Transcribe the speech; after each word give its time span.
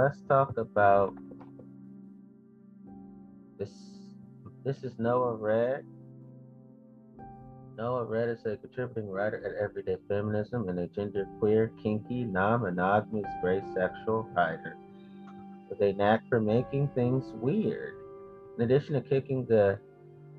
let's 0.00 0.22
talk 0.28 0.56
about 0.56 1.12
this. 3.58 3.68
This 4.64 4.82
is 4.82 4.92
Noah 4.98 5.34
Red. 5.34 5.84
Noah 7.76 8.04
Red 8.04 8.30
is 8.30 8.46
a 8.46 8.56
contributing 8.56 9.10
writer 9.10 9.44
at 9.44 9.62
Everyday 9.62 9.96
Feminism 10.08 10.70
and 10.70 10.78
a 10.78 10.88
genderqueer, 10.88 11.70
kinky, 11.82 12.24
non-monogamous, 12.24 13.26
gray 13.42 13.60
sexual 13.74 14.26
writer 14.34 14.74
with 15.68 15.82
a 15.82 15.92
knack 15.92 16.22
for 16.30 16.40
making 16.40 16.88
things 16.94 17.24
weird. 17.34 17.94
In 18.56 18.64
addition 18.64 18.94
to 18.94 19.02
kicking 19.02 19.44
the 19.44 19.78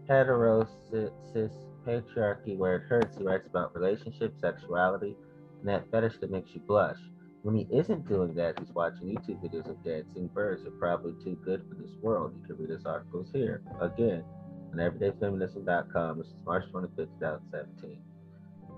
hetero 0.07 0.67
cis 0.89 1.51
patriarchy 1.85 2.57
where 2.57 2.77
it 2.77 2.83
hurts, 2.89 3.15
he 3.15 3.23
writes 3.23 3.45
about 3.45 3.75
relationships, 3.75 4.41
sexuality, 4.41 5.15
and 5.59 5.69
that 5.69 5.89
fetish 5.91 6.17
that 6.19 6.31
makes 6.31 6.49
you 6.55 6.61
blush. 6.61 6.97
When 7.43 7.55
he 7.55 7.67
isn't 7.71 8.07
doing 8.07 8.35
that, 8.35 8.59
he's 8.59 8.69
watching 8.69 9.07
YouTube 9.07 9.41
videos 9.43 9.67
of 9.67 9.83
dancing 9.83 10.27
birds 10.27 10.63
are 10.65 10.71
probably 10.71 11.13
too 11.23 11.39
good 11.43 11.63
for 11.67 11.75
this 11.75 11.95
world. 12.01 12.33
You 12.39 12.45
can 12.45 12.57
read 12.57 12.69
his 12.69 12.85
articles 12.85 13.29
here. 13.33 13.63
Again, 13.79 14.23
on 14.71 14.77
everydayfeminism.com. 14.77 16.19
This 16.19 16.27
is 16.27 16.35
March 16.45 16.65
25th, 16.71 17.09
2017. 17.19 17.97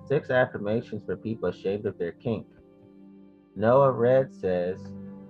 Six 0.07 0.29
affirmations 0.29 1.03
for 1.05 1.17
people 1.17 1.49
ashamed 1.49 1.85
of 1.85 1.97
their 1.97 2.13
kink. 2.13 2.47
Noah 3.55 3.91
Red 3.91 4.33
says, 4.33 4.79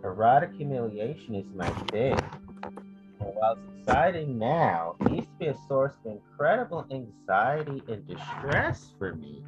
erotic 0.03 0.53
humiliation 0.53 1.33
is 1.33 1.47
my 1.55 1.69
thing. 1.91 2.17
And 2.63 3.31
while 3.35 3.53
it's 3.53 3.79
exciting 3.79 4.37
now, 4.37 4.95
it 5.01 5.11
used 5.11 5.27
to 5.27 5.37
be 5.39 5.47
a 5.47 5.57
source 5.67 5.93
of 6.05 6.11
incredible 6.11 6.85
anxiety 6.91 7.81
and 7.87 8.07
distress 8.07 8.93
for 8.99 9.15
me. 9.15 9.43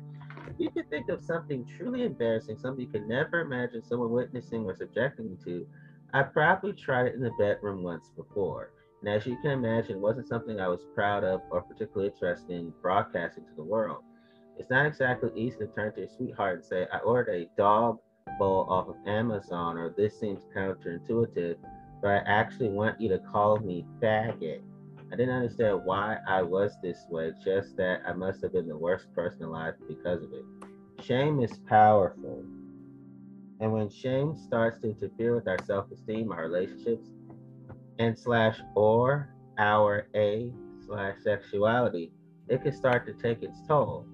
If 0.47 0.55
you 0.59 0.69
could 0.69 0.89
think 0.89 1.09
of 1.09 1.23
something 1.23 1.65
truly 1.77 2.03
embarrassing, 2.03 2.57
something 2.57 2.85
you 2.85 2.91
could 2.91 3.07
never 3.07 3.41
imagine 3.41 3.83
someone 3.83 4.11
witnessing 4.11 4.65
or 4.65 4.75
subjecting 4.75 5.29
you 5.29 5.37
to, 5.45 5.67
I 6.13 6.23
probably 6.23 6.73
tried 6.73 7.07
it 7.07 7.15
in 7.15 7.21
the 7.21 7.31
bedroom 7.37 7.83
once 7.83 8.09
before. 8.15 8.71
And 9.01 9.09
as 9.09 9.25
you 9.25 9.37
can 9.41 9.51
imagine, 9.51 9.97
it 9.97 10.01
wasn't 10.01 10.27
something 10.27 10.59
I 10.59 10.67
was 10.67 10.85
proud 10.93 11.23
of 11.23 11.41
or 11.49 11.61
particularly 11.61 12.11
interested 12.11 12.51
in 12.51 12.73
broadcasting 12.81 13.43
to 13.45 13.55
the 13.55 13.63
world. 13.63 14.03
It's 14.57 14.69
not 14.69 14.85
exactly 14.85 15.31
easy 15.35 15.57
to 15.57 15.67
turn 15.67 15.93
to 15.93 16.01
your 16.01 16.09
sweetheart 16.09 16.55
and 16.55 16.65
say, 16.65 16.87
I 16.93 16.99
ordered 16.99 17.33
a 17.35 17.49
dog 17.57 17.99
bowl 18.39 18.65
off 18.69 18.87
of 18.87 18.95
Amazon, 19.05 19.77
or 19.77 19.89
this 19.89 20.19
seems 20.19 20.43
counterintuitive, 20.55 21.57
but 22.01 22.07
I 22.09 22.17
actually 22.25 22.69
want 22.69 22.99
you 23.01 23.09
to 23.09 23.19
call 23.19 23.57
me 23.59 23.85
faggot. 24.01 24.61
I 25.15 25.17
didn't 25.17 25.35
understand 25.35 25.85
why 25.85 26.17
I 26.27 26.41
was 26.41 26.75
this 26.83 27.05
way, 27.09 27.31
just 27.41 27.77
that 27.77 28.01
I 28.05 28.11
must 28.11 28.41
have 28.41 28.51
been 28.51 28.67
the 28.67 28.75
worst 28.75 29.05
person 29.13 29.43
alive 29.43 29.75
because 29.87 30.21
of 30.21 30.33
it. 30.33 30.43
Shame 31.05 31.41
is 31.41 31.57
powerful. 31.69 32.43
And 33.61 33.71
when 33.71 33.89
shame 33.89 34.35
starts 34.35 34.81
to 34.81 34.89
interfere 34.89 35.33
with 35.33 35.47
our 35.47 35.57
self 35.63 35.89
esteem, 35.89 36.33
our 36.33 36.41
relationships, 36.41 37.07
and 37.97 38.19
slash 38.19 38.59
or 38.75 39.33
our 39.57 40.09
a 40.15 40.51
slash 40.85 41.15
sexuality, 41.23 42.11
it 42.49 42.61
can 42.61 42.73
start 42.73 43.05
to 43.05 43.13
take 43.13 43.41
its 43.41 43.59
toll. 43.69 44.05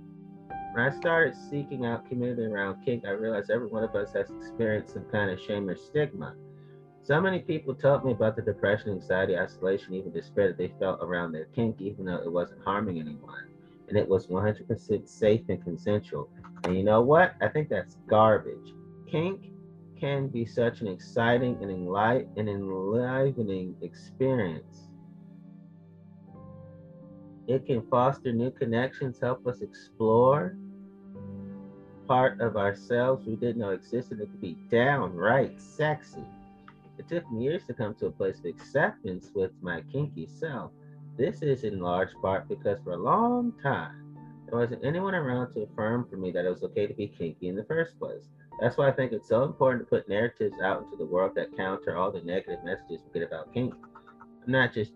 When 0.75 0.85
I 0.85 0.95
started 0.95 1.33
seeking 1.49 1.83
out 1.83 2.07
community 2.07 2.43
around 2.43 2.85
kink, 2.85 3.05
I 3.07 3.09
realized 3.09 3.49
every 3.49 3.69
one 3.69 3.83
of 3.83 3.95
us 3.95 4.13
has 4.13 4.29
experienced 4.29 4.93
some 4.93 5.05
kind 5.05 5.31
of 5.31 5.39
shame 5.41 5.67
or 5.67 5.75
stigma. 5.75 6.35
So 7.03 7.19
many 7.19 7.39
people 7.39 7.73
told 7.73 8.05
me 8.05 8.11
about 8.11 8.35
the 8.35 8.43
depression, 8.43 8.91
anxiety, 8.91 9.37
isolation, 9.37 9.95
even 9.95 10.11
despair 10.11 10.49
that 10.49 10.57
they 10.57 10.71
felt 10.79 10.99
around 11.01 11.31
their 11.31 11.45
kink, 11.45 11.81
even 11.81 12.05
though 12.05 12.17
it 12.17 12.31
wasn't 12.31 12.61
harming 12.61 12.99
anyone. 12.99 13.43
And 13.89 13.97
it 13.97 14.07
was 14.07 14.27
100% 14.27 15.09
safe 15.09 15.41
and 15.49 15.61
consensual. 15.63 16.29
And 16.63 16.77
you 16.77 16.83
know 16.83 17.01
what? 17.01 17.33
I 17.41 17.47
think 17.47 17.69
that's 17.69 17.97
garbage. 18.07 18.73
Kink 19.09 19.41
can 19.99 20.27
be 20.27 20.45
such 20.45 20.81
an 20.81 20.87
exciting 20.87 21.57
and 21.61 22.49
enlivening 22.49 23.75
experience. 23.81 24.89
It 27.47 27.65
can 27.65 27.81
foster 27.89 28.31
new 28.31 28.51
connections, 28.51 29.19
help 29.19 29.45
us 29.47 29.61
explore 29.61 30.55
part 32.07 32.39
of 32.41 32.57
ourselves 32.57 33.25
we 33.25 33.35
didn't 33.35 33.57
know 33.57 33.69
existed. 33.71 34.19
It 34.19 34.29
could 34.29 34.41
be 34.41 34.57
downright 34.69 35.61
sexy. 35.61 36.23
It 37.01 37.07
took 37.07 37.31
me 37.31 37.45
years 37.45 37.63
to 37.65 37.73
come 37.73 37.95
to 37.95 38.05
a 38.05 38.11
place 38.11 38.37
of 38.37 38.45
acceptance 38.45 39.31
with 39.33 39.49
my 39.59 39.81
kinky 39.91 40.27
self. 40.27 40.69
This 41.17 41.41
is 41.41 41.63
in 41.63 41.79
large 41.79 42.13
part 42.21 42.47
because 42.47 42.77
for 42.83 42.91
a 42.91 42.97
long 42.97 43.53
time, 43.63 44.15
there 44.45 44.59
wasn't 44.59 44.85
anyone 44.85 45.15
around 45.15 45.51
to 45.55 45.63
affirm 45.63 46.05
for 46.07 46.17
me 46.17 46.29
that 46.31 46.45
it 46.45 46.49
was 46.49 46.61
okay 46.61 46.85
to 46.85 46.93
be 46.93 47.07
kinky 47.07 47.47
in 47.47 47.55
the 47.55 47.63
first 47.63 47.97
place. 47.97 48.29
That's 48.59 48.77
why 48.77 48.87
I 48.87 48.91
think 48.91 49.13
it's 49.13 49.27
so 49.27 49.43
important 49.43 49.83
to 49.83 49.89
put 49.89 50.07
narratives 50.07 50.61
out 50.63 50.83
into 50.83 50.95
the 50.95 51.05
world 51.05 51.31
that 51.33 51.57
counter 51.57 51.97
all 51.97 52.11
the 52.11 52.21
negative 52.21 52.63
messages 52.63 53.01
we 53.03 53.19
get 53.19 53.27
about 53.27 53.51
kink. 53.51 53.73
I'm 54.45 54.51
not 54.51 54.71
just 54.71 54.91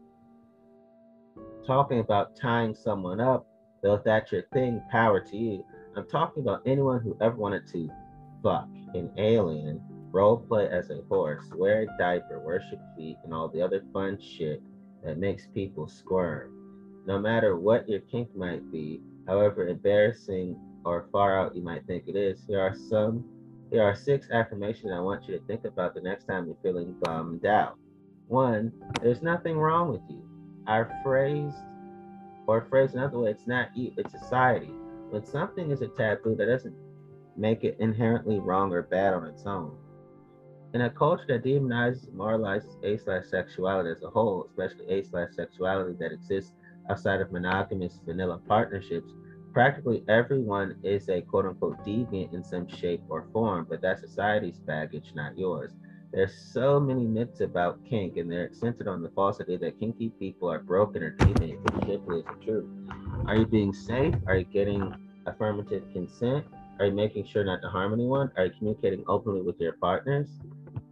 talking 1.65 2.01
about 2.01 2.35
tying 2.35 2.75
someone 2.75 3.19
up, 3.19 3.47
though 3.81 3.95
if 3.95 4.03
that's 4.03 4.31
your 4.31 4.43
thing, 4.53 4.79
power 4.91 5.19
to 5.21 5.35
you. 5.35 5.65
I'm 5.97 6.07
talking 6.07 6.43
about 6.43 6.61
anyone 6.67 7.01
who 7.01 7.17
ever 7.19 7.35
wanted 7.35 7.65
to 7.69 7.89
fuck 8.43 8.69
an 8.93 9.09
alien, 9.17 9.81
role 10.15 10.37
play 10.37 10.69
as 10.69 10.89
a 10.91 11.01
horse, 11.09 11.51
wear 11.53 11.81
a 11.81 11.97
diaper, 11.97 12.39
worship 12.39 12.79
feet, 12.95 13.17
and 13.25 13.33
all 13.33 13.49
the 13.49 13.61
other 13.61 13.83
fun 13.91 14.17
shit 14.17 14.61
that 15.03 15.17
makes 15.17 15.47
people 15.53 15.89
squirm. 15.89 17.03
No 17.05 17.19
matter 17.19 17.57
what 17.57 17.89
your 17.89 17.99
kink 17.99 18.33
might 18.33 18.71
be, 18.71 19.01
however 19.27 19.67
embarrassing 19.67 20.57
or 20.85 21.09
far 21.11 21.37
out 21.37 21.53
you 21.53 21.61
might 21.61 21.85
think 21.85 22.05
it 22.07 22.15
is, 22.15 22.45
here 22.47 22.61
are 22.61 22.73
some 22.89 23.25
here 23.69 23.83
are 23.83 23.95
six 23.95 24.29
affirmations 24.31 24.93
I 24.93 24.99
want 24.99 25.27
you 25.27 25.37
to 25.37 25.45
think 25.47 25.65
about 25.65 25.93
the 25.93 26.01
next 26.01 26.25
time 26.25 26.45
you're 26.45 26.55
feeling 26.63 26.95
bummed 27.01 27.45
out. 27.45 27.77
One, 28.29 28.71
there's 29.01 29.21
nothing 29.21 29.57
wrong 29.57 29.91
with 29.91 30.01
you. 30.07 30.23
Our 30.67 30.97
phrase, 31.03 31.53
or 32.47 32.67
phrase 32.69 32.93
another 32.93 33.19
way, 33.19 33.31
it's 33.31 33.47
not 33.47 33.75
you, 33.75 33.91
it's 33.97 34.13
society. 34.13 34.71
When 35.09 35.25
something 35.25 35.71
is 35.71 35.81
a 35.81 35.87
taboo, 35.89 36.35
that 36.35 36.45
doesn't 36.45 36.75
make 37.35 37.65
it 37.65 37.75
inherently 37.79 38.39
wrong 38.39 38.71
or 38.71 38.83
bad 38.83 39.13
on 39.13 39.25
its 39.25 39.45
own. 39.45 39.75
In 40.75 40.81
a 40.81 40.89
culture 40.89 41.23
that 41.29 41.45
demonizes 41.45 42.09
moralizes 42.09 42.75
A 42.83 42.97
slash 42.97 43.27
sexuality 43.27 43.91
as 43.91 44.03
a 44.03 44.09
whole, 44.09 44.45
especially 44.49 44.85
A 44.89 45.05
slash 45.05 45.29
sexuality 45.33 45.95
that 46.01 46.11
exists 46.11 46.51
outside 46.89 47.21
of 47.21 47.31
monogamous 47.31 48.01
vanilla 48.05 48.41
partnerships, 48.45 49.09
practically 49.53 50.03
everyone 50.09 50.75
is 50.83 51.07
a 51.07 51.21
quote 51.21 51.45
unquote 51.45 51.77
deviant 51.85 52.33
in 52.33 52.43
some 52.43 52.67
shape 52.67 53.01
or 53.07 53.25
form, 53.31 53.65
but 53.69 53.79
that's 53.79 54.01
society's 54.01 54.59
baggage, 54.59 55.13
not 55.15 55.37
yours. 55.37 55.71
There's 56.11 56.35
so 56.35 56.77
many 56.77 57.05
myths 57.05 57.39
about 57.39 57.79
kink, 57.85 58.17
and 58.17 58.29
they're 58.29 58.51
centered 58.51 58.89
on 58.89 59.01
the 59.01 59.11
falsity 59.11 59.55
that 59.55 59.79
kinky 59.79 60.09
people 60.09 60.51
are 60.51 60.59
broken 60.59 61.03
or 61.03 61.11
deviant, 61.11 61.61
which 61.63 61.87
simply 61.87 62.19
isn't 62.19 62.41
true. 62.41 62.69
Are 63.27 63.37
you 63.37 63.45
being 63.45 63.71
safe? 63.73 64.15
Are 64.27 64.35
you 64.35 64.43
getting 64.43 64.93
affirmative 65.25 65.83
consent? 65.93 66.45
Are 66.79 66.87
you 66.87 66.91
making 66.91 67.27
sure 67.27 67.45
not 67.45 67.61
to 67.61 67.69
harm 67.69 67.93
anyone? 67.93 68.29
Are 68.35 68.47
you 68.47 68.51
communicating 68.57 69.05
openly 69.07 69.41
with 69.41 69.57
your 69.61 69.71
partners? 69.71 70.27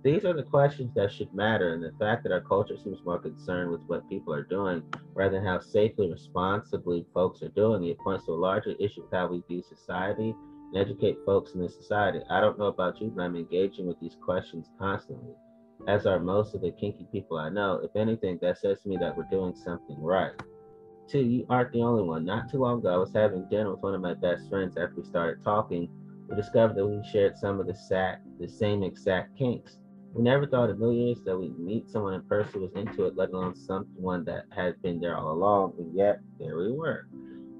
These 0.04 0.26
are 0.26 0.34
the 0.34 0.44
questions 0.44 0.94
that 0.96 1.14
should 1.14 1.34
matter, 1.34 1.74
and 1.74 1.82
the 1.82 1.98
fact 1.98 2.24
that 2.24 2.34
our 2.34 2.42
culture 2.42 2.76
seems 2.76 3.06
more 3.06 3.20
concerned 3.20 3.72
with 3.72 3.80
what 3.88 4.10
people 4.10 4.34
are 4.34 4.44
doing 4.44 4.84
rather 5.14 5.38
than 5.38 5.46
how 5.46 5.62
safely, 5.62 6.12
responsibly 6.12 7.06
folks 7.14 7.42
are 7.42 7.48
doing 7.48 7.86
it 7.86 7.98
points 8.00 8.26
to 8.26 8.34
a 8.34 8.36
larger 8.36 8.74
issue 8.82 9.04
of 9.04 9.12
how 9.14 9.28
we 9.28 9.42
view 9.48 9.64
society 9.64 10.36
and 10.74 10.78
educate 10.78 11.16
folks 11.26 11.54
in 11.54 11.62
this 11.62 11.78
society. 11.78 12.20
I 12.30 12.42
don't 12.42 12.60
know 12.60 12.66
about 12.66 13.00
you, 13.00 13.14
but 13.16 13.22
I'm 13.22 13.38
engaging 13.38 13.88
with 13.88 13.98
these 14.02 14.18
questions 14.22 14.70
constantly, 14.78 15.36
as 15.88 16.06
are 16.06 16.20
most 16.20 16.54
of 16.54 16.60
the 16.60 16.72
kinky 16.72 17.08
people 17.10 17.38
I 17.38 17.48
know. 17.48 17.80
If 17.82 17.96
anything, 17.96 18.40
that 18.42 18.58
says 18.58 18.82
to 18.82 18.90
me 18.90 18.98
that 18.98 19.16
we're 19.16 19.24
doing 19.32 19.56
something 19.56 20.02
right. 20.02 20.34
Two, 21.08 21.20
you 21.20 21.46
aren't 21.50 21.72
the 21.72 21.82
only 21.82 22.04
one. 22.04 22.26
Not 22.26 22.52
too 22.52 22.60
long 22.60 22.80
ago, 22.80 22.94
I 22.94 22.98
was 22.98 23.14
having 23.14 23.48
dinner 23.50 23.72
with 23.72 23.82
one 23.82 23.96
of 23.96 24.02
my 24.02 24.16
best 24.16 24.50
friends 24.50 24.76
after 24.76 24.96
we 24.98 25.04
started 25.06 25.42
talking. 25.46 25.90
We 26.28 26.36
discovered 26.36 26.76
that 26.76 26.86
we 26.86 27.02
shared 27.10 27.38
some 27.38 27.62
of 27.62 27.68
the, 27.68 28.18
the 28.38 28.50
same 28.50 28.84
exact 28.84 29.38
kinks. 29.38 29.78
We 30.14 30.22
never 30.22 30.46
thought 30.46 30.70
in 30.70 30.76
a 30.76 30.80
million 30.80 31.08
years 31.08 31.22
that 31.22 31.36
we'd 31.36 31.58
meet 31.58 31.90
someone 31.90 32.14
in 32.14 32.22
person 32.22 32.54
who 32.54 32.60
was 32.62 32.74
into 32.76 33.06
it, 33.06 33.16
let 33.16 33.32
alone 33.32 33.56
someone 33.56 34.24
that 34.26 34.46
had 34.52 34.80
been 34.84 35.00
there 35.00 35.18
all 35.18 35.32
along, 35.32 35.74
and 35.80 35.92
yet 35.96 36.20
there 36.40 36.56
we 36.56 36.72
were. 36.72 37.08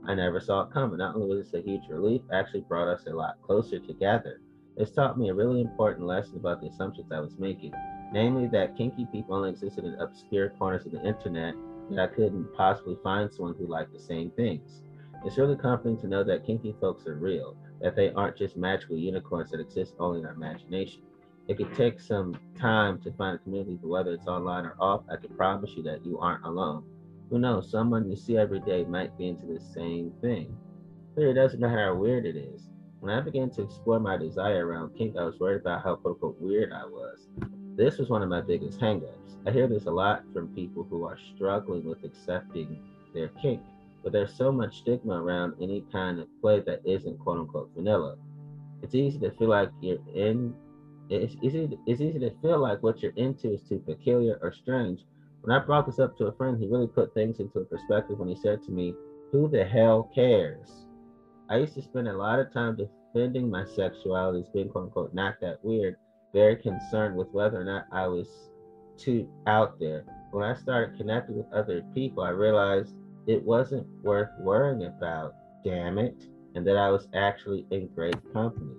I 0.06 0.14
never 0.14 0.40
saw 0.40 0.62
it 0.62 0.72
coming. 0.72 1.00
Not 1.00 1.16
only 1.16 1.36
was 1.36 1.46
this 1.46 1.60
a 1.60 1.66
huge 1.66 1.88
relief, 1.90 2.22
it 2.30 2.36
actually 2.36 2.62
brought 2.62 2.88
us 2.88 3.08
a 3.08 3.10
lot 3.10 3.42
closer 3.42 3.80
together. 3.80 4.40
It's 4.78 4.92
taught 4.92 5.18
me 5.18 5.30
a 5.30 5.34
really 5.34 5.62
important 5.62 6.06
lesson 6.06 6.38
about 6.38 6.62
the 6.62 6.68
assumptions 6.68 7.12
I 7.12 7.22
was 7.22 7.40
making, 7.40 7.74
namely 8.12 8.46
that 8.50 8.78
kinky 8.78 9.08
people 9.12 9.36
only 9.36 9.50
existed 9.50 9.86
in 9.86 9.96
obscure 9.96 10.50
corners 10.50 10.86
of 10.86 10.92
the 10.92 11.04
internet, 11.04 11.56
that 11.90 12.00
I 12.00 12.14
couldn't 12.14 12.54
possibly 12.54 13.00
find 13.02 13.34
someone 13.34 13.56
who 13.58 13.66
liked 13.66 13.94
the 13.94 14.00
same 14.00 14.30
things. 14.30 14.84
It's 15.26 15.40
really 15.40 15.56
comforting 15.56 16.00
to 16.02 16.08
know 16.08 16.24
that 16.24 16.46
kinky 16.46 16.76
folks 16.80 17.08
are 17.08 17.16
real, 17.16 17.56
that 17.82 17.96
they 17.96 18.12
aren't 18.12 18.38
just 18.38 18.58
magical 18.58 18.96
unicorns 18.96 19.50
that 19.50 19.60
exist 19.60 19.96
only 19.98 20.20
in 20.20 20.28
our 20.28 20.34
imagination 20.34 21.02
it 21.48 21.58
could 21.58 21.74
take 21.76 22.00
some 22.00 22.38
time 22.58 23.00
to 23.02 23.12
find 23.14 23.36
a 23.36 23.40
community, 23.40 23.78
but 23.82 23.90
whether 23.90 24.14
it's 24.14 24.28
online 24.28 24.66
or 24.66 24.76
off, 24.80 25.04
I 25.12 25.18
can 25.18 25.36
promise 25.36 25.72
you 25.76 25.84
that 25.84 26.06
you 26.06 26.18
aren't 26.20 26.46
alone. 26.46 26.86
Who 27.30 27.40
knows? 27.40 27.70
Someone 27.70 28.10
you 28.10 28.16
see 28.16 28.38
every 28.38 28.60
day 28.60 28.86
might 28.86 29.18
be 29.18 29.28
into 29.28 29.46
the 29.46 29.60
same 29.60 30.14
thing. 30.22 30.56
But 31.16 31.26
it 31.26 31.34
doesn't 31.34 31.60
matter 31.60 31.86
how 31.86 31.96
weird 31.96 32.26
it 32.26 32.36
is. 32.36 32.70
When 33.02 33.14
I 33.14 33.20
began 33.20 33.50
to 33.52 33.64
explore 33.64 34.00
my 34.00 34.16
desire 34.18 34.66
around 34.66 34.98
kink, 34.98 35.18
I 35.18 35.26
was 35.26 35.40
worried 35.40 35.62
about 35.62 35.84
how 35.84 35.96
quote 35.96 36.16
unquote 36.16 36.40
weird 36.40 36.72
I 36.72 36.86
was. 36.86 37.28
This 37.76 37.98
was 37.98 38.10
one 38.10 38.24
of 38.24 38.30
my 38.30 38.40
biggest 38.40 38.80
hangups. 38.80 39.36
I 39.46 39.52
hear 39.52 39.68
this 39.68 39.88
a 39.88 39.92
lot 39.92 40.24
from 40.32 40.56
people 40.56 40.84
who 40.84 41.06
are 41.06 41.18
struggling 41.36 41.84
with 41.84 42.06
accepting 42.06 42.80
their 43.14 43.28
kink, 43.42 43.62
but 44.02 44.14
there's 44.14 44.34
so 44.34 44.52
much 44.52 44.78
stigma 44.78 45.22
around 45.22 45.56
any 45.62 45.84
kind 45.92 46.20
of 46.20 46.28
play 46.40 46.62
that 46.62 46.82
isn't 46.86 47.20
quote 47.20 47.40
unquote 47.40 47.72
vanilla. 47.76 48.16
It's 48.82 48.96
easy 48.96 49.20
to 49.20 49.32
feel 49.32 49.50
like 49.50 49.70
you're 49.82 49.98
in 50.14 50.56
it's 51.22 51.36
easy 51.42 51.78
it's 51.86 52.02
easy 52.02 52.20
to 52.20 52.32
feel 52.42 52.60
like 52.60 52.82
what 52.82 53.02
you're 53.02 53.14
into 53.16 53.54
is 53.54 53.62
too 53.62 53.80
peculiar 53.80 54.40
or 54.42 54.52
strange. 54.52 55.06
When 55.42 55.56
I 55.56 55.64
brought 55.64 55.86
this 55.86 56.00
up 56.00 56.18
to 56.18 56.28
a 56.28 56.32
friend, 56.32 56.58
he 56.58 56.68
really 56.68 56.88
put 56.88 57.14
things 57.14 57.40
into 57.40 57.66
perspective 57.66 58.18
when 58.18 58.30
he 58.30 58.36
said 58.36 58.64
to 58.64 58.72
me, 58.72 58.94
Who 59.32 59.50
the 59.50 59.66
hell 59.66 60.10
cares? 60.16 60.88
I 61.50 61.58
used 61.58 61.76
to 61.76 61.82
spend 61.82 62.08
a 62.08 62.18
lot 62.18 62.40
of 62.40 62.54
time 62.54 62.78
defending 62.78 63.50
my 63.50 63.66
sexuality 63.66 64.40
as 64.40 64.50
being 64.50 64.70
quote 64.70 64.86
unquote 64.86 65.14
not 65.14 65.42
that 65.42 65.64
weird, 65.64 65.98
very 66.34 66.56
concerned 66.56 67.18
with 67.18 67.28
whether 67.32 67.60
or 67.60 67.66
not 67.66 67.86
I 67.92 68.08
was 68.08 68.28
too 68.98 69.30
out 69.46 69.80
there. 69.80 70.06
When 70.32 70.44
I 70.44 70.56
started 70.56 70.98
connecting 70.98 71.38
with 71.38 71.52
other 71.54 71.84
people, 71.94 72.24
I 72.24 72.30
realized 72.30 72.96
it 73.28 73.44
wasn't 73.44 73.88
worth 74.02 74.30
worrying 74.40 74.86
about, 74.86 75.34
damn 75.64 75.98
it, 75.98 76.24
and 76.56 76.66
that 76.66 76.78
I 76.78 76.90
was 76.90 77.08
actually 77.14 77.66
in 77.72 77.88
great 77.88 78.16
company. 78.34 78.76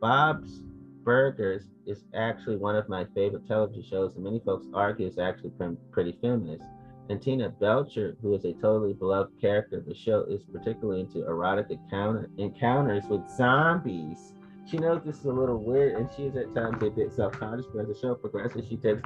Bob's 0.00 0.62
Burgers 1.04 1.64
is 1.86 2.04
actually 2.14 2.56
one 2.56 2.76
of 2.76 2.88
my 2.88 3.06
favorite 3.14 3.46
television 3.46 3.82
shows, 3.82 4.14
and 4.14 4.24
many 4.24 4.40
folks 4.40 4.66
argue 4.72 5.06
it's 5.06 5.18
actually 5.18 5.52
pretty 5.90 6.16
feminist. 6.20 6.64
And 7.08 7.20
Tina 7.20 7.50
Belcher, 7.50 8.16
who 8.22 8.34
is 8.34 8.44
a 8.44 8.52
totally 8.54 8.92
beloved 8.92 9.38
character 9.40 9.78
of 9.78 9.86
the 9.86 9.94
show, 9.94 10.24
is 10.24 10.42
particularly 10.44 11.00
into 11.00 11.26
erotic 11.26 11.66
encounter, 11.70 12.30
encounters 12.38 13.04
with 13.10 13.28
zombies. 13.28 14.34
She 14.66 14.78
knows 14.78 15.02
this 15.04 15.18
is 15.18 15.24
a 15.24 15.32
little 15.32 15.58
weird, 15.58 15.96
and 15.96 16.08
she 16.16 16.24
is 16.24 16.36
at 16.36 16.54
times 16.54 16.82
a 16.82 16.90
bit 16.90 17.12
self-conscious, 17.12 17.66
but 17.74 17.82
as 17.82 17.88
the 17.88 17.98
show 18.00 18.14
progresses, 18.14 18.68
she 18.68 18.76
takes 18.76 19.02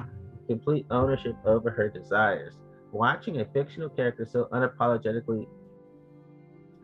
complete 0.47 0.85
ownership 0.91 1.35
over 1.45 1.71
her 1.71 1.89
desires. 1.89 2.53
Watching 2.91 3.41
a 3.41 3.45
fictional 3.45 3.89
character 3.89 4.25
so 4.25 4.47
unapologetically 4.51 5.47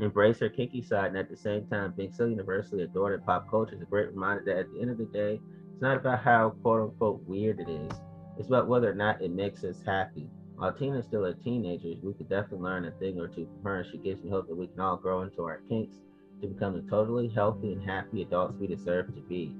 embrace 0.06 0.40
her 0.40 0.50
kinky 0.50 0.82
side 0.82 1.08
and 1.08 1.18
at 1.18 1.30
the 1.30 1.36
same 1.38 1.66
time 1.68 1.94
being 1.96 2.12
so 2.12 2.26
universally 2.26 2.84
adored 2.84 3.14
in 3.14 3.26
pop 3.26 3.50
culture 3.50 3.76
is 3.76 3.82
a 3.82 3.86
great 3.86 4.10
reminder 4.10 4.44
that 4.46 4.58
at 4.58 4.72
the 4.74 4.82
end 4.82 4.90
of 4.90 4.98
the 4.98 5.06
day, 5.06 5.40
it's 5.72 5.82
not 5.82 5.98
about 5.98 6.20
how 6.20 6.52
quote 6.62 6.82
unquote 6.82 7.22
weird 7.28 7.60
it 7.60 7.70
is. 7.70 7.92
It's 8.38 8.48
about 8.48 8.68
whether 8.68 8.90
or 8.90 8.96
not 8.96 9.22
it 9.22 9.32
makes 9.32 9.64
us 9.64 9.82
happy. 9.86 10.28
While 10.56 10.74
Tina's 10.74 11.06
still 11.06 11.26
a 11.26 11.34
teenager, 11.34 11.94
we 12.04 12.14
could 12.14 12.30
definitely 12.30 12.60
learn 12.60 12.86
a 12.86 12.92
thing 12.92 13.20
or 13.20 13.28
two 13.28 13.48
from 13.48 13.64
her. 13.64 13.80
And 13.80 13.92
she 13.92 13.98
gives 13.98 14.24
me 14.24 14.30
hope 14.30 14.48
that 14.48 14.56
we 14.56 14.68
can 14.68 14.80
all 14.80 14.98
grow 14.98 15.22
into 15.22 15.44
our 15.44 15.62
kinks 15.68 15.96
to 16.42 16.48
become 16.48 16.76
the 16.76 16.90
totally 16.90 17.28
healthy 17.30 17.74
and 17.74 17.84
happy 17.84 18.22
adults 18.22 18.56
we 18.60 18.68
deserve 18.68 19.08
to 19.08 19.22
be. 19.22 19.56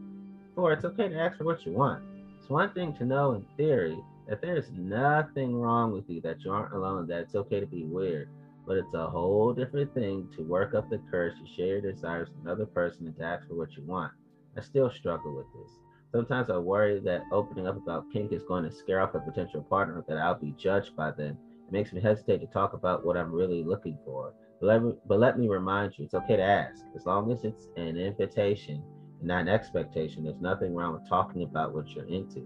Four, 0.56 0.74
it's 0.74 0.86
okay 0.86 1.08
to 1.08 1.20
ask 1.20 1.38
for 1.38 1.44
what 1.44 1.66
you 1.66 1.74
want. 1.74 2.04
It's 2.40 2.50
one 2.50 2.74
thing 2.74 2.94
to 2.96 3.06
know 3.06 3.34
in 3.34 3.46
theory 3.58 3.98
that 4.28 4.42
there's 4.42 4.72
nothing 4.72 5.56
wrong 5.56 5.92
with 5.92 6.10
you, 6.10 6.22
that 6.22 6.44
you 6.44 6.52
aren't 6.52 6.74
alone, 6.74 7.08
that 7.08 7.22
it's 7.22 7.36
okay 7.36 7.60
to 7.60 7.66
be 7.66 7.84
weird. 7.84 8.30
But 8.66 8.78
it's 8.78 8.94
a 8.94 9.10
whole 9.10 9.54
different 9.54 9.94
thing 9.94 10.30
to 10.36 10.44
work 10.44 10.74
up 10.74 10.90
the 10.90 11.02
courage 11.10 11.36
to 11.40 11.56
share 11.56 11.80
your 11.80 11.92
desires 11.92 12.30
with 12.30 12.44
another 12.44 12.66
person 12.66 13.08
and 13.08 13.16
to 13.18 13.24
ask 13.24 13.48
for 13.48 13.56
what 13.56 13.76
you 13.76 13.84
want. 13.84 14.12
I 14.58 14.62
still 14.62 14.92
struggle 14.92 15.36
with 15.36 15.48
this. 15.54 15.72
Sometimes 16.12 16.50
I 16.50 16.58
worry 16.58 17.00
that 17.00 17.24
opening 17.32 17.68
up 17.68 17.78
about 17.78 18.12
kink 18.12 18.34
is 18.34 18.44
going 18.44 18.64
to 18.64 18.72
scare 18.72 19.00
off 19.00 19.16
a 19.16 19.20
potential 19.20 19.64
partner, 19.64 20.04
that 20.08 20.18
I'll 20.18 20.36
be 20.36 20.54
judged 20.58 20.96
by 20.96 21.12
them. 21.12 21.38
It 21.68 21.72
makes 21.72 21.94
me 21.94 22.02
hesitate 22.02 22.40
to 22.40 22.48
talk 22.48 22.74
about 22.74 23.06
what 23.06 23.16
I'm 23.16 23.32
really 23.32 23.64
looking 23.64 23.98
for. 24.04 24.34
But 24.60 24.68
let, 24.68 24.84
me, 24.84 24.94
but 25.08 25.20
let 25.20 25.40
me 25.40 25.48
remind 25.48 25.98
you, 25.98 26.06
it's 26.06 26.14
okay 26.14 26.36
to 26.36 26.44
ask. 26.44 26.84
As 26.96 27.06
long 27.06 27.32
as 27.32 27.46
it's 27.46 27.68
an 27.78 27.98
invitation 27.98 28.84
and 29.20 29.28
not 29.28 29.42
an 29.42 29.48
expectation, 29.48 30.24
there's 30.24 30.42
nothing 30.42 30.76
wrong 30.76 30.94
with 30.94 31.08
talking 31.08 31.44
about 31.44 31.74
what 31.74 31.88
you're 31.90 32.06
into. 32.08 32.46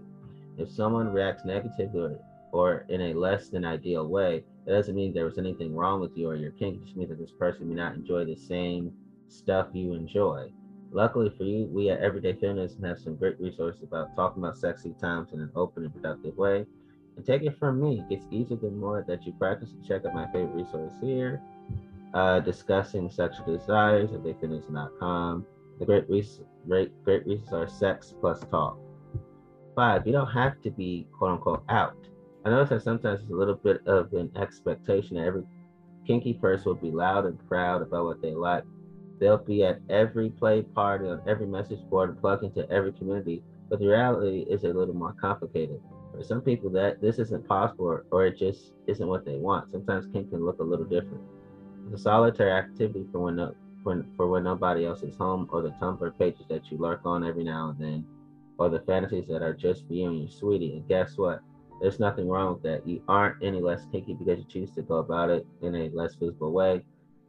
If 0.58 0.70
someone 0.70 1.12
reacts 1.12 1.44
negatively 1.44 2.16
or 2.52 2.86
in 2.88 3.00
a 3.00 3.14
less 3.14 3.48
than 3.48 3.64
ideal 3.64 4.06
way, 4.06 4.44
that 4.66 4.72
doesn't 4.72 4.94
mean 4.94 5.14
there 5.14 5.24
was 5.24 5.38
anything 5.38 5.74
wrong 5.74 6.00
with 6.00 6.16
you 6.16 6.28
or 6.28 6.36
your 6.36 6.50
kink. 6.52 6.76
It 6.76 6.84
just 6.84 6.96
means 6.96 7.10
that 7.10 7.18
this 7.18 7.30
person 7.30 7.68
may 7.68 7.76
not 7.76 7.94
enjoy 7.94 8.24
the 8.24 8.36
same 8.36 8.92
stuff 9.28 9.68
you 9.72 9.94
enjoy. 9.94 10.50
Luckily 10.92 11.32
for 11.36 11.44
you, 11.44 11.66
we 11.66 11.90
at 11.90 12.00
Everyday 12.00 12.34
Feminism 12.34 12.82
have 12.84 12.98
some 12.98 13.16
great 13.16 13.40
resources 13.40 13.82
about 13.82 14.14
talking 14.16 14.42
about 14.42 14.56
sexy 14.56 14.94
times 15.00 15.32
in 15.32 15.40
an 15.40 15.50
open 15.56 15.84
and 15.84 15.94
productive 15.94 16.36
way. 16.36 16.66
And 17.16 17.24
take 17.24 17.42
it 17.42 17.58
from 17.58 17.80
me, 17.80 18.00
it 18.00 18.08
gets 18.08 18.26
easier 18.30 18.56
the 18.56 18.70
more 18.70 19.04
that 19.08 19.24
you 19.24 19.32
practice. 19.32 19.70
Check 19.86 20.04
out 20.04 20.14
my 20.14 20.26
favorite 20.26 20.54
resource 20.54 20.92
here 21.00 21.42
uh, 22.16 22.40
discussing 22.40 23.10
sexual 23.10 23.56
desires 23.56 24.10
at 24.12 24.22
theyfitness.com. 24.22 25.46
The 25.78 25.84
great, 25.84 26.08
res- 26.08 26.40
great, 26.66 27.04
great 27.04 27.26
resources 27.26 27.52
are 27.52 27.68
sex 27.68 28.14
plus 28.20 28.40
talk. 28.50 28.78
Five, 29.74 30.06
you 30.06 30.12
don't 30.12 30.30
have 30.30 30.60
to 30.62 30.70
be 30.70 31.06
quote 31.12 31.32
unquote 31.32 31.62
out. 31.68 31.96
I 32.46 32.48
notice 32.48 32.68
that 32.68 32.82
sometimes 32.82 33.18
there's 33.18 33.30
a 33.32 33.34
little 33.34 33.56
bit 33.56 33.84
of 33.88 34.12
an 34.12 34.30
expectation 34.36 35.16
that 35.16 35.24
every 35.24 35.42
kinky 36.06 36.32
person 36.32 36.66
will 36.66 36.76
be 36.76 36.92
loud 36.92 37.24
and 37.24 37.36
proud 37.48 37.82
about 37.82 38.04
what 38.04 38.22
they 38.22 38.34
like. 38.34 38.62
They'll 39.18 39.36
be 39.36 39.64
at 39.64 39.80
every 39.90 40.30
play 40.30 40.62
party, 40.62 41.08
on 41.08 41.20
every 41.26 41.46
message 41.46 41.80
board, 41.90 42.10
and 42.10 42.20
plug 42.20 42.44
into 42.44 42.70
every 42.70 42.92
community. 42.92 43.42
But 43.68 43.80
the 43.80 43.88
reality 43.88 44.46
is 44.48 44.62
a 44.62 44.68
little 44.68 44.94
more 44.94 45.12
complicated. 45.20 45.80
For 46.14 46.22
some 46.22 46.40
people, 46.40 46.70
that 46.70 47.00
this 47.00 47.18
isn't 47.18 47.48
possible, 47.48 47.86
or, 47.86 48.04
or 48.12 48.26
it 48.26 48.36
just 48.38 48.74
isn't 48.86 49.08
what 49.08 49.24
they 49.24 49.38
want. 49.38 49.72
Sometimes 49.72 50.06
kink 50.12 50.30
can 50.30 50.44
look 50.44 50.60
a 50.60 50.62
little 50.62 50.86
different 50.86 51.20
the 51.90 51.98
solitary 51.98 52.52
activity 52.52 53.06
for 53.10 53.18
when, 53.20 53.36
no, 53.36 53.52
for, 53.82 54.04
for 54.16 54.28
when 54.28 54.44
nobody 54.44 54.84
else 54.84 55.02
is 55.02 55.16
home, 55.16 55.48
or 55.50 55.62
the 55.62 55.70
Tumblr 55.82 56.16
pages 56.16 56.46
that 56.48 56.70
you 56.70 56.78
lurk 56.78 57.00
on 57.04 57.24
every 57.24 57.42
now 57.42 57.70
and 57.70 57.78
then, 57.78 58.06
or 58.56 58.68
the 58.68 58.80
fantasies 58.80 59.26
that 59.26 59.42
are 59.42 59.52
just 59.52 59.84
for 59.88 59.94
you 59.94 60.08
and 60.08 60.20
your 60.20 60.28
sweetie. 60.28 60.74
And 60.74 60.86
guess 60.88 61.16
what? 61.16 61.40
There's 61.80 62.00
nothing 62.00 62.28
wrong 62.28 62.54
with 62.54 62.62
that. 62.62 62.86
You 62.86 63.02
aren't 63.08 63.42
any 63.42 63.60
less 63.60 63.86
kinky 63.92 64.14
because 64.14 64.38
you 64.38 64.46
choose 64.48 64.70
to 64.72 64.82
go 64.82 64.96
about 64.96 65.30
it 65.30 65.46
in 65.62 65.74
a 65.74 65.90
less 65.90 66.14
visible 66.14 66.52
way. 66.52 66.82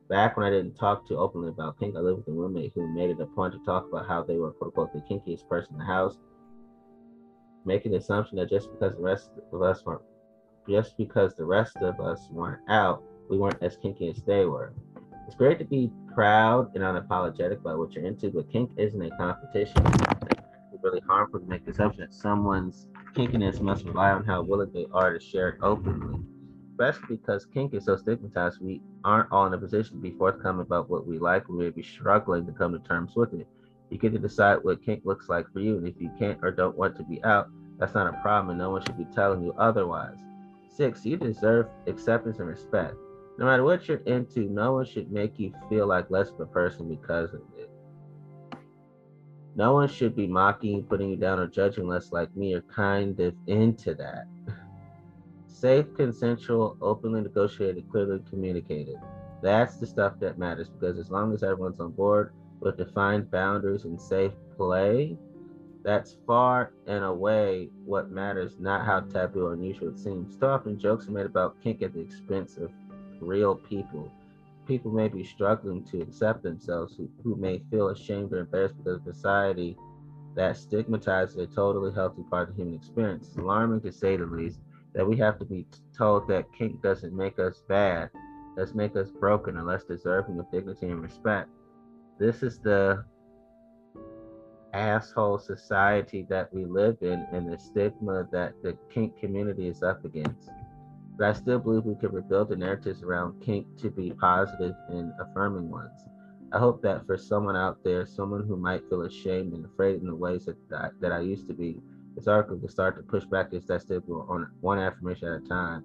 Back 0.09 0.37
when 0.37 0.45
I 0.45 0.49
didn't 0.49 0.75
talk 0.75 1.07
too 1.07 1.17
openly 1.17 1.49
about 1.49 1.77
kink, 1.79 1.95
I 1.97 1.99
lived 1.99 2.19
with 2.19 2.27
a 2.29 2.31
roommate 2.31 2.71
who 2.73 2.87
made 2.87 3.09
it 3.09 3.19
a 3.19 3.25
point 3.25 3.53
to 3.53 3.59
talk 3.65 3.87
about 3.89 4.07
how 4.07 4.23
they 4.23 4.37
were 4.37 4.51
quote 4.51 4.69
unquote 4.77 4.93
the 4.93 5.01
kinkiest 5.01 5.47
person 5.49 5.73
in 5.73 5.79
the 5.79 5.85
house, 5.85 6.17
making 7.65 7.91
the 7.91 7.97
assumption 7.97 8.37
that 8.37 8.49
just 8.49 8.71
because 8.71 8.95
the 8.95 9.01
rest 9.01 9.31
of 9.51 9.61
us 9.61 9.83
weren't 9.85 10.01
just 10.67 10.97
because 10.97 11.33
the 11.35 11.45
rest 11.45 11.77
of 11.77 11.99
us 11.99 12.27
weren't 12.29 12.61
out, 12.69 13.01
we 13.29 13.37
weren't 13.37 13.61
as 13.61 13.77
kinky 13.77 14.09
as 14.09 14.21
they 14.23 14.45
were. 14.45 14.73
It's 15.25 15.35
great 15.35 15.59
to 15.59 15.65
be 15.65 15.91
proud 16.13 16.73
and 16.75 16.83
unapologetic 16.83 17.59
about 17.59 17.77
what 17.77 17.93
you're 17.93 18.05
into, 18.05 18.29
but 18.29 18.51
kink 18.51 18.71
isn't 18.77 19.01
a 19.01 19.09
competition. 19.17 19.81
It's 19.85 20.83
really 20.83 21.01
harmful 21.07 21.39
to 21.39 21.45
make 21.45 21.65
the 21.65 21.71
assumption 21.71 22.01
that 22.01 22.13
someone's 22.13 22.87
kinkiness 23.17 23.59
must 23.59 23.85
rely 23.85 24.11
on 24.11 24.23
how 24.23 24.43
willing 24.43 24.71
they 24.73 24.85
are 24.93 25.17
to 25.17 25.19
share 25.19 25.49
it 25.49 25.59
openly. 25.61 26.19
Especially 26.71 27.17
because 27.17 27.47
kink 27.47 27.73
is 27.73 27.85
so 27.85 27.97
stigmatized, 27.97 28.61
we 28.61 28.81
aren't 29.03 29.31
all 29.31 29.47
in 29.47 29.53
a 29.53 29.57
position 29.57 29.95
to 29.95 30.01
be 30.01 30.11
forthcoming 30.11 30.61
about 30.61 30.89
what 30.89 31.07
we 31.07 31.17
like. 31.17 31.49
We 31.49 31.57
may 31.57 31.69
be 31.71 31.81
struggling 31.81 32.45
to 32.45 32.51
come 32.51 32.73
to 32.73 32.79
terms 32.79 33.15
with 33.15 33.33
it. 33.33 33.47
You 33.89 33.97
get 33.97 34.13
to 34.13 34.19
decide 34.19 34.59
what 34.61 34.85
kink 34.85 35.01
looks 35.03 35.29
like 35.29 35.51
for 35.51 35.59
you, 35.59 35.77
and 35.77 35.87
if 35.87 35.95
you 35.99 36.11
can't 36.19 36.39
or 36.43 36.51
don't 36.51 36.77
want 36.77 36.95
to 36.97 37.03
be 37.03 37.23
out, 37.23 37.49
that's 37.79 37.95
not 37.95 38.13
a 38.13 38.21
problem, 38.21 38.51
and 38.51 38.59
no 38.59 38.69
one 38.69 38.83
should 38.85 38.97
be 38.97 39.07
telling 39.15 39.43
you 39.43 39.53
otherwise. 39.57 40.17
Six, 40.69 41.05
you 41.05 41.17
deserve 41.17 41.67
acceptance 41.87 42.37
and 42.37 42.47
respect 42.47 42.95
no 43.37 43.45
matter 43.45 43.63
what 43.63 43.87
you're 43.87 43.97
into, 43.97 44.49
no 44.49 44.73
one 44.73 44.85
should 44.85 45.11
make 45.11 45.37
you 45.37 45.53
feel 45.69 45.85
like 45.87 46.09
less 46.09 46.29
of 46.29 46.39
a 46.39 46.45
person 46.45 46.89
because 46.89 47.33
of 47.33 47.41
it. 47.55 47.56
No 49.57 49.73
one 49.73 49.87
should 49.87 50.15
be 50.15 50.27
mocking 50.27 50.83
putting 50.83 51.09
you 51.09 51.15
down, 51.15 51.39
or 51.39 51.47
judging 51.47 51.85
unless, 51.85 52.11
like 52.11 52.33
me, 52.35 52.51
you're 52.51 52.61
kind 52.61 53.19
of 53.19 53.33
into 53.47 53.95
that. 53.95 54.27
Safe, 55.47 55.91
consensual, 55.95 56.77
openly 56.79 57.21
negotiated, 57.21 57.89
clearly 57.89 58.21
communicated. 58.29 58.97
That's 59.41 59.77
the 59.77 59.87
stuff 59.87 60.19
that 60.19 60.37
matters 60.37 60.69
because 60.69 60.99
as 60.99 61.09
long 61.09 61.33
as 61.33 61.41
everyone's 61.41 61.79
on 61.79 61.91
board 61.91 62.33
with 62.59 62.77
defined 62.77 63.31
boundaries 63.31 63.83
and 63.85 63.99
safe 63.99 64.33
play, 64.55 65.17
that's 65.83 66.17
far 66.27 66.73
and 66.85 67.03
away 67.03 67.69
what 67.83 68.11
matters, 68.11 68.57
not 68.59 68.85
how 68.85 68.99
taboo 68.99 69.47
or 69.47 69.53
unusual 69.53 69.89
it 69.89 69.97
seems. 69.97 70.37
So 70.39 70.49
often 70.49 70.77
jokes 70.77 71.07
are 71.07 71.11
made 71.11 71.25
about 71.25 71.55
kink 71.63 71.81
at 71.81 71.93
the 71.93 71.99
expense 71.99 72.57
of 72.57 72.69
real 73.19 73.55
people. 73.55 74.11
People 74.67 74.91
may 74.91 75.07
be 75.07 75.23
struggling 75.23 75.83
to 75.85 76.01
accept 76.01 76.43
themselves 76.43 76.95
who, 76.97 77.09
who 77.23 77.35
may 77.35 77.61
feel 77.71 77.89
ashamed 77.89 78.33
or 78.33 78.39
embarrassed 78.39 78.77
because 78.77 78.97
of 78.97 79.15
society 79.15 79.77
that 80.35 80.57
stigmatizes 80.57 81.37
a 81.37 81.47
totally 81.47 81.93
healthy 81.93 82.23
part 82.29 82.49
of 82.49 82.55
the 82.55 82.61
human 82.61 82.77
experience. 82.77 83.29
It's 83.29 83.37
alarming 83.37 83.81
to 83.81 83.91
say 83.91 84.17
the 84.17 84.25
least 84.25 84.59
that 84.93 85.07
we 85.07 85.15
have 85.17 85.39
to 85.39 85.45
be 85.45 85.65
told 85.97 86.27
that 86.27 86.45
kink 86.57 86.81
doesn't 86.81 87.15
make 87.15 87.39
us 87.39 87.63
bad, 87.67 88.09
does 88.57 88.73
make 88.73 88.95
us 88.95 89.09
broken 89.09 89.57
or 89.57 89.63
less 89.63 89.83
deserving 89.83 90.39
of 90.39 90.51
dignity 90.51 90.87
and 90.87 91.01
respect. 91.01 91.49
This 92.19 92.43
is 92.43 92.59
the 92.59 93.05
asshole 94.73 95.39
society 95.39 96.25
that 96.29 96.53
we 96.53 96.65
live 96.65 96.97
in 97.01 97.25
and 97.31 97.51
the 97.51 97.57
stigma 97.57 98.27
that 98.31 98.53
the 98.61 98.77
kink 98.93 99.17
community 99.19 99.67
is 99.67 99.81
up 99.81 100.03
against. 100.03 100.49
But 101.17 101.29
I 101.29 101.33
still 101.33 101.59
believe 101.59 101.83
we 101.83 101.95
could 101.95 102.13
rebuild 102.13 102.49
the 102.49 102.55
narratives 102.55 103.01
around 103.01 103.41
kink 103.41 103.65
to 103.81 103.89
be 103.89 104.11
positive 104.11 104.75
and 104.89 105.11
affirming 105.19 105.69
ones. 105.69 105.99
I 106.51 106.59
hope 106.59 106.81
that 106.83 107.05
for 107.05 107.17
someone 107.17 107.55
out 107.57 107.83
there, 107.83 108.05
someone 108.05 108.45
who 108.47 108.55
might 108.55 108.87
feel 108.87 109.01
ashamed 109.01 109.53
and 109.53 109.65
afraid 109.65 109.99
in 109.99 110.07
the 110.07 110.15
ways 110.15 110.45
that, 110.45 110.57
that, 110.69 110.91
that 111.01 111.11
I 111.11 111.19
used 111.19 111.47
to 111.47 111.53
be, 111.53 111.81
this 112.15 112.27
article 112.27 112.57
can 112.57 112.69
start 112.69 112.95
to 112.97 113.03
push 113.03 113.25
back 113.25 113.47
against 113.47 113.67
that 113.67 113.81
stigma 113.81 114.19
on 114.29 114.49
one 114.61 114.79
affirmation 114.79 115.27
at 115.27 115.43
a 115.43 115.47
time. 115.47 115.83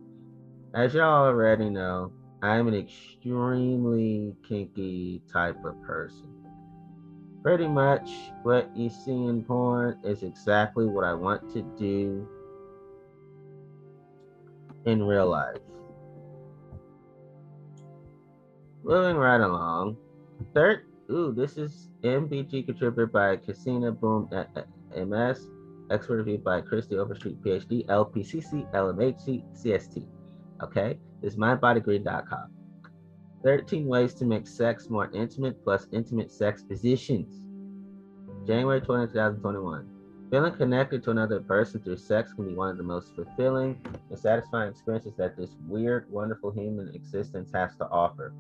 As 0.75 0.95
y'all 0.95 1.27
already 1.27 1.69
know, 1.69 2.13
I'm 2.43 2.69
an 2.69 2.75
extremely 2.75 4.35
kinky 4.47 5.23
type 5.33 5.65
of 5.65 5.81
person. 5.83 6.29
Pretty 7.43 7.67
much 7.67 8.09
what 8.43 8.75
you 8.77 8.89
see 8.89 9.11
in 9.11 9.45
porn 9.45 9.99
is 10.05 10.23
exactly 10.23 10.87
what 10.87 11.05
I 11.05 11.15
want 11.15 11.53
to 11.55 11.63
do 11.79 12.29
in 14.87 15.03
real 15.03 15.29
life. 15.29 15.59
Moving 18.85 19.17
right 19.17 19.41
along. 19.41 19.97
Third, 20.55 20.87
ooh, 21.11 21.33
this 21.33 21.57
is 21.57 21.91
MBG 22.03 22.67
contributed 22.67 23.13
by 23.13 23.37
Kesiena 23.37 23.99
Boom 23.99 24.29
uh, 24.33 24.45
uh, 24.57 24.63
at 24.97 25.07
MS, 25.09 25.49
expert 25.91 26.17
reviewed 26.17 26.43
by 26.43 26.61
Kristie 26.61 26.97
Overstreet, 26.97 27.41
PhD, 27.43 27.87
LPCC, 27.87 28.71
LMHC, 28.73 29.45
CST. 29.55 30.07
Okay, 30.63 30.99
this 31.23 31.35
is 31.35 31.39
mindbodygreen.com. 31.39 32.51
13 33.45 33.87
ways 33.87 34.15
to 34.15 34.25
make 34.25 34.47
sex 34.47 34.89
more 34.89 35.11
intimate 35.13 35.63
plus 35.65 35.87
intimate 35.93 36.31
sex 36.31 36.63
positions. 36.63 37.45
January 38.47 38.81
20, 38.81 39.13
2021. 39.13 39.92
Feeling 40.33 40.55
connected 40.55 41.03
to 41.05 41.11
another 41.11 41.41
person 41.41 41.79
through 41.83 41.99
sex 41.99 42.33
can 42.33 42.49
be 42.49 42.55
one 42.55 42.71
of 42.71 42.79
the 42.79 42.83
most 42.83 43.15
fulfilling 43.15 43.79
and 44.09 44.19
satisfying 44.19 44.71
experiences 44.71 45.13
that 45.19 45.37
this 45.37 45.51
weird, 45.69 46.11
wonderful 46.11 46.51
human 46.51 46.89
existence 46.95 47.51
has 47.53 47.77
to 47.77 47.87
offer. 47.91 48.33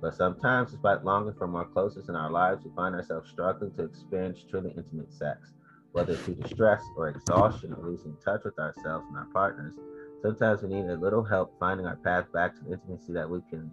But 0.00 0.14
sometimes, 0.14 0.70
despite 0.70 1.04
longing 1.04 1.34
for 1.34 1.46
more 1.46 1.66
closeness 1.66 2.08
in 2.08 2.16
our 2.16 2.30
lives, 2.30 2.64
we 2.64 2.70
find 2.74 2.94
ourselves 2.94 3.28
struggling 3.28 3.72
to 3.72 3.84
experience 3.84 4.42
truly 4.48 4.72
intimate 4.74 5.12
sex. 5.12 5.52
Whether 5.92 6.16
through 6.16 6.36
to 6.36 6.48
stress 6.48 6.82
or 6.96 7.10
exhaustion 7.10 7.74
or 7.74 7.90
losing 7.90 8.16
touch 8.24 8.40
with 8.42 8.58
ourselves 8.58 9.04
and 9.10 9.18
our 9.18 9.28
partners, 9.30 9.74
sometimes 10.22 10.62
we 10.62 10.70
need 10.70 10.86
a 10.86 10.96
little 10.96 11.22
help 11.22 11.52
finding 11.60 11.84
our 11.86 11.96
path 11.96 12.24
back 12.32 12.54
to 12.54 12.64
the 12.64 12.72
intimacy 12.72 13.12
that 13.12 13.28
we 13.28 13.42
can 13.50 13.70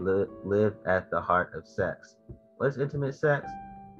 li- 0.00 0.26
live 0.44 0.74
at 0.84 1.12
the 1.12 1.20
heart 1.20 1.54
of 1.54 1.64
sex. 1.64 2.16
What's 2.56 2.76
intimate 2.76 3.14
sex? 3.14 3.48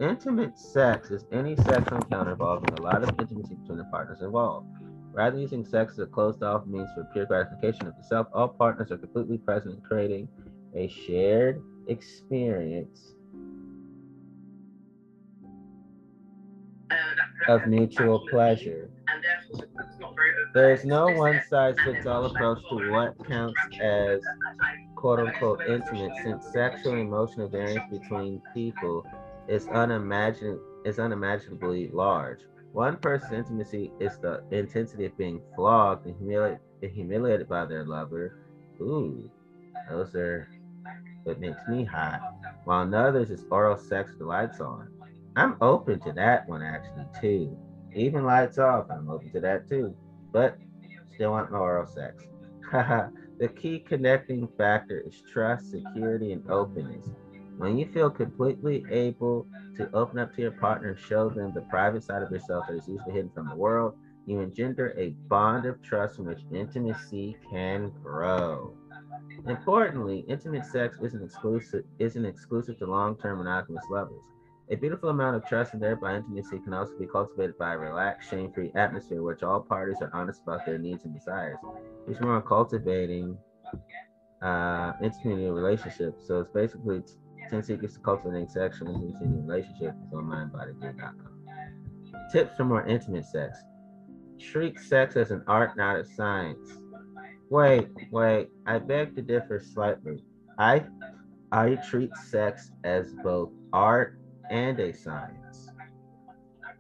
Intimate 0.01 0.59
sex 0.59 1.13
is 1.13 1.25
any 1.31 1.55
sexual 1.55 1.99
encounter 1.99 2.33
involving 2.33 2.73
a 2.75 2.83
lot 2.83 3.05
of 3.05 3.11
intimacy 3.21 3.55
between 3.55 3.79
the 3.79 3.85
partners 3.85 4.23
involved. 4.23 4.67
Rather 5.13 5.37
than 5.37 5.43
using 5.43 5.65
sex 5.65 5.93
as 5.93 6.01
a 6.01 6.07
closed 6.07 6.43
off 6.43 6.67
means 6.67 6.89
for 6.97 7.05
pure 7.13 7.27
gratification 7.27 7.87
of 7.87 7.97
the 7.97 8.03
self, 8.03 8.27
all 8.35 8.49
partners 8.49 8.91
are 8.91 8.99
completely 8.99 9.39
present 9.39 9.77
in 9.77 9.81
creating 9.83 10.29
a 10.75 10.89
shared 10.89 11.63
experience 11.87 13.15
of 17.47 17.69
mutual 17.69 18.27
pleasure. 18.31 18.91
There 20.55 20.73
is 20.73 20.85
no 20.85 21.07
one 21.07 21.41
size 21.49 21.77
fits 21.85 22.05
all 22.05 22.27
approach 22.27 22.59
to 22.71 22.91
what 22.91 23.15
counts 23.29 23.61
as 23.81 24.21
quote 24.97 25.21
unquote 25.21 25.61
intimate, 25.69 26.13
since 26.25 26.47
sexual 26.53 26.93
and 26.93 27.03
emotional 27.03 27.49
variance 27.49 27.85
between 27.93 28.43
people 28.53 29.07
is 29.49 29.69
is 30.85 30.99
unimaginably 30.99 31.89
large. 31.93 32.41
One 32.73 32.97
person's 32.97 33.33
intimacy 33.33 33.93
is 34.01 34.19
the 34.19 34.43
intensity 34.51 35.07
of 35.07 35.17
being 35.17 35.41
flogged 35.55 36.07
and 36.07 36.17
humiliated, 36.17 36.61
humiliated 36.83 37.49
by 37.49 37.65
their 37.67 37.85
lover. 37.85 38.37
Ooh, 38.81 39.31
those 39.89 40.15
are 40.15 40.49
what 41.23 41.41
makes 41.41 41.61
me 41.69 41.85
hot. 41.85 42.21
While 42.65 42.83
another's 42.83 43.31
is 43.31 43.45
oral 43.51 43.77
sex 43.77 44.11
with 44.11 44.19
the 44.19 44.25
lights 44.27 44.61
on. 44.61 44.89
I'm 45.37 45.57
open 45.61 46.01
to 46.01 46.13
that 46.13 46.49
one 46.49 46.63
actually 46.63 47.07
too. 47.21 47.57
Even 47.95 48.25
lights 48.25 48.59
off, 48.59 48.87
I'm 48.91 49.09
open 49.09 49.31
to 49.33 49.41
that 49.41 49.69
too. 49.69 49.95
But 50.33 50.59
still 51.15 51.33
want 51.33 51.53
my 51.53 51.59
oral 51.59 51.87
sex. 51.87 52.25
the 52.73 53.49
key 53.49 53.79
connecting 53.79 54.49
factor 54.59 55.01
is 55.01 55.23
trust, 55.33 55.71
security, 55.71 56.33
and 56.33 56.49
openness. 56.51 57.07
When 57.57 57.79
you 57.79 57.87
feel 57.87 58.11
completely 58.11 58.85
able 58.91 59.47
to 59.77 59.91
open 59.93 60.19
up 60.19 60.35
to 60.35 60.43
your 60.43 60.51
partner 60.53 60.91
and 60.91 60.99
show 60.99 61.29
them 61.31 61.53
the 61.53 61.63
private 61.63 62.03
side 62.03 62.23
of 62.23 62.31
yourself 62.31 62.67
that 62.69 62.77
is 62.77 62.89
usually 62.89 63.13
hidden 63.13 63.31
from 63.35 63.49
the 63.49 63.55
world, 63.55 63.95
you 64.27 64.41
engender 64.41 64.95
a 64.99 65.11
bond 65.29 65.67
of 65.67 65.81
trust 65.83 66.17
from 66.17 66.27
which 66.27 66.41
intimacy 66.53 67.37
can 67.51 67.93
grow. 68.03 68.75
Importantly, 69.47 70.25
intimate 70.29 70.65
sex 70.65 70.97
isn't 71.03 71.23
exclusive 71.23 71.85
isn't 71.99 72.25
exclusive 72.25 72.79
to 72.79 72.87
long-term 72.87 73.39
monogamous 73.39 73.85
lovers. 73.91 74.25
A 74.71 74.77
beautiful 74.77 75.11
amount 75.11 75.37
of 75.37 75.45
trust 75.45 75.75
and 75.75 75.83
thereby 75.83 76.17
intimacy 76.17 76.59
can 76.59 76.73
also 76.73 76.93
be 76.99 77.07
cultivated 77.07 77.59
by 77.59 77.75
a 77.75 77.79
relaxed, 77.79 78.31
shame-free 78.31 78.73
atmosphere 78.75 79.19
in 79.19 79.25
which 79.25 79.43
all 79.43 79.61
parties 79.61 79.99
are 80.01 80.11
honest 80.15 80.41
about 80.43 80.65
their 80.65 80.79
needs 80.79 81.05
and 81.05 81.13
desires. 81.13 81.59
It's 82.09 82.21
more 82.21 82.41
cultivating 82.41 83.37
uh, 84.41 84.93
intimate 85.03 85.53
relationships. 85.53 86.27
So 86.27 86.41
it's 86.41 86.51
basically 86.51 87.03
10 87.51 87.63
secrets 87.63 87.95
to 87.95 88.01
cultivating 88.01 88.49
sexual 88.49 88.89
intimacy 88.89 89.25
in 89.25 89.47
relationships 89.47 89.97
on 90.13 90.25
mindbodygreen.com. 90.25 91.35
Tips 92.33 92.57
for 92.57 92.65
more 92.65 92.87
intimate 92.87 93.25
sex. 93.25 93.59
Treat 94.39 94.79
sex 94.81 95.17
as 95.17 95.31
an 95.31 95.43
art, 95.47 95.77
not 95.77 95.97
a 95.97 96.05
science. 96.05 96.79
Wait, 97.51 97.89
wait, 98.11 98.49
I 98.67 98.79
beg 98.79 99.15
to 99.17 99.23
differ 99.23 99.61
slightly. 99.61 100.25
I 100.59 100.85
I 101.53 101.77
treat 101.77 102.15
sex 102.17 102.73
as 102.83 103.15
both 103.23 103.51
art 103.73 104.19
and 104.51 104.79
a 104.81 104.93
science. 104.93 105.69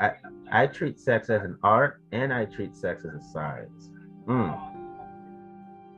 I 0.01 0.13
I 0.51 0.67
treat 0.67 0.99
sex 0.99 1.31
as 1.31 1.43
an 1.43 1.59
art 1.63 2.01
and 2.13 2.33
I 2.33 2.47
treat 2.47 2.75
sex 2.75 3.05
as 3.05 3.15
a 3.15 3.33
science. 3.33 3.91
Mm. 4.27 4.75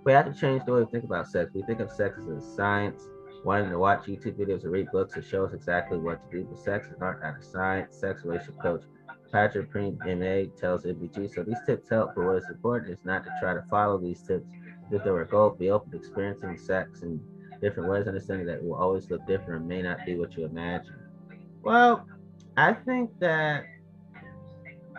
We 0.05 0.13
have 0.13 0.33
to 0.33 0.39
change 0.39 0.65
the 0.65 0.73
way 0.73 0.81
we 0.81 0.87
think 0.87 1.05
about 1.05 1.27
sex. 1.27 1.51
We 1.55 1.63
think 1.63 1.81
of 1.81 1.91
sex 1.91 2.19
as 2.19 2.27
a 2.29 2.55
science, 2.55 3.03
wanting 3.45 3.71
to 3.71 3.79
watch 3.79 4.07
YouTube 4.07 4.39
videos 4.39 4.65
or 4.65 4.71
read 4.71 4.91
books 4.93 5.15
that 5.15 5.25
show 5.25 5.45
us 5.45 5.53
exactly 5.53 5.99
what 5.99 6.31
to 6.31 6.39
do. 6.39 6.45
But 6.45 6.59
sex 6.59 6.89
is 6.89 7.01
art, 7.01 7.23
not 7.23 7.39
a 7.39 7.43
science. 7.43 7.97
Sex 7.97 8.25
relationship 8.25 8.61
coach 8.61 8.83
Patrick 9.33 9.73
Preem 9.73 9.99
MA 9.99 10.51
tells 10.59 10.85
MBG. 10.85 11.35
So 11.35 11.43
these 11.43 11.59
tips 11.67 11.91
help, 11.91 12.15
but 12.15 12.25
what 12.25 12.37
is 12.37 12.49
important 12.49 12.93
is 12.93 13.05
not 13.05 13.25
to 13.25 13.31
try 13.41 13.55
to 13.55 13.65
follow 13.71 13.99
these 13.99 14.23
tips 14.23 14.49
if 14.91 15.05
they 15.05 15.11
were 15.11 15.23
a 15.23 15.29
goal. 15.29 15.51
Be 15.51 15.71
open 15.71 15.91
to 15.91 15.97
experiencing 15.97 16.57
sex 16.57 17.03
in 17.03 17.21
different 17.61 17.89
ways, 17.89 18.07
understanding 18.07 18.47
that 18.47 18.57
it 18.57 18.65
will 18.65 18.77
always 18.77 19.11
look 19.11 19.27
different 19.27 19.61
and 19.61 19.69
may 19.69 19.83
not 19.83 19.99
be 20.07 20.17
what 20.17 20.37
you 20.37 20.45
imagine. 20.45 20.97
Well, 21.63 22.07
I 22.57 22.73
think 22.73 23.11
that 23.19 23.65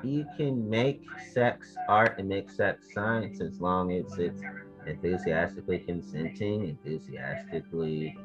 you 0.03 0.25
can 0.37 0.69
make 0.69 1.01
sex 1.33 1.75
art 1.89 2.19
and 2.19 2.27
make 2.27 2.49
sex 2.51 2.93
science 2.93 3.41
as 3.41 3.59
long 3.59 3.91
as 3.91 4.17
it's 4.19 4.41
enthusiastically 4.85 5.79
consenting, 5.79 6.67
enthusiastically 6.67 8.15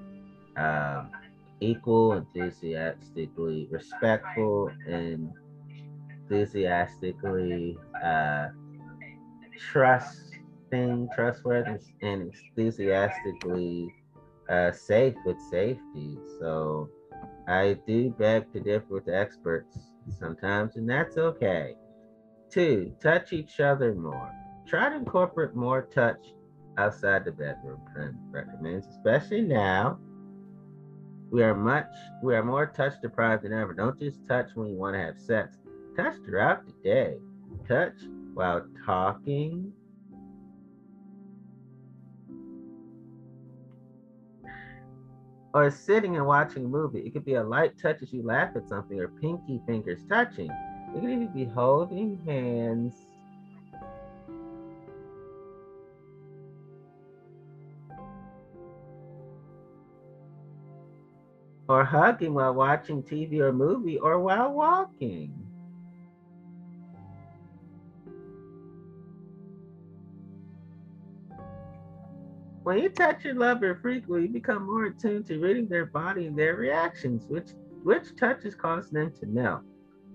um, 0.57 1.11
equal, 1.61 2.13
enthusiastically 2.13 3.69
respectful, 3.71 4.71
and 4.89 5.31
enthusiastically 6.23 7.79
uh, 8.03 8.49
trusting, 9.71 11.09
trustworthy, 11.15 11.79
and 12.03 12.33
enthusiastically 12.57 13.95
uh, 14.49 14.73
safe 14.73 15.15
with 15.25 15.41
safety. 15.51 16.19
So 16.41 16.89
I 17.49 17.77
do 17.87 18.11
beg 18.11 18.53
to 18.53 18.61
differ 18.61 18.95
with 18.95 19.09
experts 19.09 19.79
sometimes, 20.19 20.77
and 20.77 20.89
that's 20.89 21.17
okay. 21.17 21.75
Two, 22.51 22.93
touch 23.03 23.33
each 23.33 23.61
other 23.61 23.95
more. 23.95 24.31
Try 24.67 24.91
to 24.91 24.97
incorporate 24.97 25.55
more 25.55 25.83
touch 25.83 26.25
outside 26.79 27.25
the 27.25 27.33
bedroom. 27.33 27.81
Recommends, 28.31 28.87
especially 28.87 29.43
now. 29.43 29.99
We 31.33 31.43
are 31.43 31.55
much, 31.55 31.89
we 32.23 32.35
are 32.35 32.45
more 32.45 32.67
touch 32.67 32.93
deprived 33.01 33.45
than 33.45 33.55
ever. 33.55 33.73
Don't 33.73 33.99
just 33.99 34.19
touch 34.29 34.51
when 34.55 34.69
you 34.69 34.77
want 34.77 34.97
to 34.97 35.01
have 35.01 35.19
sex. 35.19 35.57
Touch 35.97 36.17
throughout 36.27 36.67
the 36.67 36.75
day. 36.85 37.17
Touch 37.67 37.95
while 38.35 38.67
talking. 38.85 39.73
Or 45.55 45.71
sitting 45.71 46.17
and 46.17 46.27
watching 46.27 46.67
a 46.67 46.69
movie. 46.69 47.01
It 47.01 47.15
could 47.15 47.25
be 47.25 47.35
a 47.35 47.43
light 47.43 47.79
touch 47.81 48.03
as 48.03 48.13
you 48.13 48.23
laugh 48.23 48.55
at 48.55 48.69
something, 48.69 49.01
or 49.01 49.09
pinky 49.09 49.59
fingers 49.67 50.01
touching. 50.11 50.51
It 50.95 51.01
could 51.01 51.09
even 51.09 51.29
be 51.29 51.47
holding 51.47 52.23
hands. 52.27 52.95
Or 61.73 61.87
hugging 61.87 62.35
while 62.35 62.53
watching 62.53 63.03
TV 63.03 63.41
or 63.41 63.51
movie, 63.51 63.99
or 63.99 64.21
while 64.21 64.53
walking. 64.53 65.33
When 72.63 72.77
you 72.77 72.91
touch 72.91 73.25
your 73.25 73.37
lover 73.37 73.75
frequently, 73.81 74.25
you 74.25 74.29
become 74.29 74.67
more 74.67 74.85
attuned 74.85 75.25
to 75.29 75.39
reading 75.39 75.67
their 75.67 75.87
body 75.87 76.27
and 76.27 76.39
their 76.39 76.57
reactions, 76.57 77.25
which 77.29 77.53
which 77.85 78.17
touches 78.17 78.55
cause 78.55 78.91
them 78.91 79.11
to 79.21 79.25
know. 79.25 79.63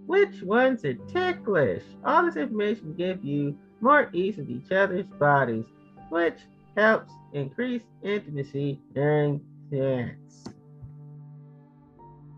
Which 0.06 0.44
ones 0.44 0.86
are 0.86 0.94
ticklish? 0.94 1.82
All 2.06 2.24
this 2.24 2.36
information 2.36 2.94
give 2.94 3.26
you 3.26 3.58
more 3.82 4.12
ease 4.14 4.38
with 4.38 4.52
each 4.52 4.72
other's 4.72 5.08
bodies, 5.08 5.66
which 6.10 6.38
helps 6.76 7.12
increase 7.34 7.82
intimacy 8.04 8.80
during 8.94 9.42
sex. 9.72 10.54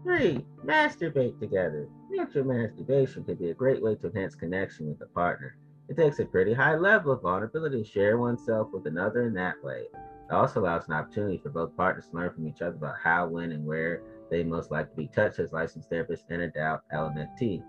Three, 0.03 0.46
masturbate 0.65 1.39
together. 1.39 1.88
Mutual 2.10 2.46
masturbation 2.46 3.24
can 3.24 3.36
be 3.36 3.50
a 3.50 3.53
great 3.53 3.82
way 3.82 3.96
to 3.96 4.08
enhance 4.08 4.34
connection 4.36 4.88
with 4.88 5.01
a 5.01 5.08
partner. 5.13 5.58
It 5.89 5.98
takes 5.98 6.20
a 6.20 6.25
pretty 6.25 6.53
high 6.53 6.75
level 6.75 7.12
of 7.12 7.22
vulnerability 7.22 7.84
to 7.84 7.89
share 7.89 8.18
oneself 8.18 8.70
with 8.72 8.86
another 8.86 9.27
in 9.27 9.34
that 9.34 9.62
way. 9.63 9.86
It 10.29 10.34
also 10.34 10.62
allows 10.62 10.88
an 10.88 10.94
opportunity 10.94 11.39
for 11.39 11.50
both 11.50 11.75
partners 11.75 12.08
to 12.10 12.15
learn 12.15 12.32
from 12.32 12.48
each 12.48 12.62
other 12.62 12.75
about 12.75 12.96
how, 13.03 13.27
when, 13.27 13.51
and 13.51 13.65
where 13.65 14.01
they 14.29 14.44
most 14.44 14.72
like 14.72 14.89
to 14.89 14.96
be 14.96 15.08
touched, 15.08 15.39
as 15.39 15.51
licensed 15.51 15.89
therapist 15.89 16.25
Anna 16.29 16.50
Dow 16.50 16.82
LMFT. 16.94 17.63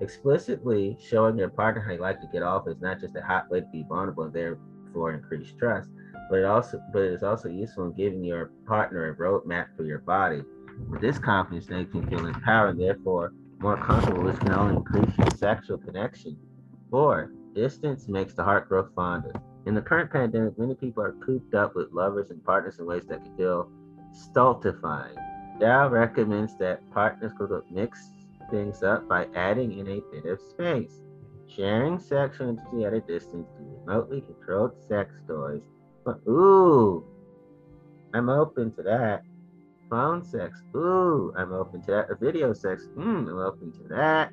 Explicitly 0.00 0.96
showing 1.00 1.38
your 1.38 1.48
partner 1.48 1.80
how 1.80 1.92
you 1.92 1.98
like 1.98 2.20
to 2.20 2.28
get 2.32 2.42
off 2.42 2.68
is 2.68 2.80
not 2.80 3.00
just 3.00 3.16
a 3.16 3.22
hot 3.22 3.50
way 3.50 3.60
to 3.60 3.66
be 3.72 3.84
vulnerable 3.88 4.24
and 4.24 4.32
therefore 4.32 5.12
increase 5.12 5.52
trust, 5.58 5.90
but 6.30 6.38
it 6.38 6.44
also 6.44 6.80
but 6.92 7.02
it 7.02 7.12
is 7.12 7.22
also 7.22 7.48
useful 7.48 7.86
in 7.86 7.92
giving 7.92 8.24
your 8.24 8.50
partner 8.66 9.10
a 9.10 9.14
roadmap 9.16 9.66
for 9.76 9.84
your 9.84 9.98
body. 9.98 10.42
With 10.88 11.00
this 11.00 11.18
confidence, 11.18 11.66
they 11.66 11.84
can 11.84 12.08
feel 12.08 12.26
empowered 12.26 12.78
therefore 12.78 13.32
more 13.58 13.76
comfortable, 13.76 14.22
which 14.22 14.38
can 14.40 14.52
only 14.52 14.76
increase 14.76 15.16
your 15.16 15.30
sexual 15.30 15.78
connection. 15.78 16.36
Four, 16.90 17.32
distance 17.54 18.08
makes 18.08 18.34
the 18.34 18.44
heart 18.44 18.68
grow 18.68 18.88
fonder. 18.94 19.32
In 19.66 19.74
the 19.74 19.80
current 19.80 20.10
pandemic, 20.10 20.58
many 20.58 20.74
people 20.74 21.02
are 21.02 21.12
cooped 21.12 21.54
up 21.54 21.74
with 21.74 21.92
lovers 21.92 22.30
and 22.30 22.44
partners 22.44 22.78
in 22.78 22.86
ways 22.86 23.06
that 23.08 23.24
can 23.24 23.36
feel 23.36 23.70
stultifying. 24.12 25.16
Dow 25.58 25.88
recommends 25.88 26.56
that 26.58 26.88
partners 26.92 27.32
could 27.38 27.50
mix 27.70 28.10
things 28.50 28.82
up 28.82 29.08
by 29.08 29.26
adding 29.34 29.78
in 29.78 29.88
a 29.88 30.02
bit 30.12 30.26
of 30.26 30.40
space. 30.40 31.00
Sharing 31.46 31.98
sexual 31.98 32.50
intimacy 32.50 32.84
at 32.84 32.92
a 32.92 33.00
distance 33.00 33.48
through 33.56 33.80
remotely 33.86 34.20
controlled 34.22 34.72
sex 34.88 35.14
toys. 35.26 35.62
But, 36.04 36.20
ooh, 36.28 37.04
I'm 38.12 38.28
open 38.28 38.72
to 38.74 38.82
that. 38.82 39.22
Phone 39.94 40.24
sex, 40.24 40.60
ooh, 40.74 41.32
I'm 41.38 41.52
open 41.52 41.80
to 41.82 41.90
that. 41.92 42.20
Video 42.20 42.52
sex, 42.52 42.88
hmm, 42.96 43.28
I'm 43.28 43.38
open 43.38 43.70
to 43.74 43.88
that. 43.90 44.32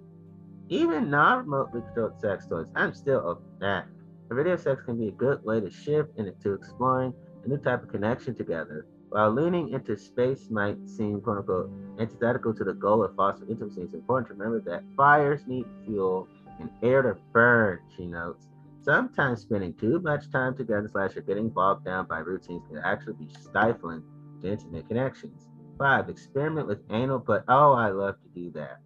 Even 0.69 1.11
non-remotely 1.11 1.81
controlled 1.81 2.19
sex 2.19 2.47
toys, 2.47 2.71
I'm 2.75 2.95
still 2.95 3.19
open 3.19 3.43
to 3.43 3.59
that. 3.59 3.85
A 4.31 4.33
video 4.33 4.55
sex 4.55 4.81
can 4.83 4.97
be 4.97 5.09
a 5.09 5.11
good 5.11 5.43
way 5.43 5.59
to 5.59 5.69
shift 5.69 6.17
into 6.17 6.53
exploring 6.53 7.13
a 7.45 7.47
new 7.47 7.57
type 7.57 7.83
of 7.83 7.89
connection 7.89 8.33
together 8.33 8.87
while 9.09 9.29
leaning 9.29 9.69
into 9.69 9.95
space 9.95 10.49
might 10.49 10.77
seem 10.89 11.21
quote 11.21 11.37
unquote 11.37 11.69
antithetical 11.99 12.55
to 12.55 12.63
the 12.63 12.73
goal 12.73 13.03
of 13.03 13.15
fostering 13.15 13.51
intimacy, 13.51 13.81
it's 13.81 13.93
important 13.93 14.29
to 14.29 14.33
remember 14.33 14.61
that 14.61 14.83
fires 14.97 15.45
need 15.45 15.65
fuel 15.85 16.27
and 16.59 16.71
air 16.81 17.03
to 17.03 17.15
burn, 17.33 17.81
she 17.95 18.07
notes. 18.07 18.47
Sometimes 18.81 19.41
spending 19.41 19.75
too 19.75 19.99
much 19.99 20.31
time 20.31 20.57
together 20.57 20.89
slash 20.91 21.15
or 21.15 21.21
getting 21.21 21.49
bogged 21.49 21.85
down 21.85 22.07
by 22.07 22.17
routines 22.17 22.63
can 22.67 22.79
actually 22.79 23.13
be 23.13 23.29
stifling 23.39 24.01
to 24.41 24.49
intimate 24.49 24.87
connections. 24.87 25.50
Five, 25.81 26.09
experiment 26.09 26.67
with 26.67 26.83
anal, 26.91 27.17
but 27.17 27.43
oh, 27.47 27.73
I 27.73 27.89
love 27.89 28.13
to 28.21 28.29
do 28.39 28.51
that. 28.51 28.77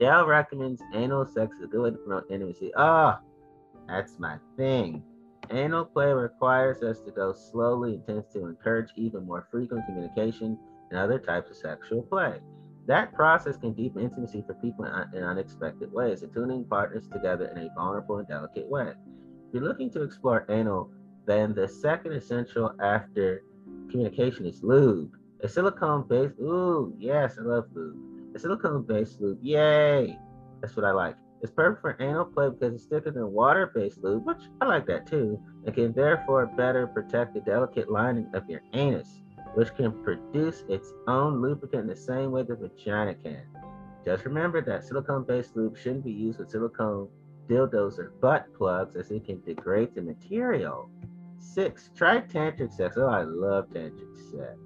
Dale 0.00 0.24
recommends 0.24 0.80
anal 0.94 1.26
sex 1.26 1.58
a 1.62 1.66
good 1.66 1.92
to 1.92 1.98
promote 1.98 2.30
intimacy. 2.30 2.72
Ah, 2.78 3.20
oh, 3.20 3.80
that's 3.86 4.18
my 4.18 4.38
thing. 4.56 5.02
Anal 5.50 5.84
play 5.84 6.10
requires 6.14 6.82
us 6.82 7.00
to 7.00 7.10
go 7.10 7.34
slowly 7.34 7.96
and 7.96 8.06
tends 8.06 8.26
to 8.32 8.46
encourage 8.46 8.88
even 8.96 9.26
more 9.26 9.48
frequent 9.50 9.84
communication 9.84 10.58
and 10.90 10.98
other 10.98 11.18
types 11.18 11.50
of 11.50 11.56
sexual 11.58 12.00
play. 12.00 12.40
That 12.86 13.12
process 13.12 13.58
can 13.58 13.74
deepen 13.74 14.02
intimacy 14.02 14.44
for 14.46 14.54
people 14.54 14.86
in, 14.86 15.22
unexpected 15.22 15.92
ways, 15.92 16.22
attuning 16.22 16.64
partners 16.64 17.06
together 17.06 17.48
in 17.54 17.58
a 17.58 17.68
vulnerable 17.74 18.16
and 18.16 18.26
delicate 18.26 18.66
way. 18.66 18.92
If 19.48 19.52
you're 19.52 19.62
looking 19.62 19.90
to 19.90 20.04
explore 20.04 20.46
anal, 20.48 20.90
then 21.26 21.54
the 21.54 21.68
second 21.68 22.12
essential 22.12 22.72
after 22.80 23.42
communication 23.90 24.46
is 24.46 24.62
lube. 24.62 25.14
A 25.42 25.48
silicone 25.48 26.06
based, 26.08 26.34
ooh, 26.40 26.94
yes, 26.98 27.36
I 27.38 27.42
love 27.42 27.66
lube. 27.74 27.96
A 28.34 28.38
silicone 28.38 28.82
based 28.82 29.20
lube, 29.20 29.38
yay! 29.42 30.18
That's 30.60 30.76
what 30.76 30.86
I 30.86 30.92
like. 30.92 31.16
It's 31.42 31.52
perfect 31.52 31.82
for 31.82 31.96
anal 32.00 32.24
play 32.24 32.48
because 32.48 32.74
it's 32.74 32.84
thicker 32.86 33.10
than 33.10 33.32
water-based 33.32 34.02
lube, 34.02 34.26
which 34.26 34.48
I 34.60 34.66
like 34.66 34.86
that 34.86 35.06
too, 35.06 35.38
and 35.66 35.74
can 35.74 35.92
therefore 35.92 36.46
better 36.46 36.86
protect 36.86 37.34
the 37.34 37.40
delicate 37.40 37.90
lining 37.90 38.30
of 38.34 38.48
your 38.48 38.62
anus, 38.72 39.20
which 39.54 39.74
can 39.74 40.02
produce 40.02 40.64
its 40.68 40.92
own 41.06 41.42
lubricant 41.42 41.88
the 41.88 41.96
same 41.96 42.30
way 42.30 42.42
the 42.42 42.56
vagina 42.56 43.14
can. 43.14 43.42
Just 44.04 44.24
remember 44.24 44.62
that 44.62 44.84
silicone-based 44.84 45.54
lube 45.54 45.76
shouldn't 45.76 46.04
be 46.04 46.12
used 46.12 46.38
with 46.38 46.50
silicone 46.50 47.08
dildos 47.48 47.98
or 47.98 48.12
butt 48.20 48.46
plugs 48.56 48.96
as 48.96 49.10
it 49.10 49.26
can 49.26 49.42
degrade 49.42 49.94
the 49.94 50.02
material. 50.02 50.90
Six, 51.38 51.90
try 51.94 52.20
tantric 52.20 52.72
sex. 52.72 52.96
Oh, 52.98 53.06
I 53.06 53.22
love 53.22 53.68
tantric 53.70 54.16
sex. 54.30 54.58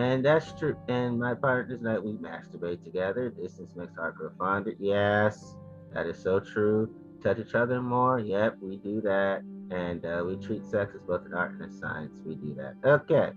And 0.00 0.24
that's 0.24 0.52
true. 0.52 0.78
And 0.88 1.20
my 1.20 1.34
partner's 1.34 1.82
night, 1.82 2.02
we 2.02 2.12
masturbate 2.12 2.82
together. 2.82 3.28
Distance 3.28 3.76
makes 3.76 3.98
our 3.98 4.12
grow 4.12 4.30
fonder. 4.38 4.72
Yes, 4.78 5.56
that 5.92 6.06
is 6.06 6.18
so 6.18 6.40
true. 6.40 6.88
Touch 7.22 7.38
each 7.38 7.54
other 7.54 7.82
more. 7.82 8.18
Yep, 8.18 8.56
we 8.62 8.78
do 8.78 9.02
that. 9.02 9.42
And 9.70 10.06
uh, 10.06 10.24
we 10.26 10.36
treat 10.36 10.64
sex 10.64 10.94
as 10.94 11.02
both 11.02 11.26
an 11.26 11.34
art 11.34 11.52
and 11.52 11.70
a 11.70 11.70
science. 11.70 12.18
We 12.24 12.34
do 12.34 12.54
that. 12.54 12.76
Okay. 12.82 13.32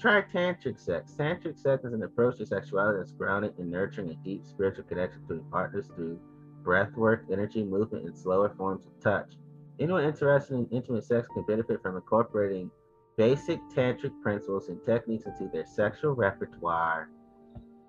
Try 0.00 0.22
tantric 0.22 0.80
sex. 0.80 1.12
Tantric 1.16 1.56
sex 1.56 1.84
is 1.84 1.92
an 1.92 2.02
approach 2.02 2.38
to 2.38 2.46
sexuality 2.46 2.98
that's 2.98 3.12
grounded 3.12 3.52
in 3.56 3.70
nurturing 3.70 4.10
a 4.10 4.14
deep 4.24 4.44
spiritual 4.44 4.82
connection 4.82 5.20
between 5.20 5.44
partners 5.44 5.86
through 5.94 6.18
breath 6.64 6.90
work, 6.96 7.24
energy, 7.30 7.62
movement, 7.62 8.04
and 8.04 8.18
slower 8.18 8.52
forms 8.58 8.84
of 8.84 9.00
touch. 9.00 9.34
Anyone 9.78 10.02
interested 10.02 10.54
in 10.54 10.66
intimate 10.72 11.04
sex 11.04 11.28
can 11.32 11.44
benefit 11.44 11.80
from 11.82 11.94
incorporating 11.94 12.68
basic 13.16 13.60
tantric 13.74 14.12
principles 14.22 14.68
and 14.68 14.82
techniques 14.84 15.24
into 15.26 15.48
their 15.52 15.66
sexual 15.66 16.14
repertoire. 16.14 17.10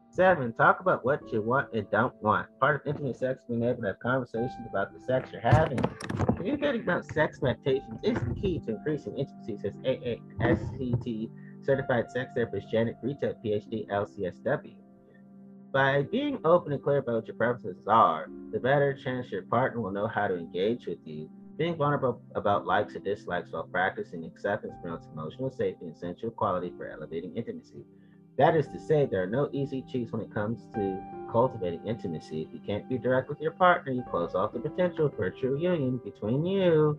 Seven, 0.09 0.51
talk 0.53 0.81
about 0.81 1.05
what 1.05 1.21
you 1.31 1.41
want 1.41 1.69
and 1.73 1.89
don't 1.89 2.13
want. 2.21 2.47
Part 2.59 2.81
of 2.81 2.87
intimate 2.87 3.15
sex 3.15 3.43
being 3.47 3.63
able 3.63 3.81
to 3.81 3.87
have 3.87 3.99
conversations 3.99 4.67
about 4.69 4.93
the 4.93 4.99
sex 4.99 5.29
you're 5.31 5.41
having. 5.41 5.79
Communicating 6.35 6.81
about 6.81 7.05
sex 7.05 7.35
expectations 7.35 7.97
is 8.03 8.17
the 8.19 8.35
key 8.35 8.59
to 8.65 8.75
increasing 8.75 9.17
intimacy, 9.17 9.57
says 9.61 9.73
AASECT 9.85 11.29
certified 11.63 12.11
sex 12.11 12.31
therapist 12.35 12.69
Janet 12.69 12.95
Brito, 13.01 13.33
PhD, 13.43 13.87
LCSW. 13.87 14.75
By 15.71 16.01
being 16.01 16.39
open 16.43 16.73
and 16.73 16.83
clear 16.83 16.97
about 16.97 17.15
what 17.15 17.27
your 17.27 17.37
preferences 17.37 17.87
are, 17.87 18.27
the 18.51 18.59
better 18.59 18.93
chance 18.93 19.31
your 19.31 19.43
partner 19.43 19.79
will 19.79 19.91
know 19.91 20.07
how 20.07 20.27
to 20.27 20.35
engage 20.35 20.87
with 20.87 20.99
you 21.05 21.29
being 21.57 21.75
vulnerable 21.75 22.21
about 22.35 22.65
likes 22.65 22.95
and 22.95 23.03
dislikes 23.03 23.51
while 23.51 23.63
practicing 23.63 24.25
acceptance 24.25 24.73
promotes 24.81 25.07
emotional 25.13 25.51
safety 25.51 25.85
and 25.85 25.97
sensual 25.97 26.31
quality 26.31 26.71
for 26.77 26.87
elevating 26.87 27.35
intimacy. 27.35 27.85
That 28.37 28.55
is 28.55 28.67
to 28.67 28.79
say, 28.79 29.05
there 29.05 29.21
are 29.21 29.27
no 29.27 29.49
easy 29.51 29.83
cheats 29.91 30.11
when 30.11 30.21
it 30.21 30.33
comes 30.33 30.65
to 30.73 30.99
cultivating 31.31 31.85
intimacy. 31.85 32.41
If 32.41 32.53
you 32.53 32.59
can't 32.65 32.87
be 32.89 32.97
direct 32.97 33.29
with 33.29 33.39
your 33.39 33.51
partner, 33.51 33.91
you 33.91 34.03
close 34.09 34.33
off 34.33 34.53
the 34.53 34.59
potential 34.59 35.09
for 35.15 35.25
a 35.25 35.31
true 35.31 35.57
union 35.57 35.99
between 36.03 36.45
you. 36.45 36.97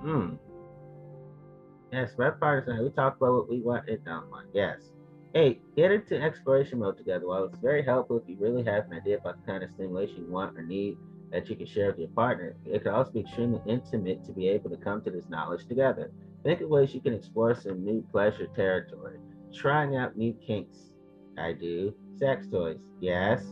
Hmm. 0.00 0.34
Yes, 1.92 2.12
Red 2.16 2.38
Partners 2.40 2.68
and 2.68 2.84
we 2.84 2.90
talk 2.90 3.16
about 3.16 3.32
what 3.32 3.48
we 3.48 3.60
want 3.60 3.88
and 3.88 4.02
don't 4.04 4.30
want. 4.30 4.46
Yes. 4.54 4.78
Eight, 5.34 5.60
get 5.76 5.92
into 5.92 6.20
exploration 6.20 6.78
mode 6.78 6.96
together. 6.96 7.26
While 7.26 7.44
it's 7.44 7.58
very 7.58 7.84
helpful 7.84 8.16
if 8.16 8.22
you 8.28 8.36
really 8.38 8.64
have 8.64 8.86
an 8.86 8.94
idea 8.94 9.16
about 9.16 9.36
the 9.40 9.46
kind 9.46 9.62
of 9.62 9.70
stimulation 9.70 10.24
you 10.26 10.32
want 10.32 10.56
or 10.56 10.62
need, 10.62 10.96
that 11.32 11.48
you 11.48 11.56
can 11.56 11.66
share 11.66 11.88
with 11.88 11.98
your 11.98 12.08
partner. 12.08 12.56
It 12.64 12.82
can 12.82 12.92
also 12.92 13.12
be 13.12 13.20
extremely 13.20 13.60
intimate 13.66 14.24
to 14.24 14.32
be 14.32 14.48
able 14.48 14.70
to 14.70 14.76
come 14.76 15.02
to 15.02 15.10
this 15.10 15.28
knowledge 15.28 15.66
together. 15.66 16.10
Think 16.42 16.60
of 16.60 16.70
ways 16.70 16.94
you 16.94 17.00
can 17.00 17.14
explore 17.14 17.54
some 17.54 17.84
new 17.84 18.04
pleasure 18.10 18.46
territory. 18.48 19.18
Trying 19.52 19.96
out 19.96 20.16
new 20.16 20.32
kinks. 20.46 20.92
I 21.38 21.52
do. 21.52 21.94
Sex 22.18 22.46
toys. 22.46 22.78
Yes, 23.00 23.42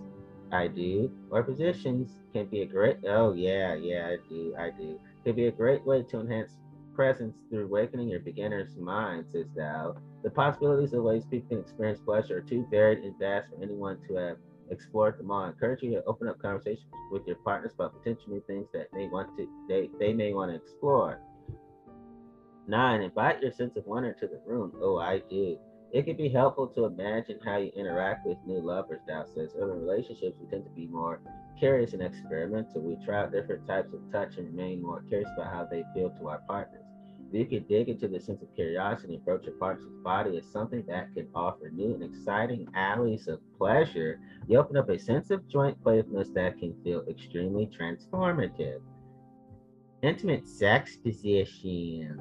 I 0.52 0.68
do. 0.68 1.10
Or 1.30 1.42
positions 1.42 2.10
can 2.32 2.46
be 2.46 2.62
a 2.62 2.66
great. 2.66 2.98
Oh 3.06 3.32
yeah, 3.32 3.74
yeah, 3.74 4.08
I 4.08 4.16
do. 4.28 4.54
I 4.58 4.70
do. 4.70 4.98
Can 5.24 5.36
be 5.36 5.46
a 5.46 5.52
great 5.52 5.84
way 5.84 6.02
to 6.02 6.20
enhance 6.20 6.52
presence 6.94 7.36
through 7.48 7.64
awakening 7.64 8.08
your 8.08 8.20
beginner's 8.20 8.76
mind, 8.76 9.26
says 9.30 9.46
Dow. 9.56 9.96
The 10.24 10.30
possibilities 10.30 10.92
of 10.94 11.04
ways 11.04 11.24
people 11.24 11.48
can 11.48 11.60
experience 11.60 12.00
pleasure 12.00 12.38
are 12.38 12.40
too 12.40 12.66
varied 12.70 13.04
and 13.04 13.16
vast 13.18 13.50
for 13.50 13.62
anyone 13.62 13.98
to 14.08 14.16
have 14.16 14.36
explore 14.70 15.12
them 15.12 15.30
all. 15.30 15.44
Encourage 15.44 15.82
you 15.82 15.90
to 15.92 16.04
open 16.04 16.28
up 16.28 16.40
conversations 16.40 16.86
with 17.10 17.26
your 17.26 17.36
partners 17.36 17.72
about 17.74 17.98
potential 17.98 18.32
new 18.32 18.42
things 18.46 18.66
that 18.72 18.88
they 18.92 19.06
want 19.06 19.36
to 19.36 19.48
they, 19.68 19.88
they 19.98 20.12
may 20.12 20.32
want 20.32 20.50
to 20.50 20.56
explore. 20.56 21.20
Nine, 22.66 23.02
invite 23.02 23.42
your 23.42 23.52
sense 23.52 23.76
of 23.76 23.86
wonder 23.86 24.12
to 24.12 24.26
the 24.26 24.40
room. 24.46 24.72
Oh, 24.82 24.98
I 24.98 25.22
do. 25.30 25.58
It 25.90 26.04
can 26.04 26.16
be 26.16 26.28
helpful 26.28 26.66
to 26.68 26.84
imagine 26.84 27.38
how 27.42 27.56
you 27.56 27.72
interact 27.74 28.26
with 28.26 28.36
new 28.46 28.60
lovers, 28.60 29.00
Dow 29.08 29.24
says. 29.34 29.54
Early 29.58 29.78
relationships, 29.78 30.36
we 30.38 30.46
tend 30.50 30.64
to 30.64 30.70
be 30.70 30.86
more 30.86 31.20
curious 31.58 31.94
and 31.94 32.02
experimental. 32.02 32.82
We 32.82 33.02
try 33.06 33.22
out 33.22 33.32
different 33.32 33.66
types 33.66 33.94
of 33.94 34.00
touch 34.12 34.36
and 34.36 34.48
remain 34.48 34.82
more 34.82 35.02
curious 35.08 35.30
about 35.34 35.50
how 35.50 35.64
they 35.64 35.82
feel 35.94 36.10
to 36.10 36.28
our 36.28 36.42
partners. 36.46 36.84
You 37.32 37.44
can 37.44 37.64
dig 37.64 37.88
into 37.88 38.08
the 38.08 38.18
sense 38.18 38.42
of 38.42 38.54
curiosity 38.54 39.14
and 39.14 39.22
approach 39.22 39.44
your 39.44 39.54
partner's 39.54 39.92
body 40.02 40.38
as 40.38 40.46
something 40.50 40.82
that 40.88 41.14
can 41.14 41.28
offer 41.34 41.70
new 41.70 41.94
and 41.94 42.02
exciting 42.02 42.66
alleys 42.74 43.28
of 43.28 43.38
pleasure, 43.58 44.18
you 44.46 44.58
open 44.58 44.76
up 44.76 44.88
a 44.88 44.98
sense 44.98 45.30
of 45.30 45.46
joint 45.48 45.80
playfulness 45.82 46.30
that 46.34 46.58
can 46.58 46.74
feel 46.82 47.04
extremely 47.08 47.66
transformative. 47.66 48.80
Intimate 50.02 50.48
sex 50.48 50.96
positions. 50.96 52.20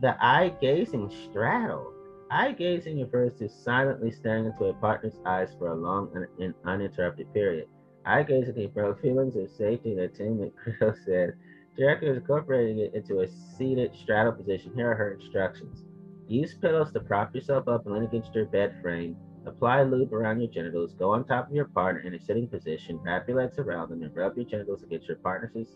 The 0.00 0.16
eye 0.20 0.54
gazing 0.60 1.12
straddle. 1.28 1.92
Eye 2.30 2.52
gazing 2.52 3.00
refers 3.00 3.34
to 3.34 3.48
silently 3.48 4.10
staring 4.10 4.46
into 4.46 4.64
a 4.64 4.74
partner's 4.74 5.18
eyes 5.26 5.54
for 5.58 5.68
a 5.68 5.74
long 5.74 6.10
and 6.40 6.54
uninterrupted 6.64 7.32
period. 7.34 7.68
Eye 8.04 8.22
gazing 8.22 8.54
can 8.54 8.70
promote 8.70 9.00
feelings 9.00 9.36
of 9.36 9.50
safety 9.50 9.92
and 9.92 10.00
attainment, 10.00 10.54
Creel 10.62 10.94
said. 11.04 11.34
Director 11.76 12.10
is 12.10 12.16
incorporating 12.18 12.78
it 12.78 12.94
into 12.94 13.20
a 13.20 13.28
seated 13.28 13.94
straddle 13.94 14.32
position. 14.32 14.72
Here 14.74 14.90
are 14.90 14.94
her 14.94 15.12
instructions. 15.12 15.84
Use 16.26 16.54
pillows 16.54 16.92
to 16.92 17.00
prop 17.00 17.34
yourself 17.34 17.68
up 17.68 17.86
and 17.86 17.94
lean 17.94 18.04
against 18.04 18.34
your 18.34 18.46
bed 18.46 18.74
frame. 18.80 19.16
Apply 19.46 19.82
lube 19.82 20.12
around 20.12 20.40
your 20.40 20.50
genitals. 20.50 20.92
Go 20.94 21.12
on 21.12 21.24
top 21.24 21.48
of 21.48 21.54
your 21.54 21.66
partner 21.66 22.00
in 22.02 22.14
a 22.14 22.20
sitting 22.20 22.46
position. 22.46 23.00
Wrap 23.02 23.26
your 23.26 23.38
legs 23.38 23.58
around 23.58 23.90
them 23.90 24.02
and 24.02 24.14
rub 24.14 24.36
your 24.36 24.44
genitals 24.44 24.82
against 24.82 25.08
your 25.08 25.16
partner's 25.16 25.68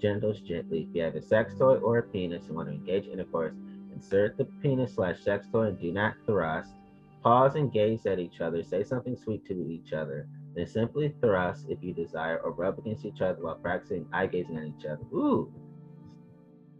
genitals 0.00 0.40
gently. 0.40 0.86
If 0.88 0.94
you 0.94 1.02
have 1.02 1.16
a 1.16 1.22
sex 1.22 1.54
toy 1.58 1.76
or 1.76 1.98
a 1.98 2.02
penis 2.02 2.46
and 2.46 2.56
want 2.56 2.68
to 2.68 2.74
engage 2.74 3.06
intercourse, 3.06 3.54
insert 3.92 4.36
the 4.36 4.44
penis 4.62 4.94
slash 4.94 5.20
sex 5.20 5.46
toy 5.50 5.64
and 5.64 5.80
do 5.80 5.92
not 5.92 6.14
thrust. 6.24 6.72
Pause 7.22 7.56
and 7.56 7.72
gaze 7.72 8.06
at 8.06 8.18
each 8.18 8.40
other. 8.40 8.62
Say 8.62 8.84
something 8.84 9.16
sweet 9.16 9.44
to 9.46 9.68
each 9.68 9.92
other. 9.92 10.26
Then 10.60 10.66
simply 10.66 11.14
thrust 11.22 11.64
if 11.70 11.82
you 11.82 11.94
desire 11.94 12.38
or 12.44 12.50
rub 12.50 12.78
against 12.78 13.06
each 13.06 13.22
other 13.22 13.42
while 13.42 13.54
practicing 13.54 14.04
eye 14.12 14.26
gazing 14.26 14.58
at 14.58 14.64
each 14.64 14.84
other. 14.84 15.00
Ooh. 15.10 15.50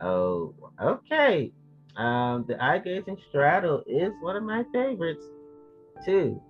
Oh, 0.03 0.55
okay. 0.79 1.51
Um, 1.97 2.45
the 2.47 2.62
eye 2.62 2.79
gazing 2.79 3.16
straddle 3.31 3.83
is 3.87 4.12
one 4.21 4.37
of 4.37 4.43
my 4.43 4.64
favorites. 4.71 5.25
Two, 6.05 6.43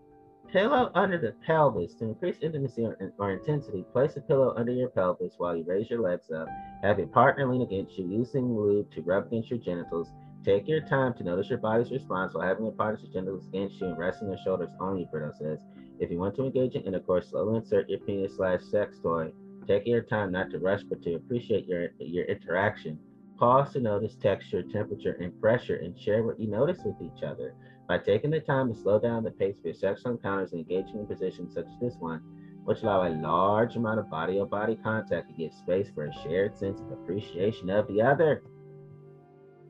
pillow 0.53 0.91
under 0.97 1.19
the 1.19 1.37
pelvis. 1.47 1.95
To 2.01 2.07
increase 2.07 2.39
intimacy 2.43 2.85
or, 2.85 3.13
or, 3.19 3.31
intensity, 3.31 3.85
place 3.93 4.17
a 4.17 4.23
pillow 4.23 4.53
under 4.57 4.73
your 4.73 4.89
pelvis 4.89 5.35
while 5.39 5.55
you 5.55 5.63
raise 5.63 5.89
your 5.89 6.01
legs 6.01 6.33
up. 6.33 6.49
Have 6.83 6.99
your 6.99 7.07
partner 7.07 7.49
lean 7.49 7.63
against 7.63 7.97
you 7.97 8.09
using 8.09 8.57
lube 8.57 8.91
to 8.93 9.03
rub 9.03 9.29
against 9.29 9.51
your 9.51 9.61
genitals. 9.61 10.09
Take 10.45 10.67
your 10.67 10.81
time 10.81 11.15
to 11.15 11.23
notice 11.23 11.49
your 11.49 11.59
body's 11.59 11.93
response 11.93 12.35
while 12.35 12.45
having 12.45 12.65
your 12.65 12.75
partner's 12.75 13.09
genitals 13.13 13.47
against 13.47 13.81
you 13.81 13.87
and 13.87 13.99
resting 13.99 14.27
their 14.27 14.39
shoulders 14.43 14.71
on 14.81 14.99
you, 14.99 15.07
Brito 15.07 15.33
says. 15.39 15.61
If 16.01 16.11
you 16.11 16.19
want 16.19 16.35
to 16.37 16.45
engage 16.45 16.75
in 16.75 16.83
intercourse, 16.83 17.29
slowly 17.29 17.59
insert 17.59 17.91
your 17.91 18.01
penis 18.01 18.37
slash 18.37 18.63
sex 18.63 18.99
toy. 19.03 19.33
Take 19.67 19.87
your 19.87 20.01
time 20.01 20.33
not 20.33 20.51
to 20.51 20.59
rush, 20.59 20.83
but 20.83 21.03
to 21.03 21.15
appreciate 21.15 21.67
your, 21.67 21.91
your 21.99 22.25
interaction. 22.25 22.99
Pause 23.39 23.75
to 23.75 23.81
notice 23.81 24.17
texture, 24.17 24.63
temperature, 24.63 25.19
and 25.21 25.39
pressure, 25.41 25.77
and 25.77 25.99
share 25.99 26.23
what 26.23 26.41
you 26.41 26.49
notice 26.49 26.79
with 26.85 26.97
each 27.03 27.23
other. 27.23 27.55
By 27.87 27.99
taking 27.99 28.31
the 28.31 28.41
time 28.41 28.73
to 28.73 28.81
slow 28.81 28.99
down 28.99 29.25
the 29.25 29.31
pace 29.31 29.59
of 29.59 29.65
your 29.65 29.75
sexual 29.75 30.13
encounters 30.13 30.53
and 30.53 30.61
engaging 30.61 31.01
in 31.01 31.07
positions 31.07 31.55
such 31.55 31.67
as 31.67 31.81
this 31.81 31.97
one, 31.99 32.21
which 32.65 32.83
allow 32.83 33.07
a 33.07 33.13
large 33.21 33.77
amount 33.77 34.01
of 34.01 34.11
body 34.11 34.39
on 34.39 34.49
body 34.49 34.77
contact 34.83 35.29
to 35.29 35.35
give 35.35 35.53
space 35.53 35.89
for 35.95 36.07
a 36.07 36.23
shared 36.23 36.57
sense 36.57 36.81
of 36.81 36.93
appreciation 36.93 37.69
of 37.69 37.87
the 37.89 38.01
other. 38.01 38.43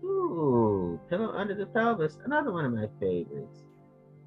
Ooh, 0.04 1.00
pillow 1.08 1.32
under 1.32 1.54
the 1.54 1.66
pelvis, 1.66 2.18
another 2.24 2.52
one 2.52 2.64
of 2.64 2.72
my 2.72 2.86
favorites. 3.00 3.64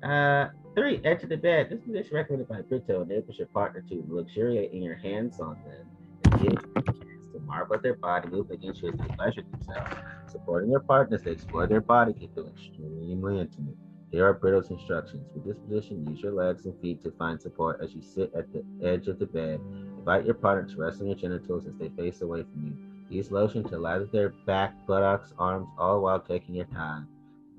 Uh, 0.04 0.48
three, 0.76 1.02
edge 1.04 1.24
of 1.24 1.30
the 1.30 1.38
bed. 1.38 1.70
This 1.70 1.82
position 1.82 2.16
recommended 2.16 2.48
by 2.48 2.62
Brito 2.62 3.02
enables 3.02 3.38
your 3.38 3.48
partner 3.48 3.82
to 3.90 4.04
luxuriate 4.08 4.72
in 4.72 4.82
your 4.82 4.96
hands 4.96 5.40
on 5.40 5.58
them 5.66 5.88
and 6.26 6.42
give 6.42 6.74
chance 6.86 7.28
to 7.34 7.40
marvel 7.46 7.76
at 7.76 7.84
their 7.84 7.96
body, 7.96 8.30
move 8.30 8.52
against 8.52 8.82
you 8.82 8.90
as 8.90 9.00
they 9.00 9.16
pleasure 9.16 9.44
themselves. 9.52 9.96
Supporting 10.32 10.72
your 10.72 10.80
partner 10.80 11.16
as 11.16 11.24
they 11.24 11.32
explore 11.32 11.68
their 11.68 11.82
body 11.82 12.14
can 12.14 12.30
feel 12.30 12.48
extremely 12.48 13.40
intimate. 13.40 13.76
Here 14.12 14.28
are 14.28 14.34
Brito's 14.34 14.70
instructions. 14.70 15.28
With 15.34 15.46
this 15.46 15.58
position, 15.58 16.08
use 16.08 16.22
your 16.22 16.34
legs 16.34 16.66
and 16.66 16.80
feet 16.82 17.04
to 17.04 17.12
find 17.12 17.42
support 17.42 17.80
as 17.84 17.94
you 17.94 18.02
sit 18.02 18.32
at 18.36 18.46
the 18.54 18.64
edge 18.88 19.08
of 19.08 19.18
the 19.18 19.26
bed. 19.26 19.60
Invite 19.98 20.26
your 20.26 20.36
partner 20.36 20.72
to 20.72 20.82
rest 20.82 21.02
on 21.02 21.08
your 21.08 21.16
genitals 21.16 21.66
as 21.66 21.74
they 21.80 21.90
face 21.90 22.22
away 22.22 22.44
from 22.44 22.66
you. 22.66 22.78
Use 23.10 23.32
lotion 23.32 23.64
to 23.66 23.78
lather 23.78 24.06
their 24.06 24.30
back, 24.46 24.76
buttocks, 24.86 25.34
arms, 25.40 25.68
all 25.78 26.02
while 26.02 26.20
taking 26.20 26.56
your 26.56 26.66
time. 26.66 27.08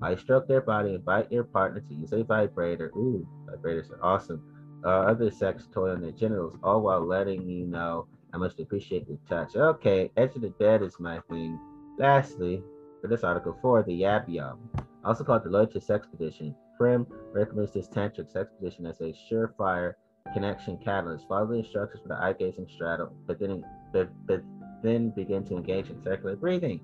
I 0.02 0.16
stroke 0.16 0.48
their 0.48 0.60
body, 0.60 0.94
invite 0.94 1.32
your 1.32 1.44
partner 1.44 1.80
to 1.80 1.94
use 1.94 2.12
a 2.12 2.22
vibrator. 2.22 2.90
Ooh, 2.96 3.26
vibrators 3.46 3.90
are 3.90 4.02
awesome. 4.02 4.42
Uh, 4.84 4.88
other 4.88 5.30
sex 5.30 5.66
toy 5.72 5.90
on 5.92 6.02
their 6.02 6.10
genitals, 6.10 6.56
all 6.62 6.82
while 6.82 7.06
letting 7.06 7.48
you 7.48 7.64
know 7.66 8.06
I 8.34 8.48
they 8.56 8.64
appreciate 8.64 9.06
your 9.08 9.18
touch. 9.28 9.54
Okay, 9.54 10.10
edge 10.16 10.34
of 10.34 10.42
the 10.42 10.50
bed 10.50 10.82
is 10.82 10.98
my 10.98 11.20
thing. 11.30 11.58
Lastly, 11.98 12.62
for 13.00 13.06
this 13.06 13.22
article, 13.22 13.56
four, 13.62 13.84
the 13.84 14.02
Yab 14.02 14.28
Yum, 14.28 14.58
also 15.04 15.22
called 15.22 15.44
the 15.44 15.50
Lotus 15.50 15.86
sex 15.86 16.06
position. 16.06 16.54
Prim 16.76 17.06
recommends 17.32 17.72
this 17.72 17.88
tantric 17.88 18.32
sex 18.32 18.50
position 18.58 18.86
as 18.86 19.00
a 19.00 19.14
surefire 19.30 19.94
connection 20.32 20.76
catalyst. 20.78 21.28
Follow 21.28 21.46
the 21.46 21.54
instructions 21.54 22.02
for 22.02 22.08
the 22.08 22.20
eye 22.20 22.32
gazing 22.32 22.66
straddle, 22.74 23.14
but 23.26 23.38
then, 23.38 23.64
but, 23.92 24.08
but 24.26 24.42
then 24.82 25.10
begin 25.10 25.44
to 25.44 25.56
engage 25.56 25.90
in 25.90 26.02
circular 26.02 26.34
breathing. 26.34 26.80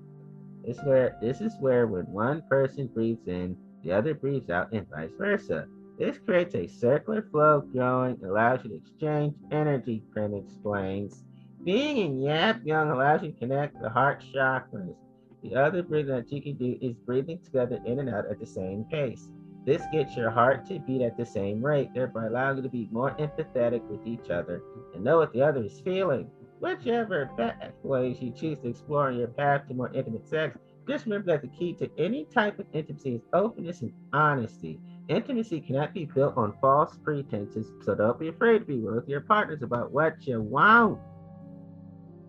This 0.65 0.79
where 0.83 1.17
this 1.21 1.41
is 1.41 1.53
where 1.59 1.87
when 1.87 2.05
one 2.05 2.43
person 2.49 2.87
breathes 2.87 3.27
in, 3.27 3.57
the 3.83 3.91
other 3.91 4.13
breathes 4.13 4.49
out, 4.49 4.71
and 4.71 4.87
vice 4.89 5.11
versa. 5.17 5.67
This 5.97 6.17
creates 6.17 6.55
a 6.55 6.67
circular 6.67 7.27
flow 7.31 7.61
growing, 7.61 8.19
allows 8.23 8.63
you 8.63 8.71
to 8.71 8.75
exchange 8.75 9.35
energy, 9.51 10.03
Prim 10.11 10.33
explains. 10.33 11.23
Being 11.63 11.97
in 11.97 12.19
Yab 12.19 12.65
Yum 12.65 12.89
allows 12.89 13.21
you 13.21 13.31
to 13.31 13.37
connect 13.39 13.79
the 13.81 13.89
heart 13.89 14.23
chakras. 14.33 14.95
The 15.43 15.55
other 15.55 15.83
breathing 15.83 16.15
that 16.15 16.31
you 16.31 16.41
can 16.41 16.55
do 16.55 16.77
is 16.81 16.95
breathing 17.05 17.39
together 17.43 17.79
in 17.85 17.99
and 17.99 18.09
out 18.09 18.25
at 18.29 18.39
the 18.39 18.45
same 18.45 18.85
pace. 18.85 19.31
This 19.65 19.83
gets 19.91 20.15
your 20.15 20.31
heart 20.31 20.65
to 20.67 20.79
beat 20.79 21.03
at 21.03 21.17
the 21.17 21.25
same 21.25 21.63
rate, 21.63 21.93
thereby 21.93 22.25
allowing 22.25 22.57
you 22.57 22.63
to 22.63 22.69
be 22.69 22.89
more 22.91 23.11
empathetic 23.17 23.83
with 23.83 24.05
each 24.07 24.31
other 24.31 24.63
and 24.95 25.03
know 25.03 25.17
what 25.17 25.33
the 25.33 25.43
other 25.43 25.63
is 25.63 25.79
feeling. 25.81 26.29
Whichever 26.61 27.31
pathways 27.35 28.21
you 28.21 28.29
choose 28.29 28.59
to 28.59 28.67
explore 28.67 29.07
on 29.07 29.17
your 29.17 29.29
path 29.29 29.67
to 29.67 29.73
more 29.73 29.91
intimate 29.95 30.27
sex, 30.27 30.59
just 30.87 31.05
remember 31.05 31.31
that 31.31 31.41
the 31.41 31.47
key 31.47 31.73
to 31.73 31.89
any 31.97 32.25
type 32.25 32.59
of 32.59 32.67
intimacy 32.71 33.15
is 33.15 33.21
openness 33.33 33.81
and 33.81 33.91
honesty. 34.13 34.79
Intimacy 35.07 35.59
cannot 35.59 35.91
be 35.91 36.05
built 36.05 36.37
on 36.37 36.53
false 36.61 36.95
pretenses, 37.03 37.65
so 37.83 37.95
don't 37.95 38.19
be 38.19 38.27
afraid 38.27 38.59
to 38.59 38.65
be 38.65 38.77
real 38.77 38.93
with 38.93 39.09
your 39.09 39.21
partners 39.21 39.63
about 39.63 39.91
what 39.91 40.27
you 40.27 40.39
want. 40.39 40.99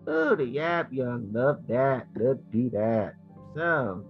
Ooh, 0.09 0.35
the 0.35 0.55
Yab 0.55 0.87
Yum, 0.91 1.31
love 1.31 1.67
that. 1.67 2.07
Let's 2.15 2.41
do 2.51 2.71
that. 2.71 3.13
So, 3.55 4.03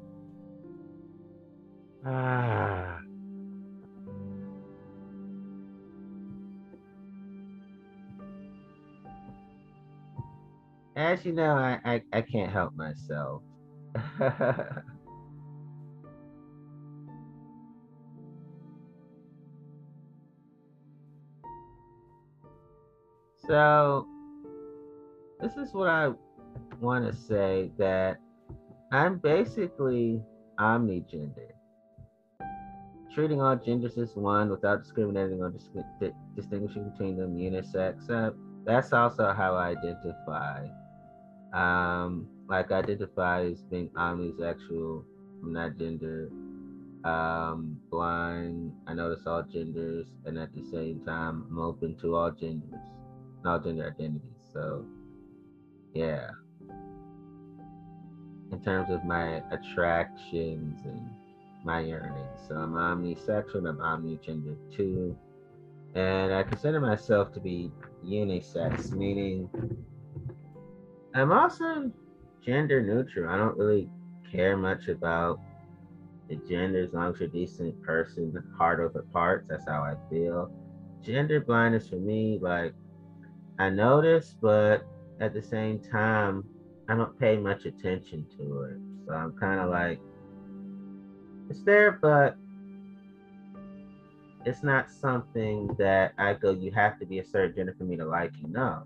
ah. 2.05 2.97
As 10.95 11.25
you 11.25 11.33
know, 11.33 11.55
I, 11.55 11.79
I, 11.83 12.01
I 12.13 12.21
can't 12.21 12.51
help 12.51 12.75
myself. 12.75 13.41
so, 23.47 24.07
this 25.41 25.55
is 25.57 25.73
what 25.73 25.89
I 25.89 26.11
want 26.79 27.11
to 27.11 27.17
say 27.17 27.71
that 27.77 28.17
I'm 28.91 29.17
basically 29.17 30.21
omnigender. 30.59 31.49
Treating 33.13 33.41
all 33.41 33.55
genders 33.55 33.97
as 33.97 34.15
one 34.15 34.49
without 34.49 34.83
discriminating 34.83 35.41
or 35.41 35.51
dis- 35.51 35.69
distinguishing 36.35 36.89
between 36.89 37.17
them 37.17 37.35
unisex. 37.35 38.09
Uh, 38.09 38.31
that's 38.65 38.93
also 38.93 39.33
how 39.33 39.55
I 39.55 39.69
identify. 39.69 40.67
Um, 41.53 42.27
like 42.49 42.71
identify 42.71 43.45
as 43.45 43.61
being 43.63 43.89
omnisexual, 43.89 45.03
I'm 45.43 45.53
not 45.53 45.77
gender 45.77 46.29
um, 47.03 47.79
blind. 47.91 48.73
I 48.87 48.93
notice 48.93 49.25
all 49.27 49.43
genders, 49.43 50.07
and 50.25 50.37
at 50.39 50.53
the 50.55 50.63
same 50.71 51.01
time, 51.05 51.45
I'm 51.49 51.59
open 51.59 51.95
to 52.01 52.15
all 52.15 52.31
genders, 52.31 52.79
all 53.45 53.59
gender 53.59 53.87
identities. 53.87 54.21
So, 54.51 54.85
yeah. 55.93 56.29
In 58.51 58.61
terms 58.63 58.89
of 58.89 59.03
my 59.03 59.41
attractions 59.51 60.81
and 60.85 61.09
my 61.63 61.79
yearnings, 61.79 62.39
so 62.47 62.55
I'm 62.55 62.73
omnisexual. 62.73 63.67
I'm 63.67 63.77
omnigender 63.77 64.55
too, 64.75 65.17
and 65.95 66.33
I 66.33 66.43
consider 66.43 66.79
myself 66.79 67.33
to 67.33 67.39
be 67.39 67.71
unisex, 68.05 68.91
meaning 68.91 69.49
I'm 71.13 71.31
also 71.31 71.91
gender 72.43 72.81
neutral. 72.81 73.29
I 73.29 73.37
don't 73.37 73.57
really 73.57 73.89
care 74.31 74.57
much 74.57 74.87
about 74.87 75.39
the 76.29 76.35
gender 76.49 76.81
as 76.83 76.93
long 76.93 77.13
as 77.13 77.19
you're 77.19 77.29
a 77.29 77.31
decent 77.31 77.79
person, 77.83 78.33
heart 78.57 78.79
over 78.79 79.05
parts. 79.13 79.45
That's 79.47 79.67
how 79.67 79.81
I 79.81 79.95
feel. 80.09 80.49
Gender 81.03 81.39
blindness 81.39 81.89
for 81.89 81.97
me, 81.97 82.39
like 82.41 82.73
I 83.59 83.69
notice, 83.69 84.35
but 84.41 84.83
at 85.19 85.33
the 85.33 85.41
same 85.41 85.79
time, 85.79 86.43
I 86.89 86.95
don't 86.95 87.17
pay 87.19 87.37
much 87.37 87.65
attention 87.65 88.25
to 88.37 88.63
it. 88.63 88.77
So 89.05 89.13
I'm 89.13 89.33
kind 89.33 89.59
of 89.59 89.69
like, 89.69 89.99
it's 91.49 91.61
there, 91.63 91.99
but 92.01 92.35
it's 94.45 94.63
not 94.63 94.89
something 94.89 95.67
that 95.77 96.13
I 96.17 96.33
go, 96.33 96.51
you 96.51 96.71
have 96.71 96.97
to 96.99 97.05
be 97.05 97.19
a 97.19 97.25
certain 97.25 97.55
gender 97.55 97.75
for 97.77 97.83
me 97.83 97.97
to 97.97 98.05
like 98.05 98.31
you. 98.41 98.47
No, 98.47 98.83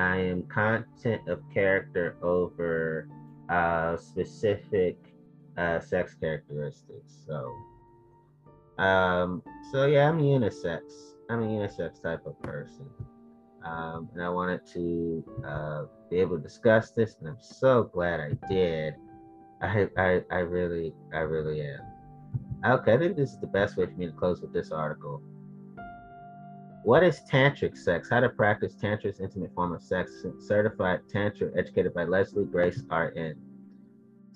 I 0.00 0.16
am 0.16 0.44
content 0.44 1.28
of 1.28 1.42
character 1.52 2.16
over 2.22 3.08
uh, 3.48 3.96
specific 3.96 4.96
uh, 5.56 5.80
sex 5.80 6.14
characteristics. 6.14 7.18
So, 7.26 7.54
um, 8.82 9.42
so 9.72 9.86
yeah, 9.86 10.08
I'm 10.08 10.20
unisex. 10.20 10.80
I'm 11.28 11.42
a 11.42 11.46
unisex 11.46 12.02
type 12.02 12.26
of 12.26 12.40
person. 12.42 12.86
Um, 13.64 14.08
and 14.14 14.22
I 14.22 14.28
wanted 14.30 14.66
to 14.72 15.24
uh, 15.46 15.84
be 16.08 16.18
able 16.18 16.38
to 16.38 16.42
discuss 16.42 16.92
this, 16.92 17.16
and 17.20 17.28
I'm 17.28 17.40
so 17.40 17.84
glad 17.84 18.20
I 18.20 18.32
did. 18.48 18.94
I, 19.60 19.88
I, 19.98 20.22
I 20.30 20.38
really, 20.38 20.94
I 21.12 21.18
really 21.18 21.60
am. 21.60 21.80
Okay, 22.64 22.94
I 22.94 22.98
think 22.98 23.16
this 23.16 23.32
is 23.32 23.40
the 23.40 23.46
best 23.46 23.76
way 23.76 23.86
for 23.86 23.92
me 23.92 24.06
to 24.06 24.12
close 24.12 24.40
with 24.40 24.52
this 24.52 24.70
article. 24.70 25.22
What 26.82 27.02
is 27.02 27.20
tantric 27.30 27.76
sex? 27.76 28.08
How 28.08 28.20
to 28.20 28.30
practice 28.30 28.74
tantra's 28.74 29.20
intimate 29.20 29.54
form 29.54 29.72
of 29.72 29.82
sex? 29.82 30.24
Certified 30.38 31.00
tantra, 31.10 31.50
educated 31.54 31.92
by 31.92 32.04
Leslie 32.04 32.46
Grace 32.46 32.82
R.N. 32.88 33.34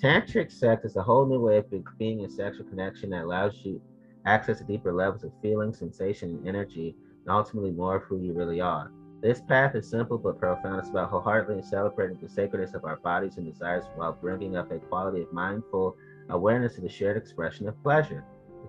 Tantric 0.02 0.52
sex 0.52 0.85
is 0.85 0.96
a 0.96 1.02
whole 1.02 1.24
new 1.24 1.40
way 1.40 1.57
of 1.57 1.64
being 1.98 2.20
in 2.20 2.28
sexual 2.28 2.66
connection 2.66 3.09
that 3.11 3.24
allows 3.24 3.54
you 3.64 3.80
access 4.26 4.59
to 4.59 4.64
deeper 4.64 4.92
levels 4.92 5.24
of 5.24 5.33
feeling, 5.40 5.72
sensation, 5.72 6.30
and 6.30 6.46
energy, 6.46 6.94
and 7.22 7.35
ultimately 7.35 7.70
more 7.70 7.96
of 7.96 8.02
who 8.02 8.18
you 8.18 8.35
really 8.35 8.61
are. 8.61 8.90
This 9.22 9.40
path 9.40 9.74
is 9.74 9.88
simple 9.88 10.18
but 10.18 10.38
profound. 10.38 10.80
It's 10.80 10.90
about 10.90 11.09
wholeheartedly 11.09 11.62
celebrating 11.62 12.18
the 12.20 12.28
sacredness 12.28 12.74
of 12.74 12.85
our 12.85 12.96
bodies 12.96 13.38
and 13.38 13.50
desires 13.50 13.85
while 13.96 14.12
bringing 14.12 14.54
up 14.54 14.70
a 14.70 14.78
quality 14.80 15.22
of 15.22 15.33
mindful 15.33 15.96
awareness 16.28 16.74
to 16.74 16.83
the 16.83 16.90
shared 16.90 17.16
expression 17.16 17.66
of 17.66 17.83
pleasure. 17.83 18.22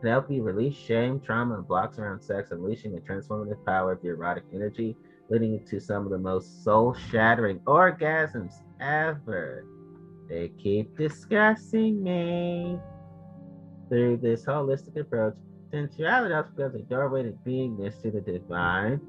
You 0.04 0.44
release 0.44 0.76
shame, 0.76 1.20
trauma, 1.20 1.56
and 1.56 1.68
blocks 1.68 1.98
around 1.98 2.22
sex, 2.22 2.52
unleashing 2.52 2.94
the 2.94 3.02
transformative 3.02 3.64
power 3.66 3.92
of 3.92 4.04
your 4.04 4.16
erotic 4.16 4.44
energy, 4.54 4.96
leading 5.30 5.66
to 5.66 5.80
some 5.80 6.06
of 6.06 6.12
the 6.12 6.18
most 6.18 6.64
soul 6.64 6.94
shattering 6.94 7.60
orgasms 7.62 8.54
ever. 8.80 9.66
They 10.30 10.50
keep 10.62 10.96
discussing 10.98 12.04
me. 12.04 12.80
Through 13.90 14.18
this 14.18 14.46
holistic 14.46 15.00
approach, 15.00 15.36
sensuality 15.72 16.36
also 16.36 16.50
becomes 16.56 16.76
a 16.76 16.80
doorway 16.80 17.24
to 17.24 17.32
beingness 17.46 18.02
to 18.02 18.12
the 18.12 18.22
divine 18.22 19.02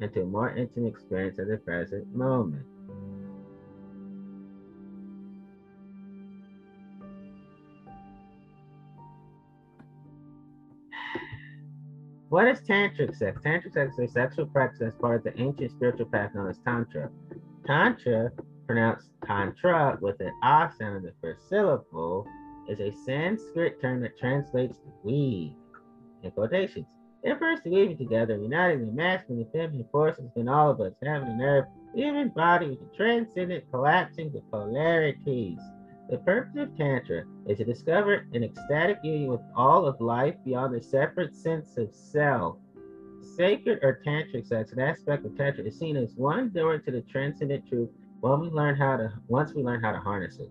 and 0.00 0.12
to 0.12 0.22
a 0.22 0.26
more 0.26 0.54
intimate 0.54 0.88
experience 0.88 1.38
of 1.38 1.48
the 1.48 1.56
present 1.58 2.14
moment. 2.14 2.66
What 12.30 12.48
is 12.48 12.60
tantric 12.62 13.14
sex? 13.16 13.40
Tantric 13.44 13.74
sex 13.74 13.92
is 13.98 14.10
a 14.10 14.12
sexual 14.12 14.46
practice 14.46 14.80
as 14.82 14.94
part 15.00 15.16
of 15.16 15.24
the 15.24 15.40
ancient 15.40 15.70
spiritual 15.70 16.06
path 16.06 16.34
known 16.34 16.48
as 16.48 16.58
Tantra. 16.58 17.10
Tantra, 17.66 18.32
pronounced 18.66 19.10
Tantra 19.26 19.98
with 20.00 20.18
an 20.20 20.32
ah 20.42 20.72
sound 20.78 20.96
in 20.96 21.02
the 21.02 21.12
first 21.20 21.48
syllable, 21.48 22.26
is 22.68 22.80
a 22.80 22.92
Sanskrit 23.04 23.80
term 23.80 24.00
that 24.00 24.18
translates 24.18 24.78
to 24.78 24.92
weave 25.02 25.52
in 26.22 26.30
quotations. 26.30 26.86
It 27.22 27.30
refers 27.30 27.60
to 27.60 27.70
weaving 27.70 27.98
together, 27.98 28.36
uniting 28.36 28.86
the 28.86 28.92
masculine 28.92 29.42
and 29.42 29.52
feminine 29.52 29.86
forces 29.92 30.30
in 30.36 30.48
all 30.48 30.70
of 30.70 30.80
us, 30.80 30.92
heaven 31.02 31.28
and 31.28 31.40
earth, 31.40 31.66
even 31.94 32.30
body 32.30 32.70
with 32.70 32.80
the 32.80 32.96
transcendent 32.96 33.64
collapsing 33.70 34.32
the 34.32 34.40
polarities. 34.50 35.58
The 36.10 36.18
purpose 36.18 36.56
of 36.56 36.76
Tantra 36.76 37.24
is 37.46 37.58
to 37.58 37.64
discover 37.64 38.26
an 38.32 38.44
ecstatic 38.44 38.98
union 39.02 39.30
with 39.30 39.40
all 39.56 39.86
of 39.86 40.00
life 40.00 40.34
beyond 40.44 40.74
a 40.74 40.82
separate 40.82 41.34
sense 41.34 41.78
of 41.78 41.94
self. 41.94 42.56
Sacred 43.36 43.78
or 43.82 44.00
tantric 44.06 44.46
sex, 44.46 44.72
an 44.72 44.80
aspect 44.80 45.24
of 45.24 45.34
Tantra, 45.36 45.64
is 45.64 45.78
seen 45.78 45.96
as 45.96 46.14
one 46.14 46.50
door 46.50 46.78
to 46.78 46.90
the 46.90 47.00
transcendent 47.02 47.66
truth 47.66 47.88
when 48.20 48.40
we 48.40 48.48
learn 48.48 48.76
how 48.76 48.96
to 48.96 49.12
once 49.28 49.54
we 49.54 49.62
learn 49.62 49.82
how 49.82 49.92
to 49.92 49.98
harness 49.98 50.38
it. 50.38 50.50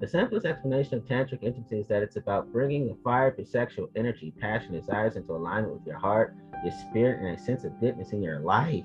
The 0.00 0.06
simplest 0.06 0.46
explanation 0.46 0.94
of 0.94 1.04
tantric 1.04 1.42
intimacy 1.42 1.80
is 1.80 1.88
that 1.88 2.02
it's 2.02 2.16
about 2.16 2.52
bringing 2.52 2.86
the 2.86 2.96
fire 3.02 3.28
of 3.28 3.38
your 3.38 3.46
sexual 3.46 3.88
energy, 3.96 4.32
passion, 4.40 4.72
desires 4.72 5.16
into 5.16 5.32
alignment 5.32 5.74
with 5.74 5.86
your 5.86 5.98
heart, 5.98 6.34
your 6.64 6.72
spirit, 6.72 7.20
and 7.20 7.36
a 7.36 7.38
sense 7.38 7.64
of 7.64 7.78
goodness 7.80 8.12
in 8.12 8.22
your 8.22 8.40
life. 8.40 8.84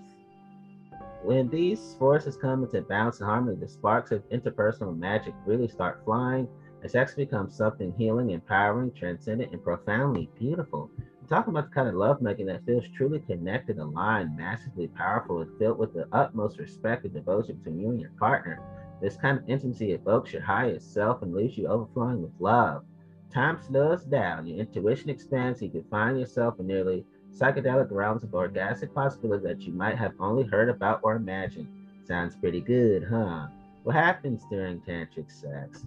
When 1.24 1.48
these 1.48 1.96
forces 1.98 2.36
come 2.36 2.64
into 2.64 2.82
balance 2.82 3.22
and 3.22 3.30
harmony, 3.30 3.56
the 3.56 3.66
sparks 3.66 4.12
of 4.12 4.28
interpersonal 4.30 4.98
magic 4.98 5.34
really 5.46 5.70
start 5.70 6.02
flying, 6.04 6.50
and 6.82 6.92
sex 6.92 7.16
becomes 7.16 7.56
something 7.56 7.94
healing, 7.98 8.32
empowering, 8.32 8.92
transcendent, 8.92 9.54
and 9.54 9.64
profoundly 9.64 10.30
beautiful. 10.38 10.92
I'm 11.00 11.28
talking 11.30 11.54
about 11.54 11.70
the 11.70 11.76
kind 11.76 11.88
of 11.88 11.96
lovemaking 11.96 12.48
that 12.48 12.66
feels 12.66 12.84
truly 12.94 13.20
connected, 13.22 13.78
aligned, 13.78 14.36
massively 14.36 14.88
powerful, 14.88 15.40
and 15.40 15.58
filled 15.58 15.78
with 15.78 15.94
the 15.94 16.10
utmost 16.12 16.60
respect 16.60 17.06
and 17.06 17.14
devotion 17.14 17.56
between 17.56 17.80
you 17.80 17.92
and 17.92 18.02
your 18.02 18.12
partner. 18.20 18.60
This 19.02 19.16
kind 19.16 19.38
of 19.38 19.48
intimacy 19.48 19.94
evokes 19.94 20.34
your 20.34 20.42
highest 20.42 20.94
self 20.94 21.22
and 21.22 21.34
leaves 21.34 21.58
you 21.58 21.68
overflowing 21.68 22.22
with 22.22 22.34
love. 22.40 22.84
Time 23.32 23.58
slows 23.66 24.04
down, 24.04 24.46
your 24.46 24.60
intuition 24.60 25.10
expands, 25.10 25.62
you 25.62 25.70
can 25.70 25.86
find 25.86 26.20
yourself 26.20 26.60
in 26.60 26.68
nearly 26.68 27.06
psychedelic 27.34 27.92
realms 27.92 28.24
of 28.24 28.30
orgasmic 28.30 28.94
possibilities 28.94 29.44
that 29.44 29.62
you 29.62 29.74
might 29.74 29.98
have 29.98 30.14
only 30.20 30.44
heard 30.44 30.70
about 30.70 31.00
or 31.04 31.16
imagined. 31.16 31.68
Sounds 32.06 32.36
pretty 32.36 32.62
good, 32.62 33.04
huh? 33.10 33.48
What 33.84 33.96
happens 33.96 34.44
during 34.50 34.82
tantric 34.82 35.32
sex? 35.32 35.86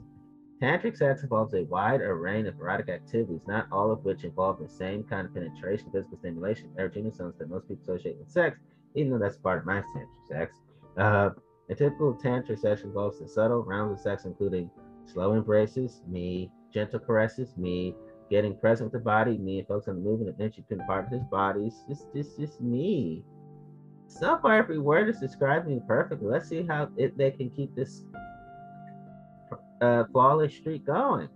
Tantric 0.61 0.97
sex 0.97 1.23
involves 1.23 1.55
a 1.55 1.65
wide 1.65 2.01
array 2.01 2.41
of 2.47 2.59
erotic 2.59 2.89
activities, 2.89 3.43
not 3.47 3.67
all 3.71 3.91
of 3.91 4.05
which 4.05 4.25
involve 4.25 4.59
the 4.59 4.69
same 4.69 5.05
kind 5.05 5.27
of 5.27 5.35
penetration, 5.35 5.91
physical 5.93 6.19
stimulation, 6.19 6.71
erogenous 6.79 7.17
zones 7.17 7.35
that 7.39 7.51
most 7.51 7.69
people 7.69 7.83
associate 7.83 8.19
with 8.19 8.31
sex, 8.31 8.59
even 8.95 9.13
though 9.13 9.19
that's 9.19 9.37
part 9.37 9.59
of 9.59 9.67
my 9.67 9.81
tantric 9.81 10.27
sex. 10.27 10.57
Uh, 10.97 11.31
a 11.69 11.75
typical 11.75 12.15
tantric 12.15 12.59
sex 12.59 12.83
involves 12.83 13.19
the 13.19 13.29
subtle 13.29 13.63
rounds 13.63 13.93
of 13.93 14.01
sex, 14.01 14.25
including 14.25 14.71
slow 15.05 15.35
embraces, 15.35 16.01
me, 16.09 16.51
gentle 16.73 17.01
caresses, 17.01 17.57
me, 17.57 17.95
getting 18.31 18.57
present 18.57 18.93
with 18.93 19.01
the 19.01 19.05
body, 19.05 19.39
me, 19.39 19.61
and 19.61 19.69
folks 19.69 19.89
on 19.89 19.97
the 19.97 20.01
movement 20.01 20.37
and 20.39 20.55
between 20.55 20.87
part 20.87 21.07
of 21.07 21.13
his 21.13 21.23
body. 21.31 21.67
It's 21.67 21.85
just, 21.89 22.13
just, 22.15 22.39
just 22.39 22.61
me. 22.61 23.23
So 24.09 24.39
far, 24.39 24.57
every 24.57 24.79
word 24.79 25.09
is 25.09 25.19
describing 25.19 25.77
me 25.77 25.83
perfectly. 25.87 26.29
Let's 26.29 26.49
see 26.49 26.63
how 26.63 26.89
it, 26.97 27.17
they 27.19 27.31
can 27.31 27.51
keep 27.51 27.75
this 27.75 28.03
uh, 29.81 30.05
flawless 30.13 30.55
streak 30.55 30.87
going. 30.87 31.29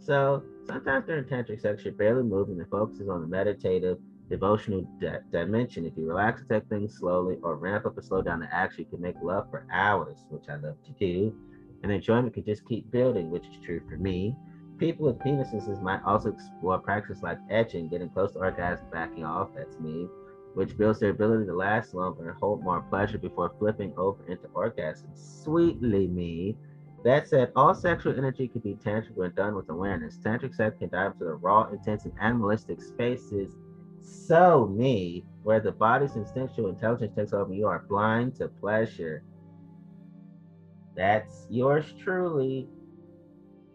So 0.00 0.42
sometimes 0.66 1.06
during 1.06 1.24
tantric 1.24 1.60
sex, 1.60 1.84
you're 1.84 1.94
barely 1.94 2.22
moving. 2.22 2.56
The 2.56 2.66
focus 2.66 3.00
is 3.00 3.08
on 3.08 3.20
the 3.20 3.26
meditative 3.26 3.98
devotional 4.28 4.86
di- 5.00 5.18
dimension. 5.30 5.84
If 5.84 5.92
you 5.96 6.06
relax 6.06 6.40
and 6.40 6.48
take 6.48 6.68
things 6.68 6.96
slowly 6.98 7.36
or 7.42 7.56
ramp 7.56 7.86
up 7.86 7.96
and 7.96 8.04
slow 8.04 8.22
down 8.22 8.40
the 8.40 8.54
action, 8.54 8.84
you 8.84 8.90
can 8.90 9.00
make 9.00 9.16
love 9.22 9.44
for 9.50 9.66
hours, 9.72 10.24
which 10.30 10.44
I 10.48 10.54
love 10.54 10.76
to 10.84 10.92
do. 10.98 11.34
And 11.82 11.90
enjoyment 11.90 12.34
can 12.34 12.44
just 12.44 12.64
keep 12.66 12.90
building, 12.90 13.30
which 13.30 13.46
is 13.46 13.56
true 13.64 13.80
for 13.88 13.96
me. 13.96 14.34
People 14.80 15.06
with 15.06 15.18
penises 15.18 15.80
might 15.82 16.02
also 16.04 16.30
explore 16.30 16.78
practices 16.78 17.22
like 17.22 17.38
edging, 17.50 17.88
getting 17.88 18.08
close 18.08 18.32
to 18.32 18.38
orgasm, 18.38 18.86
backing 18.90 19.24
off, 19.24 19.50
that's 19.54 19.78
me, 19.78 20.08
which 20.54 20.76
builds 20.76 20.98
their 20.98 21.10
ability 21.10 21.46
to 21.46 21.54
last 21.54 21.94
longer 21.94 22.30
and 22.30 22.38
hold 22.38 22.64
more 22.64 22.80
pleasure 22.80 23.18
before 23.18 23.52
flipping 23.58 23.92
over 23.96 24.26
into 24.26 24.48
orgasm. 24.54 25.10
Sweetly 25.14 26.08
me. 26.08 26.56
That 27.04 27.28
said, 27.28 27.52
all 27.54 27.74
sexual 27.74 28.16
energy 28.16 28.48
can 28.48 28.60
be 28.60 28.74
tantric 28.74 29.14
when 29.14 29.32
done 29.36 29.54
with 29.54 29.70
awareness. 29.70 30.18
Tantric 30.18 30.54
sex 30.54 30.76
can 30.78 30.88
dive 30.90 31.12
into 31.12 31.24
the 31.24 31.34
raw, 31.34 31.68
intense, 31.70 32.04
and 32.04 32.14
animalistic 32.20 32.82
spaces 32.82 33.54
so 34.02 34.66
me, 34.66 35.24
where 35.42 35.60
the 35.60 35.72
body's 35.72 36.16
instinctual 36.16 36.68
intelligence 36.68 37.14
takes 37.14 37.32
over, 37.32 37.52
you 37.52 37.66
are 37.66 37.84
blind 37.88 38.36
to 38.36 38.48
pleasure. 38.48 39.22
That's 40.96 41.46
yours 41.50 41.92
truly. 41.98 42.68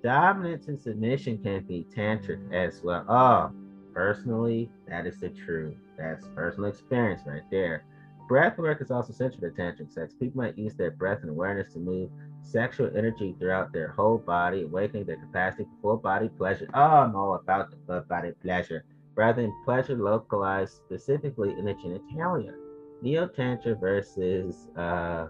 Dominance 0.05 0.67
and 0.67 0.79
submission 0.79 1.39
can 1.41 1.63
be 1.63 1.87
tantric 1.91 2.53
as 2.53 2.83
well. 2.83 3.03
Oh, 3.09 3.51
personally, 3.91 4.69
that 4.87 5.07
is 5.07 5.19
the 5.19 5.29
truth. 5.29 5.77
That's 5.97 6.27
personal 6.35 6.69
experience 6.69 7.21
right 7.25 7.41
there. 7.49 7.85
Breath 8.27 8.59
work 8.59 8.83
is 8.83 8.91
also 8.91 9.13
central 9.13 9.41
to 9.41 9.49
tantric 9.49 9.91
sex. 9.91 10.13
People 10.13 10.43
might 10.43 10.59
use 10.59 10.75
their 10.75 10.91
breath 10.91 11.21
and 11.21 11.31
awareness 11.31 11.73
to 11.73 11.79
move 11.79 12.11
sexual 12.43 12.95
energy 12.95 13.35
throughout 13.39 13.73
their 13.73 13.87
whole 13.87 14.19
body, 14.19 14.61
awakening 14.61 15.07
their 15.07 15.15
capacity 15.15 15.63
for 15.63 15.81
full 15.81 15.97
body 15.97 16.29
pleasure. 16.29 16.67
Oh, 16.75 16.79
I'm 16.79 17.15
all 17.15 17.33
about 17.33 17.71
the 17.71 17.77
full 17.87 18.01
body 18.01 18.33
pleasure 18.43 18.85
rather 19.15 19.41
than 19.41 19.53
pleasure 19.65 19.95
localized 19.95 20.73
specifically 20.85 21.49
in 21.57 21.65
the 21.65 21.73
genitalia. 21.73 22.53
Neo 23.01 23.27
Tantra 23.27 23.73
versus 23.73 24.67
uh, 24.77 25.29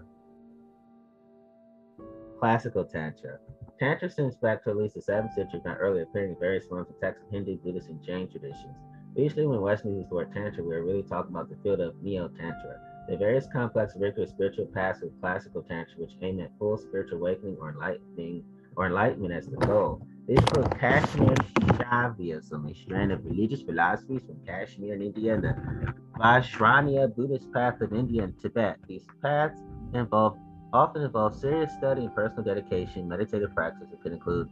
classical 2.38 2.84
Tantra. 2.84 3.38
Tantra 3.78 4.08
stems 4.08 4.36
back 4.36 4.64
to 4.64 4.70
at 4.70 4.76
least 4.76 4.94
the 4.94 5.00
7th 5.00 5.34
century, 5.34 5.60
not 5.64 5.78
earlier, 5.80 6.02
appearing 6.02 6.30
in 6.30 6.38
various 6.38 6.66
forms 6.66 6.88
of 6.88 7.00
texts 7.00 7.22
of 7.26 7.32
Hindu, 7.32 7.58
Buddhist, 7.58 7.88
and 7.88 8.02
Jain 8.02 8.28
traditions. 8.30 8.76
Usually, 9.16 9.46
when 9.46 9.60
Westerners 9.60 9.98
use 9.98 10.08
the 10.08 10.14
word 10.14 10.32
Tantra, 10.32 10.62
we 10.62 10.74
are 10.74 10.84
really 10.84 11.02
talking 11.02 11.30
about 11.34 11.48
the 11.48 11.56
field 11.62 11.80
of 11.80 12.02
Neo 12.02 12.28
Tantra. 12.28 12.80
The 13.08 13.16
various 13.16 13.46
complex 13.52 13.94
rigorous 13.96 14.30
spiritual 14.30 14.66
paths 14.66 15.02
of 15.02 15.10
classical 15.20 15.62
tantra, 15.62 15.94
which 15.96 16.10
aim 16.22 16.40
at 16.40 16.50
full 16.58 16.76
spiritual 16.76 17.18
awakening 17.18 17.56
or 17.60 17.70
enlightening 17.70 18.42
or 18.76 18.86
enlightenment 18.86 19.32
as 19.32 19.46
the 19.46 19.56
goal. 19.58 20.04
This 20.26 20.40
includes 20.40 20.76
Kashmir 20.80 21.34
Shaivism, 21.34 22.70
a 22.70 22.74
strand 22.74 23.12
of 23.12 23.24
religious 23.24 23.62
philosophies 23.62 24.22
from 24.26 24.44
Kashmir 24.44 24.94
in 24.94 25.02
India 25.02 25.34
and 25.34 25.44
the 25.44 25.94
Vajrayana 26.18 27.14
Buddhist 27.14 27.52
path 27.52 27.80
of 27.80 27.92
India 27.92 28.24
and 28.24 28.38
Tibet. 28.40 28.78
These 28.88 29.06
paths 29.22 29.60
involve 29.94 30.36
often 30.72 31.02
involves 31.02 31.40
serious 31.40 31.72
study 31.72 32.02
and 32.02 32.14
personal 32.14 32.44
dedication, 32.44 33.08
meditative 33.08 33.54
practice 33.54 33.88
that 33.90 34.02
can 34.02 34.12
include 34.12 34.48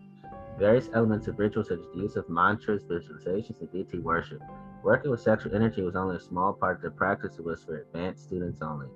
various 0.59 0.89
elements 0.95 1.27
of 1.27 1.39
ritual 1.39 1.65
such 1.65 1.79
as 1.79 1.87
the 1.95 2.01
use 2.01 2.17
of 2.17 2.29
mantras, 2.29 2.85
visualizations, 2.85 3.61
and 3.61 3.71
deity 3.73 3.99
worship. 3.99 4.41
Working 4.83 5.11
with 5.11 5.21
sexual 5.21 5.55
energy 5.55 5.83
was 5.83 5.97
only 5.97 6.17
a 6.17 6.21
small 6.21 6.53
part 6.53 6.77
of 6.77 6.83
the 6.83 6.91
practice, 6.91 7.39
it 7.39 7.45
was 7.45 7.65
for 7.65 7.79
advanced 7.79 8.25
students 8.25 8.63
only. 8.63 8.87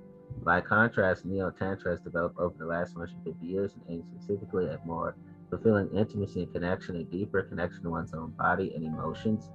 By 0.43 0.61
contrast, 0.61 1.25
Neo 1.25 1.51
Tantra 1.51 1.93
has 1.93 2.01
developed 2.01 2.39
over 2.39 2.55
the 2.59 2.67
last 2.67 2.95
150 2.95 3.45
years 3.45 3.75
and 3.75 3.83
aims 3.89 4.07
specifically 4.07 4.69
at 4.69 4.87
more 4.87 5.17
fulfilling 5.51 5.89
intimacy 5.91 6.43
and 6.43 6.53
connection, 6.53 6.97
a 6.97 7.05
deeper 7.05 7.43
connection 7.43 7.83
to 7.83 7.91
one's 7.91 8.13
own 8.13 8.31
body 8.33 8.73
and 8.75 8.85
emotions, 8.85 9.51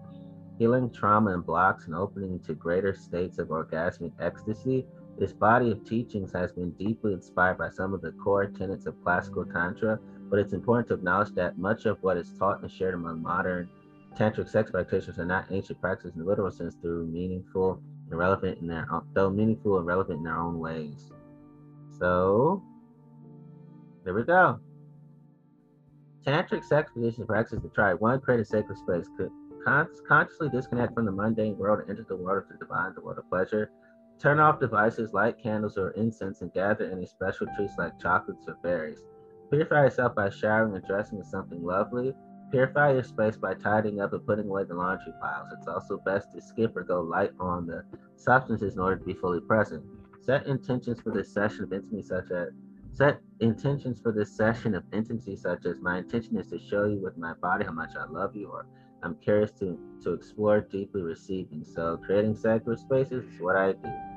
healing 0.58 0.92
trauma 0.92 1.34
and 1.34 1.46
blocks, 1.46 1.86
and 1.86 1.96
opening 1.96 2.40
to 2.40 2.54
greater 2.54 2.94
states 2.94 3.38
of 3.38 3.50
orgasmic 3.50 4.12
ecstasy. 4.20 4.86
This 5.18 5.34
body 5.34 5.72
of 5.72 5.86
teachings 5.86 6.32
has 6.34 6.52
been 6.52 6.72
deeply 6.72 7.14
inspired 7.14 7.58
by 7.58 7.70
some 7.70 7.94
of 7.94 8.02
the 8.02 8.12
core 8.12 8.48
tenets 8.48 8.86
of 8.88 9.02
classical 9.04 9.46
Tantra, 9.46 10.00
but 10.30 10.40
it's 10.40 10.54
important 10.54 10.88
to 10.88 10.96
acknowledge 10.96 11.34
that 11.36 11.58
much 11.58 11.86
of 11.86 12.02
what 12.02 12.18
is 12.18 12.32
taught 12.38 12.62
and 12.62 12.72
shared 12.72 12.96
among 12.96 13.22
modern 13.22 13.70
tantric 14.16 14.50
sex 14.50 14.72
practitioners 14.72 15.20
are 15.20 15.26
not 15.26 15.46
ancient 15.52 15.80
practices 15.82 16.14
in 16.14 16.22
the 16.22 16.28
literal 16.28 16.52
sense 16.52 16.76
through 16.76 17.06
meaningful 17.08 17.82
and 18.10 18.20
relevant 18.20 18.60
in 18.60 18.68
their 18.68 18.88
own, 18.92 19.06
though 19.14 19.30
meaningful 19.30 19.78
and 19.78 19.88
relevant 19.88 20.18
in 20.18 20.24
their 20.24 20.38
own 20.38 20.60
ways. 20.60 21.12
So 21.98 22.62
there 24.04 24.14
we 24.14 24.24
go. 24.24 24.60
Tantric 26.26 26.64
sex 26.64 26.92
position 26.92 27.26
practice 27.26 27.62
to 27.62 27.70
try 27.70 27.94
one 27.94 28.20
create 28.22 28.40
a 28.40 28.46
sacred 28.46 28.78
space 28.78 29.08
could 29.18 29.32
con- 29.66 29.90
consciously 30.08 30.50
disconnect 30.50 30.94
from 30.94 31.06
the 31.06 31.12
mundane 31.12 31.58
world 31.58 31.80
and 31.82 31.90
enter 31.90 32.06
the 32.08 32.16
world 32.16 32.44
of 32.44 32.50
the 32.50 32.66
divine, 32.66 32.94
the 32.96 33.02
world 33.02 33.18
of 33.18 33.30
pleasure. 33.30 33.72
Turn 34.24 34.40
off 34.40 34.62
devices, 34.62 35.12
light 35.12 35.38
candles 35.38 35.78
or 35.78 35.90
incense, 35.92 36.40
and 36.40 36.54
gather 36.54 36.90
any 36.90 37.06
special 37.06 37.46
treats 37.58 37.74
like 37.78 38.00
chocolates 38.00 38.48
or 38.48 38.56
berries. 38.64 39.04
Purify 39.50 39.84
yourself 39.84 40.16
by 40.16 40.30
showering 40.30 40.74
and 40.74 40.86
dressing 40.86 41.18
in 41.18 41.26
something 41.26 41.62
lovely. 41.62 42.16
Purify 42.50 42.94
your 42.94 43.04
space 43.04 43.36
by 43.36 43.54
tidying 43.54 44.00
up 44.00 44.14
and 44.14 44.26
putting 44.26 44.48
away 44.48 44.64
the 44.64 44.76
laundry 44.76 45.12
piles. 45.20 45.50
It's 45.58 45.68
also 45.68 45.98
best 45.98 46.32
to 46.34 46.42
skip 46.42 46.74
or 46.78 46.84
go 46.84 47.02
light 47.02 47.32
on 47.38 47.68
the 47.68 47.84
substances 48.16 48.76
in 48.76 48.80
order 48.80 48.96
to 48.96 49.04
be 49.04 49.14
fully 49.14 49.42
present. 49.42 49.84
Set 50.22 50.48
intentions 50.48 51.02
for 51.02 51.12
this 51.12 51.28
session 51.34 51.66
of 51.66 51.74
intimacy, 51.74 52.08
such 52.08 52.32
as 52.32 52.54
Set 52.94 53.20
intentions 53.40 54.00
for 54.00 54.12
this 54.12 54.32
session 54.32 54.76
of 54.76 54.84
intimacy, 54.94 55.36
such 55.36 55.66
as 55.66 55.78
my 55.82 55.98
intention 55.98 56.38
is 56.38 56.48
to 56.48 56.60
show 56.60 56.86
you 56.86 57.00
with 57.00 57.18
my 57.18 57.34
body 57.34 57.66
how 57.66 57.72
much 57.72 57.96
I 58.00 58.06
love 58.06 58.36
you, 58.36 58.50
or 58.50 58.68
I'm 59.02 59.16
curious 59.16 59.52
to, 59.60 59.78
to 60.04 60.14
explore 60.14 60.62
deeply 60.62 61.02
receiving. 61.02 61.66
So, 61.66 61.98
creating 62.06 62.36
sacred 62.36 62.80
spaces 62.80 63.26
is 63.26 63.42
what 63.42 63.56
I 63.56 63.74
do. 63.74 64.13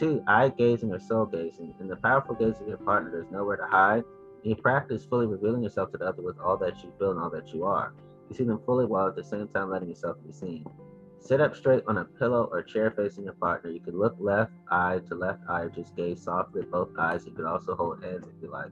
Two, 0.00 0.24
eye 0.26 0.48
gazing 0.48 0.90
or 0.94 0.98
soul 0.98 1.26
gazing. 1.26 1.74
In 1.78 1.86
the 1.86 1.96
powerful 1.96 2.34
gaze 2.34 2.58
of 2.58 2.66
your 2.66 2.78
partner, 2.78 3.10
there's 3.10 3.30
nowhere 3.30 3.58
to 3.58 3.66
hide. 3.66 4.02
You 4.42 4.56
practice 4.56 5.04
fully 5.04 5.26
revealing 5.26 5.62
yourself 5.62 5.92
to 5.92 5.98
the 5.98 6.06
other 6.06 6.22
with 6.22 6.38
all 6.38 6.56
that 6.56 6.82
you 6.82 6.90
feel 6.98 7.10
and 7.10 7.20
all 7.20 7.28
that 7.28 7.52
you 7.52 7.66
are. 7.66 7.92
You 8.30 8.34
see 8.34 8.44
them 8.44 8.62
fully 8.64 8.86
while 8.86 9.08
at 9.08 9.14
the 9.14 9.22
same 9.22 9.48
time 9.48 9.68
letting 9.68 9.90
yourself 9.90 10.16
be 10.26 10.32
seen. 10.32 10.64
Sit 11.18 11.42
up 11.42 11.54
straight 11.54 11.84
on 11.86 11.98
a 11.98 12.06
pillow 12.06 12.48
or 12.50 12.62
chair 12.62 12.90
facing 12.92 13.24
your 13.24 13.34
partner. 13.34 13.68
You 13.68 13.80
can 13.80 13.98
look 13.98 14.16
left 14.18 14.52
eye 14.70 15.00
to 15.06 15.14
left 15.14 15.42
eye 15.50 15.66
just 15.66 15.94
gaze 15.94 16.22
softly 16.22 16.62
at 16.62 16.70
both 16.70 16.96
eyes. 16.98 17.26
You 17.26 17.32
can 17.32 17.44
also 17.44 17.76
hold 17.76 18.02
hands 18.02 18.24
if 18.26 18.42
you 18.42 18.50
like. 18.50 18.70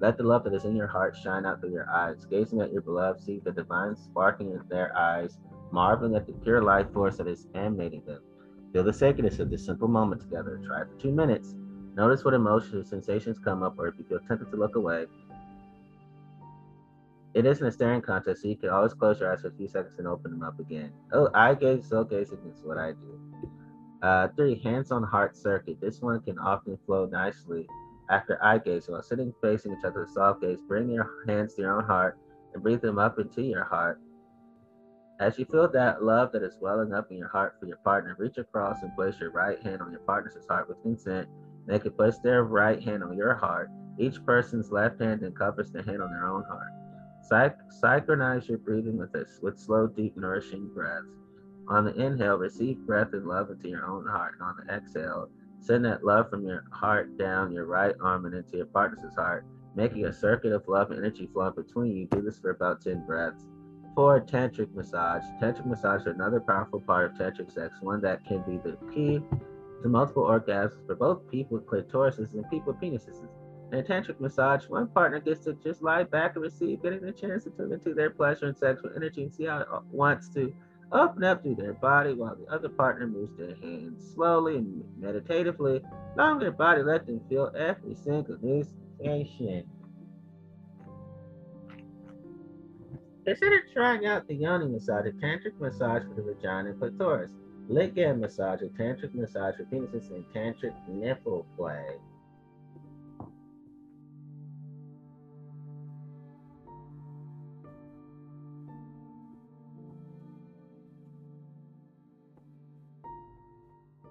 Let 0.00 0.16
the 0.16 0.24
love 0.24 0.42
that 0.42 0.52
is 0.52 0.64
in 0.64 0.74
your 0.74 0.88
heart 0.88 1.16
shine 1.16 1.46
out 1.46 1.60
through 1.60 1.74
your 1.74 1.88
eyes. 1.88 2.26
Gazing 2.28 2.60
at 2.60 2.72
your 2.72 2.82
beloved, 2.82 3.22
see 3.22 3.38
the 3.38 3.52
divine 3.52 3.94
sparkling 3.94 4.50
in 4.50 4.62
their 4.68 4.98
eyes, 4.98 5.38
marveling 5.70 6.16
at 6.16 6.26
the 6.26 6.32
pure 6.32 6.60
life 6.60 6.92
force 6.92 7.18
that 7.18 7.28
is 7.28 7.46
animating 7.54 8.02
them. 8.04 8.20
Feel 8.72 8.84
the 8.84 8.92
sacredness 8.92 9.38
of 9.38 9.50
this 9.50 9.64
simple 9.64 9.88
moment 9.88 10.20
together. 10.20 10.60
Try 10.64 10.80
for 10.80 11.00
two 11.00 11.12
minutes. 11.12 11.54
Notice 11.94 12.24
what 12.24 12.34
emotions 12.34 12.74
or 12.74 12.84
sensations 12.84 13.38
come 13.38 13.62
up, 13.62 13.78
or 13.78 13.88
if 13.88 13.94
you 13.98 14.04
feel 14.04 14.20
tempted 14.20 14.50
to 14.50 14.56
look 14.56 14.76
away, 14.76 15.06
it 17.32 17.44
isn't 17.44 17.66
a 17.66 17.70
staring 17.70 18.00
contest, 18.00 18.42
so 18.42 18.48
you 18.48 18.56
can 18.56 18.70
always 18.70 18.94
close 18.94 19.20
your 19.20 19.32
eyes 19.32 19.42
for 19.42 19.48
a 19.48 19.52
few 19.52 19.68
seconds 19.68 19.98
and 19.98 20.06
open 20.06 20.30
them 20.30 20.42
up 20.42 20.58
again. 20.58 20.90
Oh, 21.12 21.28
eye 21.34 21.54
gaze, 21.54 21.88
soul 21.88 22.04
gazing 22.04 22.38
is 22.50 22.62
what 22.62 22.78
I 22.78 22.92
do. 22.92 23.20
Uh, 24.02 24.28
three, 24.36 24.60
hands 24.62 24.90
on 24.90 25.02
heart 25.02 25.36
circuit. 25.36 25.78
This 25.80 26.00
one 26.00 26.20
can 26.20 26.38
often 26.38 26.78
flow 26.86 27.06
nicely 27.06 27.66
after 28.10 28.42
eye 28.42 28.58
gaze. 28.58 28.88
While 28.88 29.02
sitting 29.02 29.34
facing 29.42 29.72
each 29.72 29.84
other 29.84 30.00
with 30.00 30.10
soft 30.10 30.40
gaze, 30.40 30.58
bring 30.66 30.88
your 30.90 31.10
hands 31.26 31.54
to 31.54 31.62
your 31.62 31.78
own 31.78 31.84
heart 31.84 32.18
and 32.54 32.62
breathe 32.62 32.80
them 32.82 32.98
up 32.98 33.18
into 33.18 33.42
your 33.42 33.64
heart. 33.64 34.00
As 35.18 35.38
you 35.38 35.46
feel 35.46 35.66
that 35.68 36.02
love 36.02 36.32
that 36.32 36.42
is 36.42 36.58
welling 36.60 36.92
up 36.92 37.10
in 37.10 37.16
your 37.16 37.28
heart 37.28 37.56
for 37.58 37.64
your 37.66 37.78
partner, 37.78 38.14
reach 38.18 38.36
across 38.36 38.82
and 38.82 38.94
place 38.94 39.18
your 39.18 39.30
right 39.30 39.60
hand 39.62 39.80
on 39.80 39.90
your 39.90 40.00
partner's 40.00 40.36
heart 40.46 40.68
with 40.68 40.82
consent. 40.82 41.26
They 41.66 41.78
can 41.78 41.92
place 41.92 42.18
their 42.18 42.44
right 42.44 42.82
hand 42.82 43.02
on 43.02 43.16
your 43.16 43.34
heart. 43.34 43.70
Each 43.98 44.22
person's 44.26 44.70
left 44.70 45.00
hand 45.00 45.22
then 45.22 45.32
covers 45.32 45.72
the 45.72 45.82
hand 45.82 46.02
on 46.02 46.10
their 46.10 46.26
own 46.26 46.44
heart. 46.44 46.68
Synchronize 47.70 48.46
your 48.46 48.58
breathing 48.58 48.98
with 48.98 49.12
this 49.12 49.38
with 49.42 49.58
slow, 49.58 49.86
deep, 49.86 50.16
nourishing 50.18 50.68
breaths. 50.74 51.08
On 51.68 51.86
the 51.86 51.94
inhale, 51.94 52.36
receive 52.36 52.86
breath 52.86 53.14
and 53.14 53.26
love 53.26 53.50
into 53.50 53.70
your 53.70 53.86
own 53.86 54.06
heart. 54.06 54.34
And 54.34 54.42
on 54.42 54.56
the 54.58 54.72
exhale, 54.72 55.30
send 55.60 55.86
that 55.86 56.04
love 56.04 56.28
from 56.28 56.46
your 56.46 56.64
heart 56.70 57.16
down 57.16 57.52
your 57.52 57.64
right 57.64 57.94
arm 58.02 58.26
and 58.26 58.34
into 58.34 58.58
your 58.58 58.66
partner's 58.66 59.14
heart, 59.14 59.46
making 59.74 60.04
a 60.04 60.12
circuit 60.12 60.52
of 60.52 60.68
love 60.68 60.90
and 60.90 60.98
energy 60.98 61.26
flow 61.32 61.50
between 61.50 61.96
you. 61.96 62.06
Do 62.06 62.20
this 62.20 62.38
for 62.38 62.50
about 62.50 62.82
10 62.82 63.06
breaths. 63.06 63.46
Four, 63.96 64.20
tantric 64.20 64.74
massage. 64.74 65.22
Tantric 65.40 65.64
massage 65.64 66.02
is 66.02 66.08
another 66.08 66.38
powerful 66.38 66.80
part 66.80 67.10
of 67.10 67.16
tantric 67.16 67.50
sex, 67.50 67.78
one 67.80 68.02
that 68.02 68.22
can 68.26 68.42
be 68.42 68.58
the 68.58 68.76
key 68.94 69.22
to 69.82 69.88
multiple 69.88 70.24
orgasms 70.24 70.86
for 70.86 70.94
both 70.94 71.26
people 71.30 71.56
with 71.56 71.66
clitorises 71.66 72.34
and 72.34 72.44
people 72.50 72.74
with 72.74 72.82
penises. 72.82 73.26
In 73.72 73.78
a 73.78 73.82
tantric 73.82 74.20
massage, 74.20 74.68
one 74.68 74.88
partner 74.88 75.18
gets 75.18 75.44
to 75.46 75.54
just 75.54 75.82
lie 75.82 76.02
back 76.02 76.34
and 76.34 76.42
receive, 76.42 76.82
getting 76.82 77.00
the 77.00 77.10
chance 77.10 77.44
to 77.44 77.50
tune 77.50 77.72
into 77.72 77.94
their 77.94 78.10
pleasure 78.10 78.44
and 78.44 78.56
sexual 78.56 78.90
energy 78.94 79.22
and 79.22 79.34
see 79.34 79.46
how 79.46 79.60
it 79.60 79.68
wants 79.90 80.28
to 80.28 80.54
open 80.92 81.24
up 81.24 81.42
through 81.42 81.54
their 81.54 81.72
body 81.72 82.12
while 82.12 82.36
the 82.36 82.46
other 82.52 82.68
partner 82.68 83.06
moves 83.06 83.34
their 83.38 83.56
hands 83.56 84.12
slowly 84.14 84.56
and 84.56 84.84
meditatively 84.98 85.80
along 86.14 86.38
their 86.38 86.52
body, 86.52 86.82
let 86.82 87.06
them 87.06 87.20
feel 87.30 87.50
every 87.56 87.94
single 87.94 88.36
new 88.42 88.62
sensation. 88.98 89.64
Consider 93.26 93.60
trying 93.72 94.06
out 94.06 94.28
the 94.28 94.36
yoni 94.36 94.68
massage, 94.68 95.06
a 95.06 95.10
tantric 95.10 95.58
massage 95.58 96.04
for 96.04 96.14
the 96.14 96.22
vagina 96.22 96.70
and 96.70 96.78
clitoris, 96.78 97.32
lingam 97.68 98.20
massage, 98.20 98.62
a 98.62 98.66
tantric 98.66 99.14
massage 99.14 99.56
for 99.56 99.64
penises, 99.64 100.08
and 100.12 100.24
tantric 100.32 100.72
nipple 100.88 101.44
play. 101.56 101.84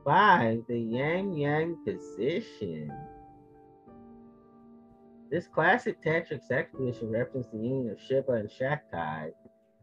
Five, 0.04 0.65
the 0.67 0.73
Yab 0.73 1.39
Yum 1.39 1.86
position. 1.86 2.91
This 5.32 5.48
classic 5.48 6.04
tantric 6.04 6.44
sex 6.44 6.70
position 6.76 7.10
represents 7.10 7.50
the 7.52 7.58
union 7.58 7.92
of 7.92 8.02
Shiva 8.02 8.34
and 8.34 8.52
Shakti, 8.52 9.34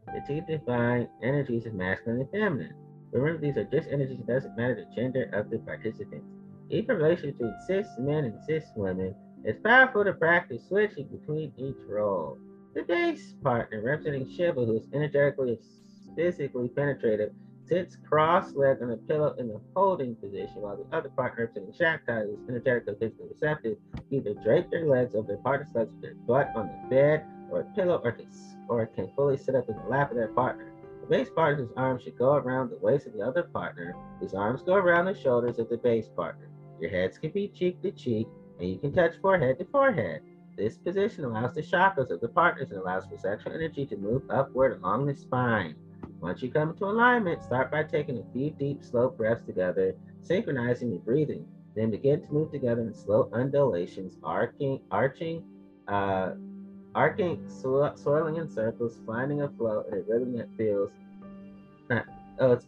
the 0.07 0.21
two 0.27 0.41
divine 0.47 1.07
energies 1.21 1.65
of 1.65 1.73
masculine 1.73 2.21
and 2.21 2.31
feminine. 2.31 2.73
Remember, 3.11 3.39
these 3.39 3.57
are 3.57 3.65
just 3.65 3.89
energies, 3.89 4.19
it 4.21 4.27
doesn't 4.27 4.55
matter 4.55 4.75
the 4.75 4.95
gender 4.95 5.29
of 5.33 5.49
the 5.49 5.59
participants. 5.59 6.25
Even 6.69 6.95
relationship 6.95 7.37
between 7.37 7.55
cis 7.67 7.87
men 7.99 8.25
and 8.25 8.39
cis 8.45 8.63
women, 8.75 9.13
it's 9.43 9.59
powerful 9.59 10.05
to 10.05 10.13
practice 10.13 10.67
switching 10.67 11.07
between 11.07 11.51
each 11.57 11.77
role. 11.87 12.37
The 12.73 12.83
base 12.83 13.35
partner, 13.43 13.81
representing 13.81 14.29
Shiva, 14.29 14.65
who 14.65 14.77
is 14.77 14.87
energetically 14.93 15.59
and 16.07 16.15
physically 16.15 16.69
penetrative, 16.69 17.33
sits 17.67 17.97
cross-legged 18.07 18.83
on 18.83 18.91
a 18.91 18.97
pillow 18.97 19.35
in 19.37 19.47
the 19.47 19.59
holding 19.75 20.15
position, 20.15 20.61
while 20.61 20.77
the 20.77 20.95
other 20.95 21.09
partner, 21.09 21.45
representing 21.45 21.73
Shakti, 21.73 22.11
is 22.11 22.39
energetically 22.49 22.95
physically 22.99 23.27
receptive, 23.29 23.77
either 24.11 24.33
drape 24.35 24.69
their 24.69 24.85
legs 24.87 25.15
over 25.15 25.27
their 25.27 25.37
partner's 25.37 25.73
legs 25.73 25.91
with 25.91 26.01
their 26.01 26.15
butt 26.15 26.51
on 26.55 26.67
the 26.67 26.89
bed 26.89 27.25
or 27.49 27.61
a 27.61 27.63
pillow, 27.75 28.01
or 28.03 28.11
can, 28.11 28.27
or 28.67 28.85
can 28.87 29.09
fully 29.15 29.37
sit 29.37 29.55
up 29.55 29.69
in 29.69 29.75
the 29.75 29.89
lap 29.89 30.09
of 30.09 30.17
their 30.17 30.29
partner. 30.29 30.73
The 31.01 31.07
base 31.07 31.29
partner's 31.29 31.69
arms 31.75 32.03
should 32.03 32.17
go 32.17 32.35
around 32.35 32.69
the 32.69 32.77
waist 32.77 33.07
of 33.07 33.13
the 33.13 33.21
other 33.21 33.43
partner, 33.43 33.95
whose 34.19 34.33
arms 34.33 34.63
go 34.63 34.75
around 34.75 35.05
the 35.05 35.13
shoulders 35.13 35.59
of 35.59 35.69
the 35.69 35.77
base 35.77 36.07
partner. 36.07 36.49
Your 36.79 36.89
heads 36.89 37.17
can 37.17 37.31
be 37.31 37.49
cheek 37.49 37.81
to 37.81 37.91
cheek, 37.91 38.27
and 38.59 38.69
you 38.69 38.77
can 38.77 38.93
touch 38.93 39.15
forehead 39.21 39.59
to 39.59 39.65
forehead. 39.65 40.21
This 40.57 40.77
position 40.77 41.25
allows 41.25 41.53
the 41.53 41.61
chakras 41.61 42.11
of 42.11 42.21
the 42.21 42.27
partners 42.27 42.71
and 42.71 42.79
allows 42.79 43.05
for 43.05 43.17
sexual 43.17 43.53
energy 43.53 43.85
to 43.87 43.97
move 43.97 44.23
upward 44.29 44.79
along 44.79 45.07
the 45.07 45.15
spine. 45.15 45.75
Once 46.23 46.41
you 46.41 46.49
come 46.49 46.69
into 46.69 46.85
alignment, 46.85 47.43
start 47.43 47.69
by 47.69 47.83
taking 47.83 48.17
a 48.17 48.23
few 48.31 48.49
deep, 48.51 48.81
slow 48.81 49.09
breaths 49.09 49.45
together, 49.45 49.93
synchronizing 50.21 50.89
your 50.89 51.01
breathing. 51.01 51.45
Then 51.75 51.91
begin 51.91 52.21
to 52.21 52.33
move 52.33 52.49
together 52.49 52.81
in 52.81 52.93
slow 52.93 53.29
undulations, 53.33 54.13
arcing, 54.23 54.79
arching, 54.89 55.43
uh, 55.89 56.31
arcing, 56.95 57.43
swir- 57.49 57.99
swirling 57.99 58.37
in 58.37 58.49
circles, 58.49 59.01
finding 59.05 59.41
a 59.41 59.49
flow 59.49 59.83
in 59.91 59.95
a 59.95 60.01
rhythm 60.03 60.37
that 60.37 60.47
feels. 60.57 60.91
Uh, 61.91 61.99
oh, 62.39 62.53
it's 62.53 62.67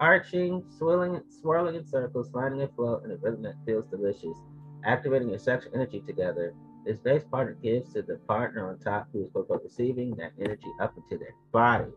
arching, 0.00 0.64
swirling, 0.78 1.20
swirling 1.42 1.74
in 1.74 1.86
circles, 1.86 2.30
finding 2.32 2.62
a 2.62 2.68
flow 2.68 3.02
and 3.04 3.12
a 3.12 3.16
rhythm 3.18 3.42
that 3.42 3.56
feels 3.66 3.84
delicious, 3.90 4.38
activating 4.86 5.28
your 5.28 5.38
sexual 5.38 5.72
energy 5.74 6.02
together. 6.06 6.54
This 6.86 6.98
base 7.00 7.24
partner 7.30 7.58
gives 7.62 7.92
to 7.92 8.00
the 8.00 8.16
partner 8.26 8.66
on 8.70 8.78
top 8.78 9.08
who 9.12 9.24
is 9.24 9.30
receiving 9.62 10.16
that 10.16 10.32
energy 10.40 10.72
up 10.80 10.94
into 10.96 11.18
their 11.18 11.34
body. 11.52 11.92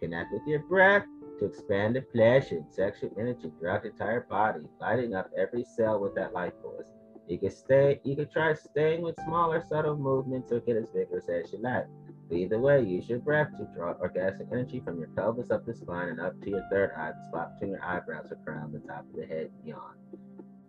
Connect 0.00 0.32
with 0.32 0.46
your 0.46 0.60
breath 0.60 1.04
to 1.38 1.46
expand 1.46 1.96
the 1.96 2.02
pleasure 2.02 2.56
and 2.56 2.72
sexual 2.72 3.10
energy 3.18 3.50
throughout 3.58 3.82
the 3.82 3.90
entire 3.90 4.22
body, 4.22 4.60
lighting 4.80 5.14
up 5.14 5.30
every 5.36 5.64
cell 5.76 6.00
with 6.00 6.14
that 6.14 6.32
life 6.32 6.52
force. 6.62 6.86
You 7.28 7.38
can 7.38 7.50
stay, 7.50 8.00
you 8.04 8.16
can 8.16 8.28
try 8.28 8.54
staying 8.54 9.02
with 9.02 9.14
smaller, 9.24 9.62
subtle 9.68 9.96
movements 9.96 10.50
or 10.50 10.60
get 10.60 10.76
as 10.76 10.90
vigorous 10.94 11.28
as 11.28 11.52
you 11.52 11.58
like. 11.58 11.86
But 12.28 12.38
either 12.38 12.58
way, 12.58 12.82
use 12.82 13.08
your 13.08 13.18
breath 13.18 13.50
to 13.58 13.68
draw 13.74 13.94
orgasmic 13.94 14.50
energy 14.52 14.80
from 14.80 14.98
your 14.98 15.08
pelvis 15.08 15.50
up 15.50 15.66
the 15.66 15.74
spine 15.74 16.08
and 16.08 16.20
up 16.20 16.40
to 16.42 16.50
your 16.50 16.66
third 16.70 16.92
eye, 16.96 17.12
the 17.12 17.28
spot 17.28 17.54
between 17.54 17.72
your 17.72 17.84
eyebrows 17.84 18.30
or 18.30 18.36
crown, 18.44 18.72
the 18.72 18.80
top 18.80 19.04
of 19.10 19.16
the 19.16 19.26
head, 19.26 19.50
beyond. 19.64 19.96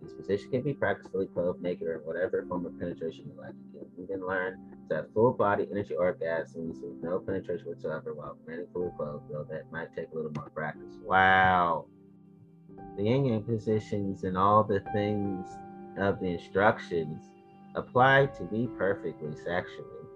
This 0.10 0.18
position 0.18 0.49
can 0.49 0.62
be 0.64 0.74
practiced 0.74 1.12
fully 1.12 1.28
clothed, 1.28 1.62
naked, 1.62 1.88
or 1.88 1.99
whatever 2.03 2.43
form 2.49 2.66
of 2.66 2.80
penetration 2.80 3.26
you 3.28 3.39
like. 3.39 3.53
You 3.74 3.88
can 3.95 4.03
even 4.03 4.26
learn 4.26 4.57
to 4.89 4.95
have 4.95 5.14
full 5.14 5.34
body 5.34 5.68
energy 5.70 5.93
orgasms 5.93 6.82
with 6.82 7.03
no 7.03 7.20
penetration 7.20 7.68
whatsoever 7.68 8.16
while 8.16 8.36
remaining 8.43 8.66
fully 8.74 8.89
clothed, 8.97 9.26
though 9.30 9.45
that 9.51 9.72
might 9.72 9.93
take 9.95 10.07
a 10.12 10.16
little 10.16 10.32
more 10.32 10.49
practice. 10.49 10.95
Wow. 11.03 11.86
The 12.97 13.03
yin 13.03 13.26
yang 13.26 13.43
positions 13.43 14.24
and 14.24 14.36
all 14.36 14.64
the 14.64 14.80
things 14.93 15.47
of 15.99 16.20
the 16.20 16.28
instructions 16.28 17.26
apply 17.76 18.28
to 18.38 18.43
me 18.45 18.68
perfectly 18.80 19.36
sexually. 19.36 20.07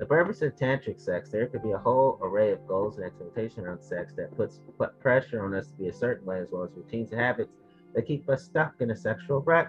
The 0.00 0.06
purpose 0.06 0.42
of 0.42 0.56
tantric 0.56 1.00
sex, 1.00 1.30
there 1.30 1.46
could 1.46 1.62
be 1.62 1.72
a 1.72 1.78
whole 1.78 2.18
array 2.22 2.50
of 2.50 2.66
goals 2.66 2.96
and 2.96 3.06
expectations 3.06 3.64
around 3.64 3.82
sex 3.82 4.14
that 4.14 4.36
puts 4.36 4.60
pressure 4.98 5.44
on 5.44 5.54
us 5.54 5.68
to 5.68 5.74
be 5.74 5.88
a 5.88 5.92
certain 5.92 6.26
way, 6.26 6.40
as 6.40 6.48
well 6.50 6.64
as 6.64 6.70
routines 6.74 7.12
and 7.12 7.20
habits 7.20 7.52
that 7.98 8.06
keep 8.06 8.28
us 8.28 8.44
stuck 8.44 8.74
in 8.78 8.92
a 8.92 8.96
sexual 8.96 9.40
rut. 9.40 9.66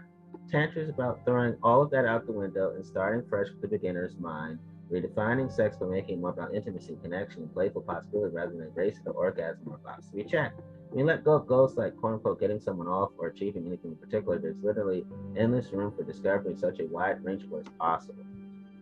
Tantra 0.51 0.83
is 0.83 0.89
about 0.89 1.25
throwing 1.25 1.55
all 1.63 1.81
of 1.81 1.89
that 1.89 2.05
out 2.05 2.27
the 2.27 2.31
window 2.31 2.75
and 2.75 2.85
starting 2.85 3.27
fresh 3.27 3.47
with 3.49 3.61
the 3.61 3.67
beginner's 3.67 4.15
mind, 4.19 4.59
redefining 4.91 5.51
sex 5.51 5.77
by 5.77 5.87
making 5.87 6.21
more 6.21 6.29
about 6.29 6.53
intimacy, 6.53 6.95
connection, 7.01 7.41
and 7.41 7.53
playful 7.55 7.81
possibility 7.81 8.35
rather 8.35 8.51
than 8.51 8.61
embracing 8.61 9.03
the 9.03 9.09
orgasm 9.09 9.63
or 9.67 9.77
box 9.77 10.05
to 10.05 10.15
be 10.15 10.23
checked. 10.23 10.61
Let 10.93 11.23
go 11.23 11.33
of 11.33 11.47
goals 11.47 11.75
like 11.75 11.97
quote 11.97 12.13
unquote 12.13 12.39
getting 12.39 12.59
someone 12.59 12.87
off 12.87 13.09
or 13.17 13.29
achieving 13.29 13.65
anything 13.65 13.91
in 13.91 13.97
particular, 13.97 14.37
there's 14.37 14.61
literally 14.61 15.05
endless 15.35 15.71
room 15.71 15.91
for 15.97 16.03
discovering 16.03 16.55
such 16.55 16.79
a 16.79 16.85
wide 16.85 17.23
range 17.25 17.45
of 17.45 17.49
what's 17.49 17.69
possible. 17.79 18.23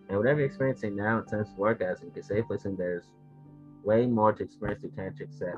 And 0.09 0.17
whatever 0.17 0.39
you're 0.39 0.47
experiencing 0.47 0.93
now 0.97 1.19
in 1.19 1.25
terms 1.25 1.47
of 1.53 1.59
orgasm, 1.59 2.07
you 2.07 2.11
can 2.11 2.23
safely 2.23 2.57
assume 2.57 2.75
there's 2.75 3.05
way 3.85 4.07
more 4.07 4.33
to 4.33 4.43
experience 4.43 4.81
through 4.81 4.91
tantric 4.91 5.33
sex. 5.33 5.57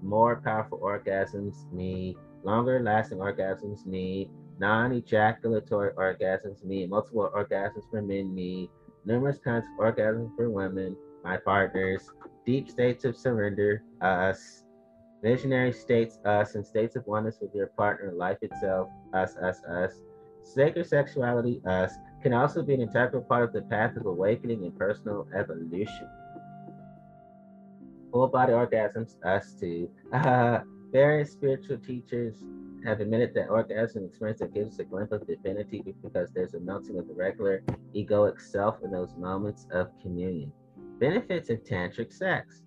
More 0.00 0.40
powerful 0.42 0.78
orgasms 0.78 1.70
need 1.70 2.16
longer 2.46 2.80
lasting 2.82 3.18
orgasms 3.18 3.84
need 3.84 4.30
non-ejaculatory 4.58 5.92
orgasms 5.98 6.64
need 6.64 6.88
multiple 6.88 7.30
orgasms 7.34 7.90
for 7.90 8.00
men 8.00 8.34
need 8.34 8.70
numerous 9.04 9.38
kinds 9.38 9.64
of 9.66 9.84
orgasms 9.84 10.34
for 10.36 10.48
women 10.48 10.96
my 11.22 11.36
partners 11.36 12.08
deep 12.46 12.70
states 12.70 13.04
of 13.04 13.16
surrender 13.16 13.82
us 14.00 14.62
visionary 15.22 15.72
states 15.72 16.18
us 16.24 16.54
and 16.54 16.64
states 16.64 16.94
of 16.96 17.06
oneness 17.06 17.38
with 17.40 17.54
your 17.54 17.68
partner 17.68 18.12
life 18.12 18.38
itself 18.42 18.88
us 19.12 19.36
us 19.36 19.62
us. 19.64 19.92
Sacred 20.44 20.86
sexuality 20.86 21.60
us 21.66 21.94
can 22.22 22.32
also 22.32 22.62
be 22.62 22.74
an 22.74 22.80
integral 22.80 23.22
part 23.22 23.42
of 23.42 23.52
the 23.52 23.62
path 23.62 23.96
of 23.96 24.06
awakening 24.06 24.64
and 24.64 24.78
personal 24.78 25.26
evolution. 25.36 26.08
Full 28.12 28.28
body 28.28 28.52
orgasms 28.52 29.16
us 29.24 29.54
too 29.58 29.90
various 30.96 31.30
spiritual 31.30 31.76
teachers 31.76 32.42
have 32.82 33.00
admitted 33.00 33.34
that 33.34 33.50
orgasm 33.50 34.06
experience 34.06 34.40
that 34.40 34.54
gives 34.54 34.78
a 34.78 34.84
glimpse 34.84 35.12
of 35.12 35.26
divinity 35.26 35.84
because 36.02 36.30
there's 36.32 36.54
a 36.54 36.60
melting 36.60 36.98
of 36.98 37.06
the 37.06 37.12
regular 37.12 37.62
egoic 37.94 38.40
self 38.40 38.82
in 38.82 38.90
those 38.90 39.14
moments 39.18 39.66
of 39.72 39.90
communion. 40.00 40.50
Benefits 40.98 41.50
of 41.50 41.62
tantric 41.64 42.10
sex. 42.10 42.62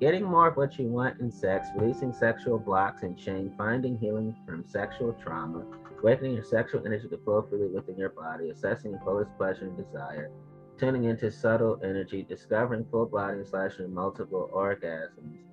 Getting 0.00 0.24
more 0.24 0.48
of 0.48 0.56
what 0.56 0.78
you 0.78 0.86
want 0.86 1.20
in 1.20 1.30
sex, 1.30 1.68
releasing 1.76 2.14
sexual 2.14 2.58
blocks 2.58 3.02
and 3.02 3.20
shame, 3.20 3.52
finding 3.58 3.98
healing 3.98 4.34
from 4.46 4.64
sexual 4.66 5.12
trauma, 5.22 5.62
awakening 5.98 6.32
your 6.32 6.44
sexual 6.44 6.86
energy 6.86 7.08
to 7.08 7.18
flow 7.18 7.42
freely 7.42 7.68
within 7.68 7.98
your 7.98 8.08
body, 8.08 8.48
assessing 8.48 8.92
your 8.92 9.00
fullest 9.00 9.36
pleasure 9.36 9.66
and 9.66 9.76
desire, 9.76 10.30
tuning 10.78 11.04
into 11.04 11.30
subtle 11.30 11.78
energy, 11.84 12.22
discovering 12.22 12.86
full 12.90 13.04
body 13.04 13.44
slash 13.44 13.72
multiple 13.86 14.48
orgasms, 14.54 15.49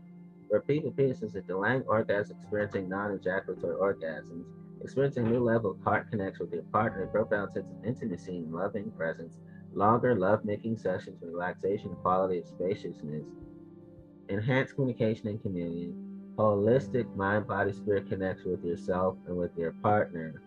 Repeated 0.50 0.96
penises 0.96 1.36
are 1.36 1.42
delaying 1.42 1.84
orgasm, 1.84 2.38
experiencing 2.40 2.88
non-ejaculatory 2.88 3.76
orgasms, 3.76 4.46
experiencing 4.82 5.28
a 5.28 5.30
new 5.30 5.44
level 5.44 5.72
of 5.72 5.82
heart 5.82 6.10
connection 6.10 6.46
with 6.46 6.54
your 6.54 6.64
partner, 6.64 7.08
profound 7.08 7.52
sense 7.52 7.66
of 7.68 7.86
intimacy 7.86 8.38
and 8.38 8.54
loving 8.54 8.90
presence, 8.92 9.40
longer 9.74 10.16
love-making 10.16 10.78
sessions, 10.78 11.22
relaxation, 11.22 11.96
quality 12.02 12.40
of 12.40 12.48
spaciousness, 12.48 13.26
enhanced 14.30 14.76
communication 14.76 15.28
and 15.28 15.42
communion, 15.42 16.34
holistic 16.38 17.14
mind, 17.16 17.48
body, 17.48 17.74
spirit 17.74 18.08
connection 18.08 18.52
with 18.52 18.64
yourself 18.64 19.18
and 19.28 19.36
with 19.36 19.52
your 19.58 19.72
partner. 19.72 20.42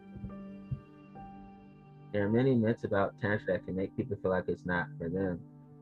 There 2.12 2.24
are 2.24 2.28
many 2.28 2.54
myths 2.54 2.84
about 2.84 3.20
tantra 3.20 3.54
that 3.54 3.66
can 3.66 3.76
make 3.76 3.96
people 3.96 4.16
feel 4.22 4.30
like 4.30 4.48
it's 4.48 4.64
not 4.64 4.86
for 4.98 5.08
them. 5.08 5.40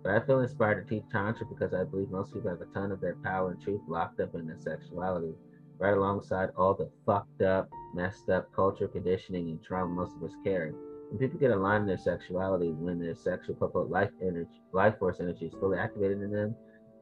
But 0.08 0.22
I 0.22 0.26
feel 0.26 0.40
inspired 0.40 0.88
to 0.88 0.94
teach 0.94 1.04
Tantra 1.12 1.44
because 1.44 1.74
I 1.74 1.84
believe 1.84 2.10
most 2.10 2.32
people 2.32 2.48
have 2.48 2.62
a 2.62 2.72
ton 2.72 2.92
of 2.92 3.00
their 3.02 3.16
power 3.16 3.50
and 3.50 3.60
truth 3.60 3.82
locked 3.86 4.20
up 4.20 4.34
in 4.34 4.46
their 4.46 4.56
sexuality, 4.58 5.34
right 5.78 5.92
alongside 5.92 6.48
all 6.56 6.72
the 6.72 6.88
fucked 7.04 7.42
up, 7.42 7.68
messed 7.92 8.30
up 8.30 8.50
culture, 8.56 8.88
conditioning, 8.88 9.50
and 9.50 9.62
trauma 9.62 9.92
most 9.92 10.16
of 10.16 10.22
us 10.22 10.34
carry. 10.42 10.72
When 11.10 11.18
people 11.18 11.38
get 11.38 11.50
aligned 11.50 11.82
in 11.82 11.88
their 11.88 11.98
sexuality, 11.98 12.70
when 12.70 12.98
their 12.98 13.14
sexual 13.14 13.56
purpose, 13.56 13.90
life 13.90 14.08
energy, 14.22 14.48
life 14.72 14.98
force 14.98 15.18
energy 15.20 15.44
is 15.44 15.52
fully 15.60 15.76
activated 15.76 16.22
in 16.22 16.30
them, 16.30 16.54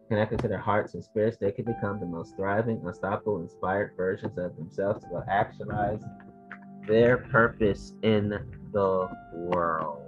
connected 0.09 0.41
to 0.41 0.49
their 0.49 0.59
hearts 0.59 0.95
and 0.95 1.05
spirits, 1.05 1.37
they 1.37 1.53
can 1.53 1.65
become 1.65 2.01
the 2.01 2.07
most 2.07 2.35
thriving, 2.35 2.83
unstoppable, 2.85 3.41
inspired 3.41 3.93
versions 3.97 4.37
of 4.37 4.57
themselves 4.57 5.05
to 5.05 5.25
actualize 5.31 6.03
their 6.89 7.19
purpose 7.19 7.93
in 8.03 8.31
the 8.73 9.09
world. 9.33 10.06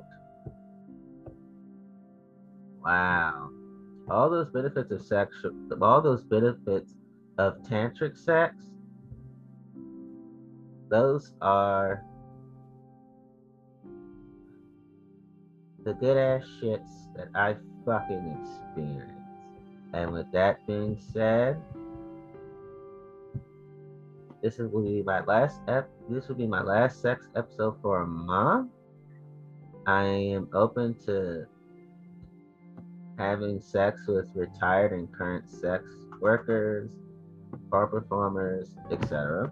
Wow. 2.85 3.51
All 4.11 4.31
those 4.31 4.51
benefits 4.51 4.91
of 4.91 5.03
sex, 5.03 5.37
all 5.81 6.01
those 6.01 6.22
benefits 6.22 6.95
of 7.37 7.59
tantric 7.62 8.16
sex, 8.16 8.55
those 10.89 11.33
are 11.43 12.03
the 15.85 15.93
good 15.95 16.16
ass 16.16 16.45
shits 16.61 17.14
that 17.16 17.29
I 17.35 17.57
fucking 17.85 18.39
experienced. 18.41 19.14
And 19.93 20.12
with 20.12 20.31
that 20.33 20.66
being 20.66 20.99
said, 21.12 21.61
this 24.43 24.59
will 24.59 24.83
be 24.83 25.03
my 25.03 25.20
last 25.24 25.61
ep- 25.66 25.91
this 26.09 26.29
will 26.29 26.37
be 26.37 26.47
my 26.47 26.62
last 26.62 27.03
sex 27.03 27.26
episode 27.35 27.76
for 27.83 28.03
a 28.03 28.07
month. 28.07 28.70
I 29.87 30.05
am 30.05 30.49
open 30.53 30.95
to 31.07 31.47
having 33.18 33.60
sex 33.60 34.06
with 34.06 34.30
retired 34.34 34.92
and 34.92 35.12
current 35.12 35.50
sex 35.50 35.84
workers, 36.20 36.90
bar 37.70 37.86
performers, 37.88 38.74
etc. 38.90 39.50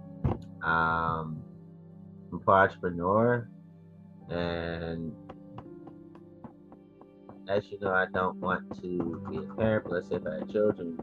Um, 0.62 1.42
entrepreneur, 2.46 3.48
and 4.30 5.12
as 7.48 7.70
you 7.70 7.78
know, 7.80 7.92
I 7.92 8.06
don't 8.12 8.36
want 8.36 8.74
to 8.80 9.22
be 9.30 9.38
a 9.38 9.54
parent, 9.54 9.84
but 9.84 9.92
let's 9.92 10.08
say 10.08 10.16
if 10.16 10.26
I 10.26 10.38
had 10.38 10.50
children 10.50 10.98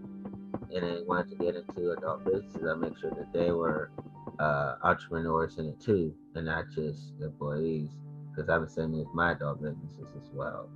and 0.73 0.83
they 0.83 1.01
wanted 1.05 1.29
to 1.31 1.35
get 1.35 1.55
into 1.55 1.91
adult 1.91 2.25
businesses, 2.25 2.63
I 2.67 2.75
make 2.75 2.97
sure 2.97 3.11
that 3.11 3.31
they 3.33 3.51
were 3.51 3.91
uh, 4.39 4.75
entrepreneurs 4.83 5.57
in 5.57 5.67
it 5.67 5.79
too, 5.79 6.13
and 6.35 6.45
not 6.45 6.65
just 6.73 7.13
employees, 7.21 7.89
because 8.29 8.49
I'm 8.49 8.63
the 8.63 8.69
same 8.69 8.91
with 8.91 9.07
my 9.13 9.31
adult 9.31 9.61
businesses 9.61 10.07
as 10.17 10.29
well. 10.33 10.69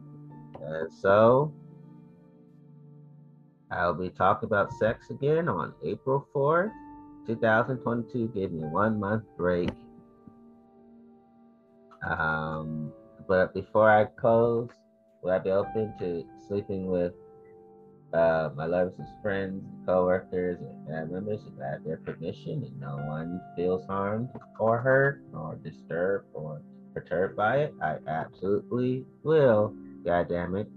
And 0.62 0.92
so, 0.92 1.54
I'll 3.70 3.94
be 3.94 4.10
talking 4.10 4.48
about 4.48 4.72
sex 4.74 5.10
again 5.10 5.50
on 5.50 5.74
April 5.84 6.28
4th, 6.34 6.72
2022. 7.28 8.32
Give 8.34 8.52
me 8.52 8.64
a 8.64 8.68
one 8.68 9.00
month 9.00 9.24
break. 9.36 9.70
Um, 12.08 12.92
but 13.28 13.54
before 13.54 13.90
I 13.90 14.06
close, 14.06 14.70
will 15.22 15.32
I 15.32 15.40
be 15.40 15.52
open 15.52 15.94
to 16.00 16.26
sleeping 16.48 16.88
with 16.88 17.14
uh, 18.14 18.50
my 18.56 18.66
lovers, 18.66 18.94
friends, 19.22 19.64
coworkers, 19.86 20.60
and 20.62 20.88
family 20.88 21.14
members 21.16 21.42
if 21.46 21.62
I 21.62 21.72
have 21.72 21.84
their 21.84 21.98
permission 21.98 22.64
and 22.64 22.80
no 22.80 22.96
one 23.06 23.42
feels 23.56 23.86
harmed 23.86 24.30
or 24.60 24.80
hurt 24.80 25.22
or 25.34 25.56
disturbed 25.62 26.28
or 26.34 26.62
perturbed 26.94 27.36
by 27.36 27.58
it, 27.58 27.74
I 27.82 27.98
absolutely 28.08 29.06
will. 29.24 29.74
God 30.06 30.30
damn 30.30 30.56
it. 30.56 30.70